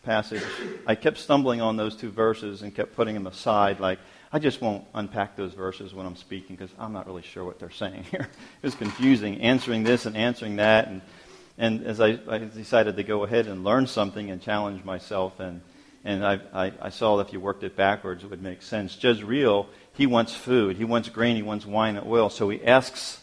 passage, 0.03 0.43
I 0.87 0.95
kept 0.95 1.17
stumbling 1.17 1.61
on 1.61 1.77
those 1.77 1.95
two 1.95 2.09
verses 2.09 2.61
and 2.61 2.73
kept 2.73 2.95
putting 2.95 3.13
them 3.13 3.27
aside. 3.27 3.79
Like, 3.79 3.99
I 4.33 4.39
just 4.39 4.61
won't 4.61 4.85
unpack 4.93 5.35
those 5.35 5.53
verses 5.53 5.93
when 5.93 6.05
I'm 6.05 6.15
speaking 6.15 6.55
because 6.55 6.73
I'm 6.79 6.93
not 6.93 7.05
really 7.05 7.21
sure 7.21 7.43
what 7.43 7.59
they're 7.59 7.69
saying 7.69 8.03
here. 8.05 8.29
it 8.63 8.65
was 8.65 8.75
confusing, 8.75 9.41
answering 9.41 9.83
this 9.83 10.05
and 10.05 10.15
answering 10.15 10.55
that. 10.55 10.87
And, 10.87 11.01
and 11.57 11.85
as 11.85 11.99
I, 11.99 12.17
I 12.29 12.37
decided 12.37 12.95
to 12.95 13.03
go 13.03 13.25
ahead 13.25 13.47
and 13.47 13.63
learn 13.63 13.87
something 13.87 14.31
and 14.31 14.41
challenge 14.41 14.85
myself, 14.85 15.39
and, 15.41 15.61
and 16.05 16.25
I, 16.25 16.39
I, 16.53 16.71
I 16.81 16.89
saw 16.89 17.17
that 17.17 17.27
if 17.27 17.33
you 17.33 17.41
worked 17.41 17.63
it 17.63 17.75
backwards, 17.75 18.23
it 18.23 18.29
would 18.29 18.41
make 18.41 18.61
sense. 18.61 18.97
Jezreel, 19.01 19.67
he 19.93 20.07
wants 20.07 20.33
food, 20.33 20.77
he 20.77 20.85
wants 20.85 21.09
grain, 21.09 21.35
he 21.35 21.41
wants 21.41 21.65
wine 21.65 21.97
and 21.97 22.07
oil. 22.07 22.29
So 22.29 22.49
he 22.49 22.63
asks 22.63 23.20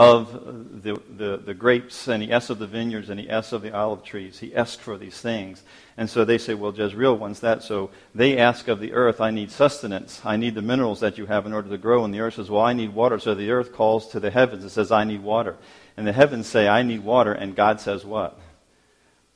of 0.00 0.82
the, 0.82 0.98
the, 1.14 1.36
the, 1.36 1.52
grapes 1.52 2.08
and 2.08 2.22
he 2.22 2.32
asks 2.32 2.48
of 2.48 2.58
the 2.58 2.66
vineyards 2.66 3.10
and 3.10 3.20
he 3.20 3.28
asks 3.28 3.52
of 3.52 3.60
the 3.60 3.76
olive 3.76 4.02
trees. 4.02 4.38
He 4.38 4.54
asks 4.54 4.82
for 4.82 4.96
these 4.96 5.20
things. 5.20 5.62
And 5.98 6.08
so 6.08 6.24
they 6.24 6.38
say, 6.38 6.54
well, 6.54 6.74
Jezreel 6.74 7.18
wants 7.18 7.40
that. 7.40 7.62
So 7.62 7.90
they 8.14 8.38
ask 8.38 8.66
of 8.68 8.80
the 8.80 8.94
earth, 8.94 9.20
I 9.20 9.30
need 9.30 9.50
sustenance. 9.50 10.22
I 10.24 10.38
need 10.38 10.54
the 10.54 10.62
minerals 10.62 11.00
that 11.00 11.18
you 11.18 11.26
have 11.26 11.44
in 11.44 11.52
order 11.52 11.68
to 11.68 11.76
grow. 11.76 12.02
And 12.02 12.14
the 12.14 12.20
earth 12.20 12.36
says, 12.36 12.48
well, 12.48 12.62
I 12.62 12.72
need 12.72 12.94
water. 12.94 13.18
So 13.18 13.34
the 13.34 13.50
earth 13.50 13.74
calls 13.74 14.08
to 14.12 14.20
the 14.20 14.30
heavens 14.30 14.62
and 14.62 14.72
says, 14.72 14.90
I 14.90 15.04
need 15.04 15.22
water. 15.22 15.58
And 15.98 16.06
the 16.06 16.14
heavens 16.14 16.46
say, 16.46 16.66
I 16.66 16.82
need 16.82 17.04
water. 17.04 17.34
And 17.34 17.54
God 17.54 17.78
says, 17.78 18.02
what? 18.02 18.40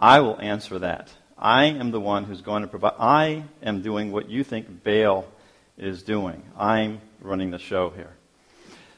I 0.01 0.21
will 0.21 0.41
answer 0.41 0.79
that. 0.79 1.11
I 1.37 1.67
am 1.67 1.91
the 1.91 2.01
one 2.01 2.25
who's 2.25 2.41
going 2.41 2.62
to 2.62 2.69
provide. 2.69 2.95
I 2.99 3.45
am 3.62 3.83
doing 3.83 4.12
what 4.12 4.31
you 4.31 4.43
think 4.43 4.83
Baal 4.83 5.27
is 5.77 6.03
doing. 6.03 6.43
I'm 6.57 7.03
running 7.21 7.51
the 7.51 7.59
show 7.59 7.91
here. 7.91 8.15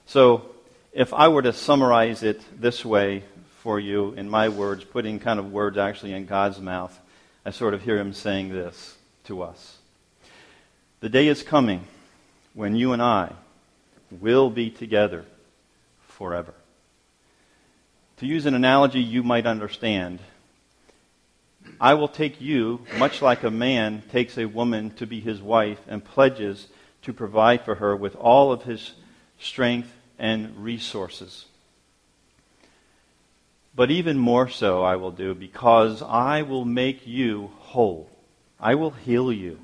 So 0.05 0.53
if 0.97 1.13
I 1.13 1.29
were 1.29 1.43
to 1.43 1.53
summarize 1.53 2.23
it 2.23 2.41
this 2.59 2.83
way 2.83 3.23
for 3.59 3.79
you 3.79 4.13
in 4.13 4.31
my 4.31 4.49
words, 4.49 4.83
putting 4.83 5.19
kind 5.19 5.39
of 5.39 5.53
words 5.53 5.77
actually 5.77 6.15
in 6.15 6.25
God's 6.25 6.59
mouth, 6.59 6.99
I 7.45 7.51
sort 7.51 7.75
of 7.75 7.83
hear 7.83 7.99
him 7.99 8.15
saying 8.15 8.49
this 8.49 8.97
to 9.25 9.43
us. 9.43 9.77
The 11.01 11.11
day 11.11 11.29
is 11.29 11.43
coming 11.43 11.85
when 12.55 12.75
you 12.77 12.95
and 12.95 13.03
I 13.03 13.35
will 14.11 14.49
be 14.49 14.71
together 14.71 15.27
forever. 16.09 16.55
To 18.17 18.27
use 18.27 18.47
an 18.47 18.55
analogy 18.55 19.01
you 19.01 19.23
might 19.23 19.45
understand, 19.45 20.21
I 21.79 21.93
will 21.93 22.09
take 22.09 22.41
you, 22.41 22.81
much 22.97 23.21
like 23.21 23.43
a 23.43 23.51
man 23.51 24.03
takes 24.11 24.39
a 24.39 24.47
woman 24.47 24.93
to 24.93 25.07
be 25.07 25.21
his 25.21 25.43
wife 25.43 25.81
and 25.89 26.03
pledges 26.03 26.69
to 27.03 27.13
provide 27.13 27.67
for 27.67 27.75
her 27.75 27.95
with 27.95 28.17
all 28.17 28.51
of 28.51 28.63
his 28.63 28.93
strength 29.39 29.93
and 30.19 30.57
resources. 30.63 31.47
But 33.75 33.91
even 33.91 34.19
more 34.19 34.49
so, 34.49 34.83
I 34.83 34.97
will 34.97 35.11
do 35.11 35.35
because 35.35 36.03
I 36.03 36.43
will 36.43 36.65
make 36.65 37.07
you 37.07 37.51
whole. 37.59 38.09
I 38.59 38.75
will 38.75 38.91
heal 38.91 39.31
you. 39.31 39.59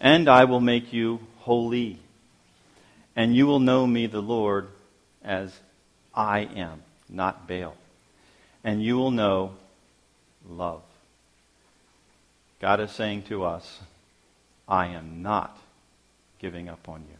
And 0.00 0.28
I 0.28 0.44
will 0.44 0.60
make 0.60 0.92
you 0.92 1.20
holy. 1.38 1.98
And 3.16 3.34
you 3.34 3.46
will 3.46 3.58
know 3.58 3.86
me, 3.86 4.06
the 4.06 4.22
Lord, 4.22 4.68
as 5.24 5.58
I 6.14 6.40
am, 6.40 6.82
not 7.08 7.48
Baal. 7.48 7.74
And 8.62 8.82
you 8.82 8.96
will 8.96 9.10
know 9.10 9.54
love. 10.48 10.82
God 12.60 12.80
is 12.80 12.90
saying 12.92 13.22
to 13.24 13.44
us, 13.44 13.80
I 14.68 14.86
am 14.86 15.22
not 15.22 15.58
giving 16.38 16.68
up 16.68 16.88
on 16.88 17.00
you. 17.00 17.19